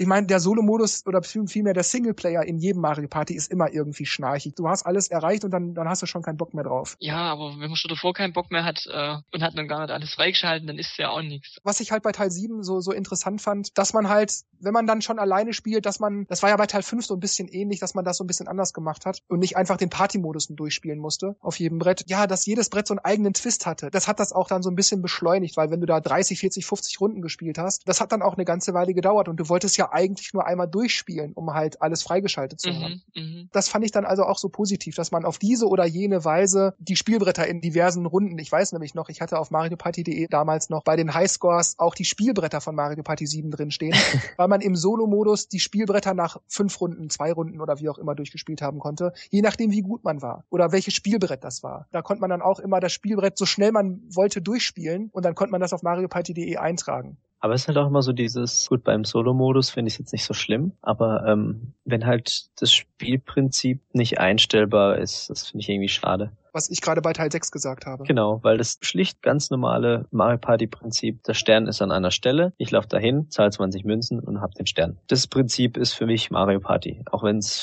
[0.00, 4.06] ich meine, der Solo-Modus oder vielmehr der Singleplayer in jedem Mario Party ist immer irgendwie
[4.06, 4.54] schnarchig.
[4.54, 6.96] Du hast alles erreicht und dann, dann hast du schon keinen Bock mehr drauf.
[7.00, 9.80] Ja, aber wenn man schon davor keinen Bock mehr hat äh, und hat dann gar
[9.82, 11.58] nicht alles freigeschalten, dann ist ja auch nichts.
[11.64, 14.86] Was ich halt bei Teil 7 so, so interessant fand, dass man halt, wenn man
[14.86, 17.48] dann schon alleine spielt, dass man, das war ja bei Teil 5 so ein bisschen
[17.48, 20.46] ähnlich, dass man das so ein bisschen anders gemacht hat und nicht einfach den Party-Modus
[20.48, 22.04] durchspielen musste auf jedem Brett.
[22.06, 23.90] Ja, dass jedes Brett so einen eigenen Twist hatte.
[23.90, 26.64] Das hat das auch dann so ein bisschen beschleunigt, weil wenn du da 30, 40,
[26.64, 29.76] 50 Runden gespielt hast, das hat dann auch eine ganze Weile gedauert und du wolltest
[29.76, 33.02] ja eigentlich nur einmal durchspielen, um halt alles freigeschaltet zu mhm, haben.
[33.14, 33.48] Mhm.
[33.52, 36.74] Das fand ich dann also auch so positiv, dass man auf diese oder jene Weise
[36.78, 40.82] die Spielbretter in diversen Runden, ich weiß nämlich noch, ich hatte auf MarioParty.de damals noch
[40.82, 43.94] bei den Highscores auch die Spielbretter von Mario Party 7 drin stehen,
[44.36, 48.14] weil man im Solo-Modus die Spielbretter nach fünf Runden, zwei Runden oder wie auch immer
[48.14, 51.86] durchgespielt haben konnte, je nachdem wie gut man war oder welches Spielbrett das war.
[51.92, 55.34] Da konnte man dann auch immer das Spielbrett so schnell man wollte durchspielen und dann
[55.34, 57.16] konnte man das auf MarioParty.de eintragen.
[57.40, 60.12] Aber es ist halt auch immer so dieses, gut, beim Solo-Modus finde ich es jetzt
[60.12, 65.68] nicht so schlimm, aber ähm, wenn halt das Spielprinzip nicht einstellbar ist, das finde ich
[65.70, 66.32] irgendwie schade.
[66.52, 68.04] Was ich gerade bei Teil 6 gesagt habe.
[68.04, 72.52] Genau, weil das schlicht ganz normale Mario Party Prinzip, der Stern ist an einer Stelle,
[72.58, 74.98] ich laufe dahin, zahle 20 Münzen und hab den Stern.
[75.06, 77.60] Das Prinzip ist für mich Mario Party, auch wenn es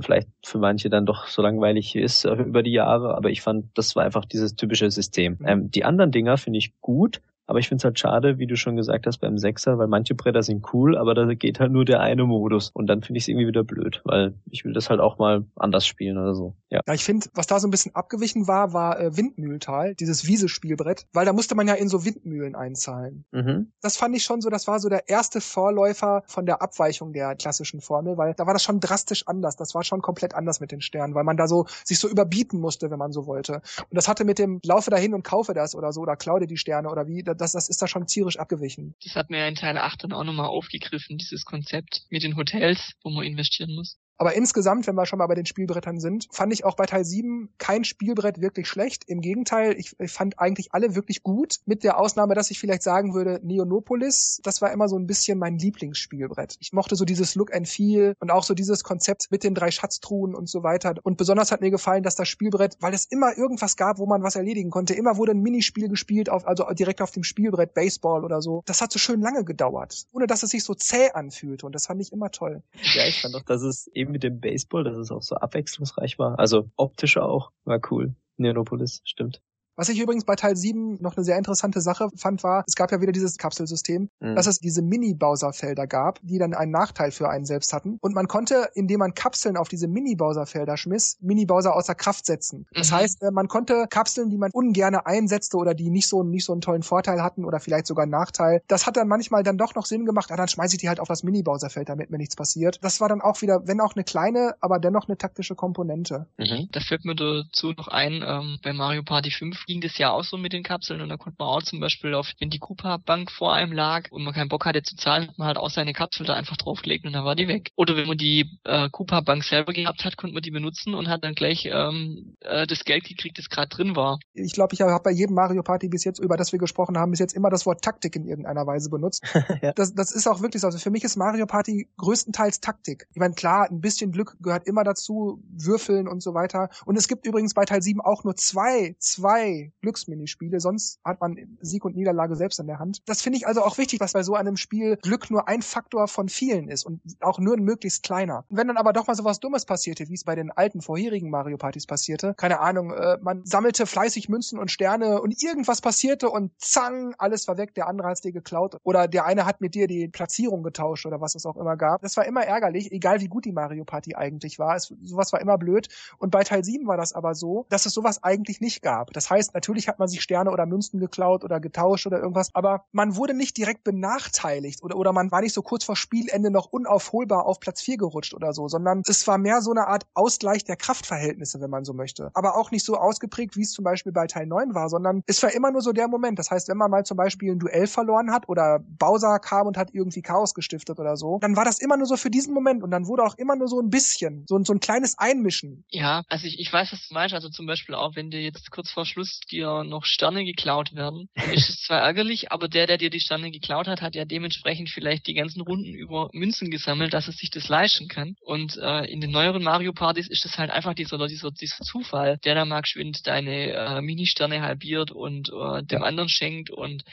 [0.00, 3.66] vielleicht für manche dann doch so langweilig ist äh, über die Jahre, aber ich fand,
[3.76, 5.36] das war einfach dieses typische System.
[5.40, 5.46] Mhm.
[5.46, 8.56] Ähm, die anderen Dinger finde ich gut, aber ich finde es halt schade, wie du
[8.56, 11.86] schon gesagt hast, beim Sechser, weil manche Bretter sind cool, aber da geht halt nur
[11.86, 12.70] der eine Modus.
[12.74, 15.46] Und dann finde ich es irgendwie wieder blöd, weil ich will das halt auch mal
[15.56, 16.54] anders spielen oder so.
[16.68, 20.26] Ja, ja ich finde, was da so ein bisschen abgewichen war, war äh, Windmühltal, dieses
[20.26, 23.24] Wiese-Spielbrett, weil da musste man ja in so Windmühlen einzahlen.
[23.32, 23.72] Mhm.
[23.80, 27.34] Das fand ich schon so, das war so der erste Vorläufer von der Abweichung der
[27.34, 29.56] klassischen Formel, weil da war das schon drastisch anders.
[29.56, 32.60] Das war schon komplett anders mit den Sternen, weil man da so sich so überbieten
[32.60, 33.54] musste, wenn man so wollte.
[33.54, 36.58] Und das hatte mit dem Laufe dahin und kaufe das oder so oder klaue die
[36.58, 38.94] Sterne oder wie, das, das ist da schon tierisch abgewichen.
[39.04, 42.92] Das hat mir in Teil 8 dann auch nochmal aufgegriffen, dieses Konzept mit den Hotels,
[43.02, 43.98] wo man investieren muss.
[44.18, 47.04] Aber insgesamt, wenn wir schon mal bei den Spielbrettern sind, fand ich auch bei Teil
[47.04, 49.04] 7 kein Spielbrett wirklich schlecht.
[49.06, 52.82] Im Gegenteil, ich, ich, fand eigentlich alle wirklich gut, mit der Ausnahme, dass ich vielleicht
[52.82, 56.56] sagen würde, Neonopolis, das war immer so ein bisschen mein Lieblingsspielbrett.
[56.58, 59.70] Ich mochte so dieses Look and Feel und auch so dieses Konzept mit den drei
[59.70, 60.94] Schatztruhen und so weiter.
[61.02, 64.24] Und besonders hat mir gefallen, dass das Spielbrett, weil es immer irgendwas gab, wo man
[64.24, 68.24] was erledigen konnte, immer wurde ein Minispiel gespielt, auf, also direkt auf dem Spielbrett, Baseball
[68.24, 68.62] oder so.
[68.66, 71.86] Das hat so schön lange gedauert, ohne dass es sich so zäh anfühlte und das
[71.86, 72.62] fand ich immer toll.
[72.94, 76.18] Ja, ich fand auch, dass es eben mit dem Baseball, dass es auch so abwechslungsreich
[76.18, 76.38] war.
[76.38, 78.14] Also optisch auch, war cool.
[78.36, 79.40] Neonopolis, stimmt.
[79.78, 82.90] Was ich übrigens bei Teil 7 noch eine sehr interessante Sache fand, war, es gab
[82.90, 84.34] ja wieder dieses Kapselsystem, mhm.
[84.34, 87.96] dass es diese Mini-Bowser-Felder gab, die dann einen Nachteil für einen selbst hatten.
[88.00, 92.66] Und man konnte, indem man Kapseln auf diese Mini-Bowser-Felder schmiss, Mini-Bowser außer Kraft setzen.
[92.72, 92.96] Das mhm.
[92.96, 96.50] heißt, äh, man konnte Kapseln, die man ungerne einsetzte oder die nicht so, nicht so
[96.50, 99.76] einen tollen Vorteil hatten oder vielleicht sogar einen Nachteil, das hat dann manchmal dann doch
[99.76, 102.34] noch Sinn gemacht, ah, dann schmeiße ich die halt auf das Mini-Bowser-Feld, damit mir nichts
[102.34, 102.80] passiert.
[102.82, 106.26] Das war dann auch wieder, wenn auch eine kleine, aber dennoch eine taktische Komponente.
[106.36, 106.68] Mhm.
[106.72, 110.24] Da fällt mir dazu noch ein, ähm, bei Mario Party 5 ging das ja auch
[110.24, 113.30] so mit den Kapseln und da konnte man auch zum Beispiel auf, wenn die Koopa-Bank
[113.30, 115.92] vor einem lag und man keinen Bock hatte zu zahlen, hat man halt auch seine
[115.92, 117.70] Kapsel da einfach draufgelegt und dann war die weg.
[117.76, 121.22] Oder wenn man die äh, Koopa-Bank selber gehabt hat, konnte man die benutzen und hat
[121.22, 124.18] dann gleich ähm, äh, das Geld gekriegt, das gerade drin war.
[124.32, 127.10] Ich glaube, ich habe bei jedem Mario Party bis jetzt, über das wir gesprochen haben,
[127.10, 129.22] bis jetzt immer das Wort Taktik in irgendeiner Weise benutzt.
[129.62, 129.72] ja.
[129.72, 130.68] das, das ist auch wirklich so.
[130.68, 133.06] Also für mich ist Mario Party größtenteils Taktik.
[133.10, 136.70] Ich meine, klar, ein bisschen Glück gehört immer dazu, Würfeln und so weiter.
[136.86, 141.20] Und es gibt übrigens bei Teil 7 auch nur zwei, zwei Glücksminispiele Spiele, sonst hat
[141.20, 143.02] man Sieg und Niederlage selbst in der Hand.
[143.06, 146.08] Das finde ich also auch wichtig, dass bei so einem Spiel Glück nur ein Faktor
[146.08, 148.44] von vielen ist und auch nur ein möglichst kleiner.
[148.48, 151.30] Wenn dann aber doch mal so was Dummes passierte, wie es bei den alten vorherigen
[151.30, 156.30] Mario Partys passierte, keine Ahnung, äh, man sammelte fleißig Münzen und Sterne und irgendwas passierte
[156.30, 159.74] und zang, alles war weg, der andere hat dir geklaut oder der eine hat mit
[159.74, 162.02] dir die Platzierung getauscht oder was es auch immer gab.
[162.02, 164.76] Das war immer ärgerlich, egal wie gut die Mario Party eigentlich war.
[164.76, 165.88] Es, sowas war immer blöd.
[166.18, 169.12] Und bei Teil 7 war das aber so, dass es sowas eigentlich nicht gab.
[169.12, 172.54] Das heißt, heißt, natürlich hat man sich Sterne oder Münzen geklaut oder getauscht oder irgendwas,
[172.54, 176.50] aber man wurde nicht direkt benachteiligt oder, oder man war nicht so kurz vor Spielende
[176.50, 180.06] noch unaufholbar auf Platz 4 gerutscht oder so, sondern es war mehr so eine Art
[180.14, 182.30] Ausgleich der Kraftverhältnisse, wenn man so möchte.
[182.34, 185.42] Aber auch nicht so ausgeprägt, wie es zum Beispiel bei Teil 9 war, sondern es
[185.42, 186.38] war immer nur so der Moment.
[186.38, 189.76] Das heißt, wenn man mal zum Beispiel ein Duell verloren hat oder Bowser kam und
[189.76, 192.82] hat irgendwie Chaos gestiftet oder so, dann war das immer nur so für diesen Moment
[192.82, 195.84] und dann wurde auch immer nur so ein bisschen, so, so ein kleines Einmischen.
[195.90, 197.34] Ja, also ich, ich weiß, was du meinst.
[197.34, 201.28] Also zum Beispiel auch, wenn dir jetzt kurz vor Schluss dir noch Sterne geklaut werden,
[201.52, 204.90] ist es zwar ärgerlich, aber der, der dir die Sterne geklaut hat, hat ja dementsprechend
[204.90, 208.36] vielleicht die ganzen Runden über Münzen gesammelt, dass er sich das leisten kann.
[208.40, 212.38] Und äh, in den neueren Mario Partys ist es halt einfach dieser, dieser, dieser Zufall,
[212.44, 216.06] der da mal geschwind deine äh, Mini-Sterne halbiert und äh, dem ja.
[216.06, 217.04] anderen schenkt und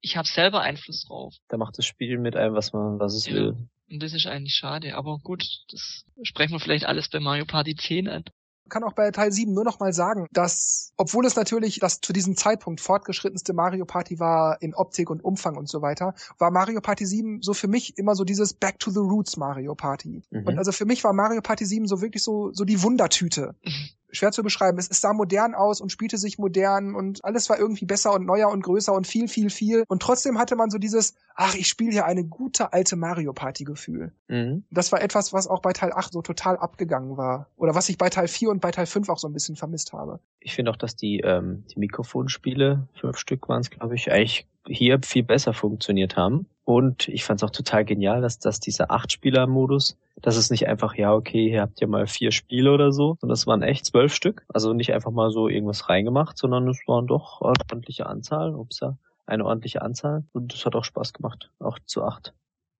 [0.00, 1.34] ich habe selber Einfluss drauf.
[1.48, 3.34] Da macht das Spiel mit einem, was man, was es ja.
[3.34, 3.68] will.
[3.90, 4.96] Und das ist eigentlich schade.
[4.96, 8.24] Aber gut, das sprechen wir vielleicht alles bei Mario Party 10 an
[8.68, 12.12] kann auch bei Teil 7 nur noch mal sagen, dass, obwohl es natürlich das zu
[12.12, 16.80] diesem Zeitpunkt fortgeschrittenste Mario Party war in Optik und Umfang und so weiter, war Mario
[16.80, 20.22] Party 7 so für mich immer so dieses Back to the Roots Mario Party.
[20.30, 20.46] Mhm.
[20.46, 23.54] Und also für mich war Mario Party 7 so wirklich so, so die Wundertüte.
[24.14, 24.78] schwer zu beschreiben.
[24.78, 28.24] Es, es sah modern aus und spielte sich modern und alles war irgendwie besser und
[28.24, 29.84] neuer und größer und viel, viel, viel.
[29.88, 33.64] Und trotzdem hatte man so dieses, ach, ich spiele hier eine gute alte Mario Party
[33.64, 34.12] Gefühl.
[34.28, 34.64] Mhm.
[34.70, 37.48] Das war etwas, was auch bei Teil 8 so total abgegangen war.
[37.56, 39.92] Oder was ich bei Teil 4 und bei Teil 5 auch so ein bisschen vermisst
[39.92, 40.20] habe.
[40.40, 44.46] Ich finde auch, dass die, ähm, die Mikrofonspiele, fünf Stück waren es, glaube ich, eigentlich
[44.66, 46.46] hier viel besser funktioniert haben.
[46.64, 50.94] Und ich fand es auch total genial, dass, dass dieser Acht-Spieler-Modus, dass es nicht einfach,
[50.94, 54.14] ja, okay, ihr habt ja mal vier Spiele oder so, sondern es waren echt zwölf
[54.14, 54.44] Stück.
[54.48, 58.80] Also nicht einfach mal so irgendwas reingemacht, sondern es waren doch ordentliche Anzahl, ups,
[59.26, 60.24] eine ordentliche Anzahl.
[60.32, 62.32] Und es hat auch Spaß gemacht, auch zu acht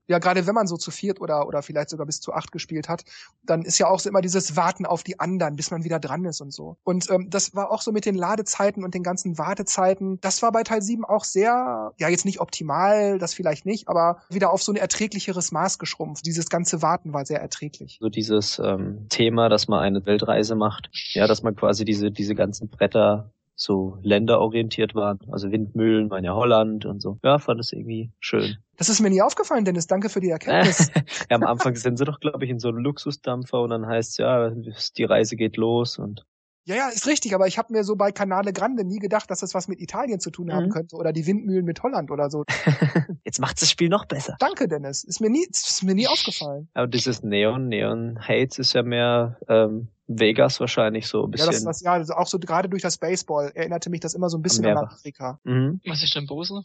[0.07, 2.89] ja, gerade wenn man so zu viert oder, oder vielleicht sogar bis zu acht gespielt
[2.89, 3.05] hat,
[3.43, 6.25] dann ist ja auch so immer dieses Warten auf die anderen, bis man wieder dran
[6.25, 6.77] ist und so.
[6.85, 10.21] Und ähm, das war auch so mit den Ladezeiten und den ganzen Wartezeiten.
[10.21, 14.19] Das war bei Teil 7 auch sehr, ja, jetzt nicht optimal, das vielleicht nicht, aber
[14.29, 16.27] wieder auf so ein erträglicheres Maß geschrumpft.
[16.27, 17.99] Dieses ganze Warten war sehr erträglich.
[18.01, 22.35] So dieses ähm, Thema, dass man eine Weltreise macht, ja, dass man quasi diese, diese
[22.35, 25.19] ganzen Bretter so länderorientiert waren.
[25.31, 27.19] Also Windmühlen waren ja Holland und so.
[27.23, 28.57] Ja, fand es irgendwie schön.
[28.77, 29.87] Das ist mir nie aufgefallen, Dennis.
[29.87, 30.91] Danke für die Erkenntnis.
[31.31, 34.19] ja, am Anfang sind sie doch, glaube ich, in so einem Luxusdampfer und dann heißt
[34.19, 36.25] ja, die Reise geht los und
[36.67, 39.41] ja, ja, ist richtig, aber ich habe mir so bei Canale Grande nie gedacht, dass
[39.41, 40.71] das was mit Italien zu tun haben mhm.
[40.71, 42.45] könnte oder die Windmühlen mit Holland oder so.
[43.25, 44.37] Jetzt macht das Spiel noch besser.
[44.39, 45.05] Danke, Dennis.
[45.05, 46.69] Ist mir nie, ist mir nie aufgefallen.
[46.73, 51.47] Aber dieses Neon, Neon Hates ist ja mehr ähm, Vegas wahrscheinlich so ein bisschen.
[51.47, 54.29] Ja, das, das, ja also auch so gerade durch das Baseball erinnerte mich das immer
[54.29, 55.41] so ein bisschen an Afrika.
[55.45, 55.81] Mhm.
[55.87, 56.63] Was ist denn Bose?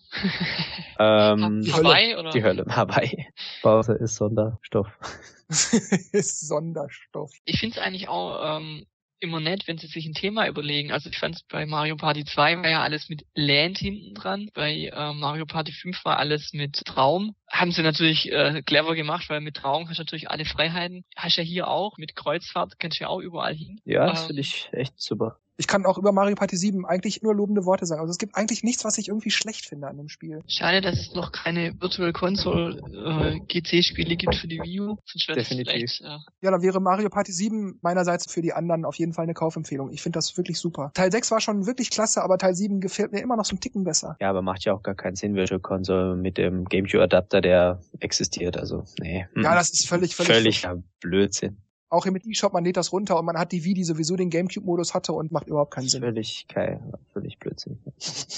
[0.99, 2.19] ähm, die Hawaii Hölle.
[2.19, 2.29] oder?
[2.31, 3.27] Die Hölle, Hawaii.
[3.63, 4.87] Bose ist Sonderstoff.
[5.49, 7.31] ist Sonderstoff.
[7.45, 8.85] Ich finde es eigentlich auch ähm,
[9.19, 10.91] immer nett, wenn sie sich ein Thema überlegen.
[10.91, 14.49] Also ich fand bei Mario Party 2 war ja alles mit Land hinten dran.
[14.53, 17.35] Bei äh, Mario Party 5 war alles mit Traum.
[17.49, 21.03] Haben sie natürlich äh, clever gemacht, weil mit Traum hast du natürlich alle Freiheiten.
[21.15, 21.97] Hast ja hier auch.
[21.97, 23.79] Mit Kreuzfahrt kannst du ja auch überall hin.
[23.85, 27.21] Ja, das ähm, finde ich echt super ich kann auch über Mario Party 7 eigentlich
[27.21, 27.99] nur lobende Worte sagen.
[27.99, 30.41] Also es gibt eigentlich nichts, was ich irgendwie schlecht finde an dem Spiel.
[30.47, 34.97] Schade, dass es noch keine Virtual Console äh, GC-Spiele gibt für die Wii U.
[35.27, 35.99] Definitiv.
[35.99, 39.33] Äh ja, dann wäre Mario Party 7 meinerseits für die anderen auf jeden Fall eine
[39.33, 39.91] Kaufempfehlung.
[39.91, 40.91] Ich finde das wirklich super.
[40.93, 43.59] Teil 6 war schon wirklich klasse, aber Teil 7 gefällt mir immer noch so ein
[43.59, 44.15] Ticken besser.
[44.21, 48.55] Ja, aber macht ja auch gar keinen Sinn, Virtual Console mit dem GameCube-Adapter, der existiert.
[48.55, 49.27] Also, nee.
[49.35, 50.61] Ja, das ist völlig, völlig...
[50.61, 51.57] Völlig Blödsinn.
[51.89, 54.29] Auch im E-Shop, man lädt das runter und man hat die Wii, die sowieso den
[54.29, 56.01] Gamecube-Modus hatte und macht überhaupt keinen Sinn.
[56.01, 56.79] Völlig geil,
[57.13, 57.79] völlig Blödsinn.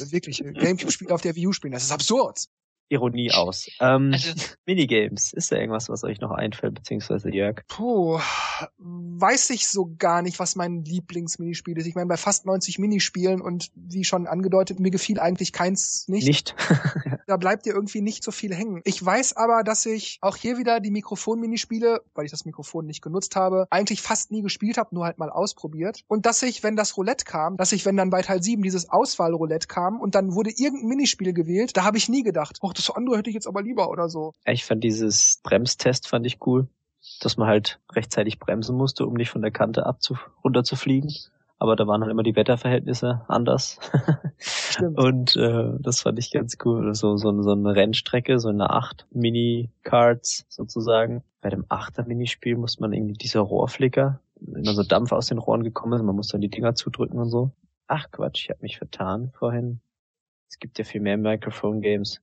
[0.09, 2.47] Wirklich, Gamecube-Spiel auf der Wii U spielen, das ist absurd.
[2.91, 3.69] Ironie aus.
[3.79, 4.33] Ähm, also,
[4.65, 7.61] Minigames, ist da irgendwas, was euch noch einfällt, beziehungsweise Jörg?
[7.67, 8.19] Puh,
[8.77, 11.87] weiß ich so gar nicht, was mein Lieblingsminispiel ist.
[11.87, 16.27] Ich meine, bei fast 90 Minispielen und wie schon angedeutet, mir gefiel eigentlich keins nicht.
[16.27, 16.55] Nicht.
[17.27, 18.81] da bleibt dir irgendwie nicht so viel hängen.
[18.83, 23.01] Ich weiß aber, dass ich auch hier wieder die Mikrofon-Minispiele, weil ich das Mikrofon nicht
[23.01, 26.03] genutzt habe, eigentlich fast nie gespielt habe, nur halt mal ausprobiert.
[26.07, 28.89] Und dass ich, wenn das Roulette kam, dass ich, wenn dann bei Teil 7 dieses
[28.89, 32.95] Auswahlroulette kam und dann wurde irgendein Minispiel gewählt, da habe ich nie gedacht, oh, das
[32.95, 34.33] andere hätte ich jetzt aber lieber oder so.
[34.45, 36.67] Ich fand dieses Bremstest fand ich cool,
[37.21, 41.13] dass man halt rechtzeitig bremsen musste, um nicht von der Kante abzu runterzufliegen.
[41.61, 43.77] Aber da waren halt immer die Wetterverhältnisse anders.
[44.39, 44.97] Stimmt.
[45.03, 46.95] Und äh, das fand ich ganz cool.
[46.95, 51.23] So, so, so eine Rennstrecke, so eine acht Mini-Cards sozusagen.
[51.39, 55.61] Bei dem achter Minispiel muss man irgendwie dieser Rohrflicker, immer so Dampf aus den Rohren
[55.63, 57.51] gekommen ist, man muss dann die Dinger zudrücken und so.
[57.85, 59.81] Ach Quatsch, ich habe mich vertan vorhin.
[60.49, 62.21] Es gibt ja viel mehr Microphone-Games.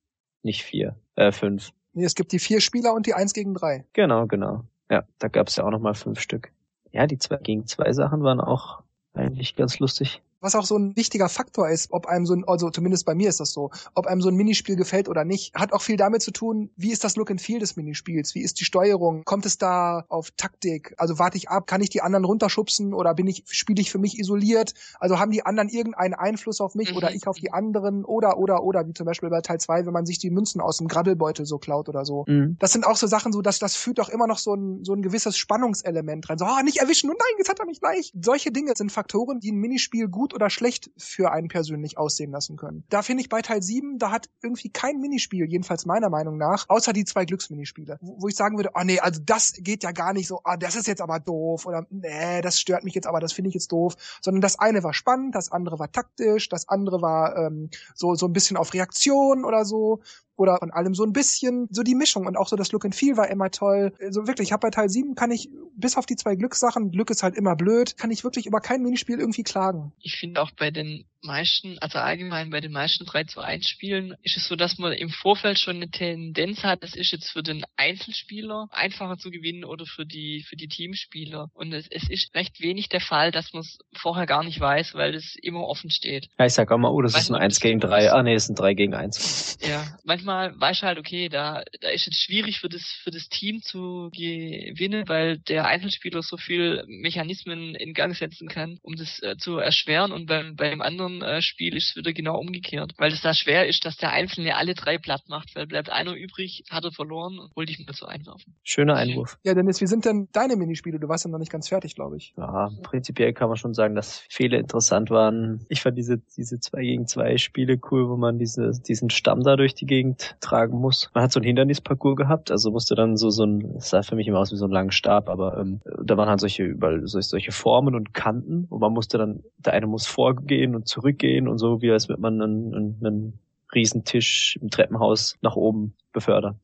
[0.48, 1.72] Nicht vier, äh, fünf.
[1.92, 3.84] Nee, es gibt die vier Spieler und die eins gegen drei.
[3.92, 4.64] Genau, genau.
[4.90, 6.52] Ja, da gab's ja auch nochmal fünf Stück.
[6.90, 10.22] Ja, die zwei gegen zwei Sachen waren auch eigentlich ganz lustig.
[10.40, 13.28] Was auch so ein wichtiger Faktor ist, ob einem so ein, also zumindest bei mir
[13.28, 16.22] ist das so, ob einem so ein Minispiel gefällt oder nicht, hat auch viel damit
[16.22, 19.46] zu tun, wie ist das Look and Feel des Minispiels, wie ist die Steuerung, kommt
[19.46, 23.26] es da auf Taktik, also warte ich ab, kann ich die anderen runterschubsen oder bin
[23.26, 26.98] ich, spiele ich für mich isoliert, also haben die anderen irgendeinen Einfluss auf mich mhm.
[26.98, 29.92] oder ich auf die anderen oder, oder, oder, wie zum Beispiel bei Teil 2, wenn
[29.92, 32.24] man sich die Münzen aus dem Grabbelbeutel so klaut oder so.
[32.26, 32.56] Mhm.
[32.58, 34.94] Das sind auch so Sachen so, dass das führt auch immer noch so ein, so
[34.94, 36.38] ein gewisses Spannungselement rein.
[36.38, 38.14] So, oh, nicht erwischen und nein, jetzt hat er mich leicht.
[38.20, 42.56] Solche Dinge sind Faktoren, die ein Minispiel gut oder schlecht für einen persönlich aussehen lassen
[42.56, 42.84] können.
[42.88, 46.68] Da finde ich bei Teil 7, da hat irgendwie kein Minispiel, jedenfalls meiner Meinung nach,
[46.68, 50.12] außer die zwei Glücksminispiele, wo, ich sagen würde, oh nee, also das geht ja gar
[50.12, 53.20] nicht so, ah, das ist jetzt aber doof oder nee, das stört mich jetzt aber,
[53.20, 56.68] das finde ich jetzt doof, sondern das eine war spannend, das andere war taktisch, das
[56.68, 60.00] andere war ähm, so so ein bisschen auf Reaktion oder so
[60.38, 62.94] oder von allem so ein bisschen, so die Mischung und auch so das Look and
[62.94, 63.92] Feel war immer toll.
[64.00, 67.10] Also wirklich, ich habe bei Teil 7 kann ich, bis auf die zwei Glückssachen, Glück
[67.10, 69.92] ist halt immer blöd, kann ich wirklich über kein Minispiel irgendwie klagen.
[70.00, 74.14] Ich finde auch bei den meisten, also allgemein bei den meisten 3 zu 1 Spielen,
[74.22, 77.42] ist es so, dass man im Vorfeld schon eine Tendenz hat, das ist jetzt für
[77.42, 81.50] den Einzelspieler einfacher zu gewinnen oder für die, für die Teamspieler.
[81.54, 84.94] Und es, es ist recht wenig der Fall, dass man es vorher gar nicht weiß,
[84.94, 86.28] weil es immer offen steht.
[86.38, 88.12] Ja, ich sag auch mal, oh, das weiß ist ein 1 gegen 3.
[88.12, 89.58] Ah, nee, es ist ein 3 gegen 1.
[89.62, 93.62] Ja, manchmal du halt, okay, da, da ist es schwierig für das, für das Team
[93.62, 99.36] zu gewinnen, weil der Einzelspieler so viel Mechanismen in Gang setzen kann, um das äh,
[99.36, 103.22] zu erschweren und beim, beim anderen äh, Spiel ist es wieder genau umgekehrt, weil es
[103.22, 106.84] da schwer ist, dass der Einzelne alle drei platt macht, weil bleibt einer übrig, hat
[106.84, 108.54] er verloren und wollte ich mal so einwerfen.
[108.62, 109.38] Schöner Einwurf.
[109.44, 110.98] Ja, Dennis, wie sind denn deine Minispiele?
[110.98, 112.34] Du warst ja noch nicht ganz fertig, glaube ich.
[112.36, 115.64] Ja, prinzipiell kann man schon sagen, dass viele interessant waren.
[115.68, 119.56] Ich fand diese, diese zwei gegen zwei Spiele cool, wo man diese, diesen Stamm da
[119.56, 121.10] durch die Gegend tragen muss.
[121.14, 124.16] Man hat so ein Hindernisparcours gehabt, also musste dann so so ein, es sah für
[124.16, 127.06] mich immer aus wie so ein langen Stab, aber ähm, da waren halt solche überall
[127.06, 131.48] solche, solche Formen und Kanten und man musste dann, der eine muss vorgehen und zurückgehen
[131.48, 133.38] und so, wie als wenn man einen, einen, einen
[133.74, 136.58] Riesentisch im Treppenhaus nach oben befördern.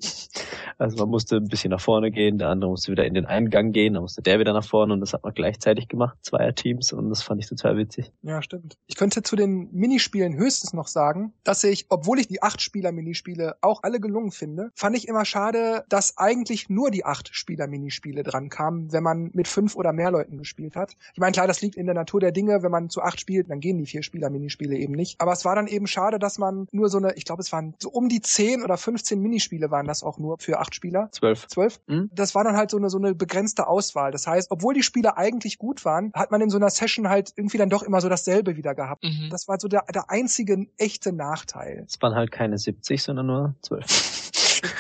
[0.79, 3.73] Also man musste ein bisschen nach vorne gehen, der andere musste wieder in den Eingang
[3.73, 6.93] gehen, dann musste der wieder nach vorne und das hat man gleichzeitig gemacht, zweier Teams
[6.93, 8.11] und das fand ich total witzig.
[8.23, 8.77] Ja, stimmt.
[8.87, 13.83] Ich könnte zu den Minispielen höchstens noch sagen, dass ich, obwohl ich die Acht-Spieler-Minispiele auch
[13.83, 19.03] alle gelungen finde, fand ich immer schade, dass eigentlich nur die Acht-Spieler-Minispiele dran kamen, wenn
[19.03, 20.97] man mit fünf oder mehr Leuten gespielt hat.
[21.13, 23.51] Ich meine, klar, das liegt in der Natur der Dinge, wenn man zu acht spielt,
[23.51, 25.21] dann gehen die Vier-Spieler-Minispiele eben nicht.
[25.21, 27.75] Aber es war dann eben schade, dass man nur so eine, ich glaube, es waren
[27.79, 29.34] so um die zehn oder 15 Minispiele
[29.71, 31.09] waren das auch nur für acht Spieler.
[31.13, 31.47] Zwölf.
[31.49, 31.81] Zwölf?
[31.87, 32.11] Mhm.
[32.13, 34.11] Das war dann halt so eine, so eine begrenzte Auswahl.
[34.11, 37.33] Das heißt, obwohl die Spiele eigentlich gut waren, hat man in so einer Session halt
[37.37, 39.05] irgendwie dann doch immer so dasselbe wieder gehabt.
[39.05, 39.29] Mhm.
[39.31, 41.85] Das war so der, der einzige echte Nachteil.
[41.87, 44.31] Es waren halt keine 70, sondern nur zwölf.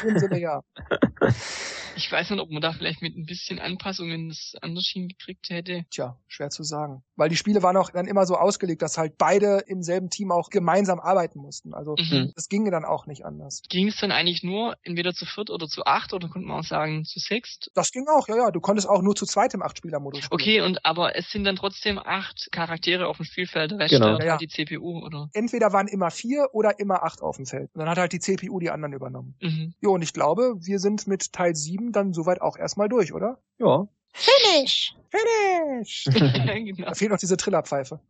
[0.02, 0.62] In dem Sinne ja.
[1.96, 5.84] Ich weiß nicht, ob man da vielleicht mit ein bisschen Anpassungen das anders hingekriegt hätte.
[5.90, 7.02] Tja, schwer zu sagen.
[7.16, 10.32] Weil die Spiele waren auch dann immer so ausgelegt, dass halt beide im selben Team
[10.32, 11.74] auch gemeinsam arbeiten mussten.
[11.74, 12.32] Also mhm.
[12.34, 13.62] das ginge dann auch nicht anders.
[13.68, 16.64] Ging es dann eigentlich nur entweder zu viert oder zu acht oder konnte man auch
[16.64, 17.70] sagen zu sechst?
[17.74, 18.50] Das ging auch, ja, ja.
[18.50, 20.40] Du konntest auch nur zu zweit im Acht-Spieler-Modus spielen.
[20.40, 24.18] Okay, und aber es sind dann trotzdem acht Charaktere auf dem Spielfeld, der Rest genau.
[24.18, 24.36] ja, ja.
[24.36, 25.28] die CPU, oder?
[25.32, 27.70] Entweder waren immer vier oder immer acht auf dem Feld.
[27.74, 29.36] Und dann hat halt die CPU die anderen übernommen.
[29.40, 29.74] Mhm.
[29.80, 31.54] Jo, und ich glaube, wir sind mit Teil
[31.84, 33.38] 7 dann soweit auch erstmal durch, oder?
[33.58, 33.86] Ja.
[34.12, 34.94] Finish!
[35.10, 36.04] Finish!
[36.04, 36.84] genau.
[36.88, 38.00] Da fehlt noch diese Trillerpfeife.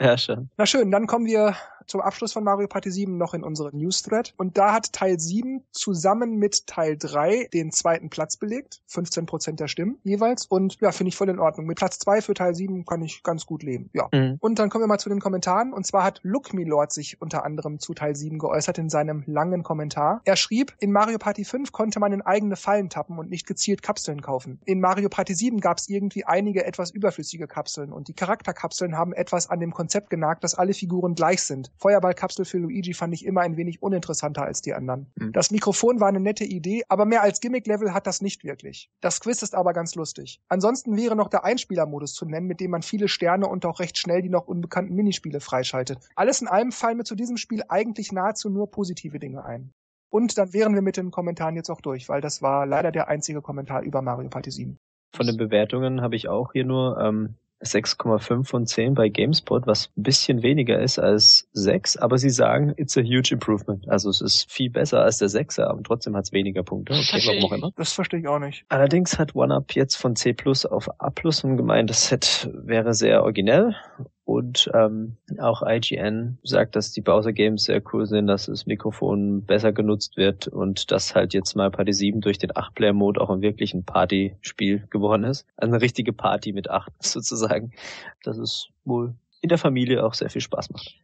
[0.00, 0.50] ja, schön.
[0.56, 1.54] Na schön, dann kommen wir
[1.86, 4.34] zum Abschluss von Mario Party 7 noch in unseren News-Thread.
[4.36, 8.82] Und da hat Teil 7 zusammen mit Teil 3 den zweiten Platz belegt.
[8.88, 10.46] 15 Prozent der Stimmen jeweils.
[10.46, 11.66] Und ja, finde ich voll in Ordnung.
[11.66, 13.90] Mit Platz 2 für Teil 7 kann ich ganz gut leben.
[13.92, 14.08] Ja.
[14.12, 14.36] Mhm.
[14.40, 15.72] Und dann kommen wir mal zu den Kommentaren.
[15.72, 19.22] Und zwar hat Look Me Lord sich unter anderem zu Teil 7 geäußert in seinem
[19.26, 20.20] langen Kommentar.
[20.24, 23.82] Er schrieb, in Mario Party 5 konnte man in eigene Fallen tappen und nicht gezielt
[23.82, 24.60] Kapseln kaufen.
[24.64, 29.12] In Mario Party 7 gab es irgendwie einige etwas überflüssige Kapseln und die Charakterkapseln haben
[29.12, 31.70] etwas an dem Konzept genagt, dass alle Figuren gleich sind.
[31.78, 35.12] Feuerballkapsel für Luigi fand ich immer ein wenig uninteressanter als die anderen.
[35.16, 35.32] Mhm.
[35.32, 38.90] Das Mikrofon war eine nette Idee, aber mehr als Gimmick-Level hat das nicht wirklich.
[39.00, 40.40] Das Quiz ist aber ganz lustig.
[40.48, 43.98] Ansonsten wäre noch der Einspielermodus zu nennen, mit dem man viele Sterne und auch recht
[43.98, 45.98] schnell die noch unbekannten Minispiele freischaltet.
[46.14, 49.72] Alles in allem fallen mir zu diesem Spiel eigentlich nahezu nur positive Dinge ein.
[50.08, 53.08] Und dann wären wir mit den Kommentaren jetzt auch durch, weil das war leider der
[53.08, 54.78] einzige Kommentar über Mario Party 7.
[55.14, 59.90] Von den Bewertungen habe ich auch hier nur ähm, 6,5 von 10 bei GameSpot, was
[59.96, 63.88] ein bisschen weniger ist als 6, aber sie sagen, it's a huge improvement.
[63.88, 66.94] Also es ist viel besser als der 6er, aber trotzdem hat es weniger Punkte.
[66.94, 67.72] Okay, warum auch immer.
[67.76, 68.64] Das verstehe ich auch nicht.
[68.68, 73.22] Allerdings hat OneUp jetzt von C Plus auf A Plus gemeint, das Set wäre sehr
[73.22, 73.74] originell
[74.26, 79.44] und ähm, auch IGN sagt, dass die Bowser Games sehr cool sind, dass das Mikrofon
[79.44, 83.40] besser genutzt wird und dass halt jetzt mal Party 7 durch den 8-Player-Mode auch ein
[83.40, 85.46] wirklich ein Party-Spiel geworden ist.
[85.56, 87.70] Also eine richtige Party mit 8 sozusagen.
[88.24, 90.96] Das ist wohl in der Familie auch sehr viel Spaß macht.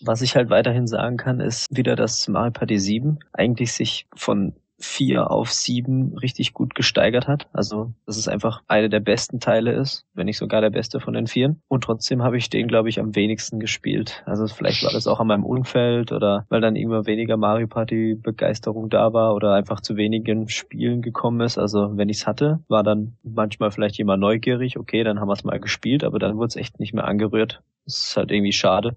[0.00, 4.54] Was ich halt weiterhin sagen kann, ist wieder, dass Mario Party 7 eigentlich sich von
[4.78, 7.46] vier auf sieben richtig gut gesteigert hat.
[7.52, 11.14] Also, dass es einfach eine der besten Teile ist, wenn nicht sogar der beste von
[11.14, 11.60] den vieren.
[11.68, 14.22] Und trotzdem habe ich den, glaube ich, am wenigsten gespielt.
[14.26, 18.14] Also vielleicht war das auch an meinem Umfeld oder weil dann immer weniger Mario Party
[18.14, 21.58] Begeisterung da war oder einfach zu wenigen Spielen gekommen ist.
[21.58, 25.34] Also wenn ich es hatte, war dann manchmal vielleicht jemand neugierig, okay, dann haben wir
[25.34, 27.62] es mal gespielt, aber dann wurde es echt nicht mehr angerührt.
[27.84, 28.96] Das ist halt irgendwie schade.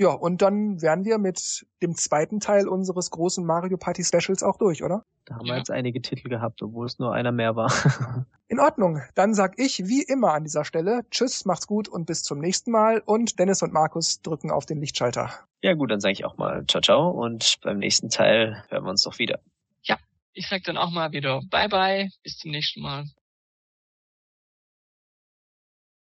[0.00, 4.56] Ja, und dann wären wir mit dem zweiten Teil unseres großen Mario Party Specials auch
[4.56, 5.04] durch, oder?
[5.26, 5.52] Da haben ja.
[5.52, 7.70] wir jetzt einige Titel gehabt, obwohl es nur einer mehr war.
[8.48, 9.02] In Ordnung.
[9.14, 12.70] Dann sag ich wie immer an dieser Stelle Tschüss, macht's gut und bis zum nächsten
[12.70, 13.02] Mal.
[13.04, 15.34] Und Dennis und Markus drücken auf den Lichtschalter.
[15.60, 18.90] Ja gut, dann sage ich auch mal Ciao, ciao und beim nächsten Teil hören wir
[18.90, 19.40] uns doch wieder.
[19.82, 19.98] Ja,
[20.32, 23.04] ich sag dann auch mal wieder Bye, bye, bis zum nächsten Mal.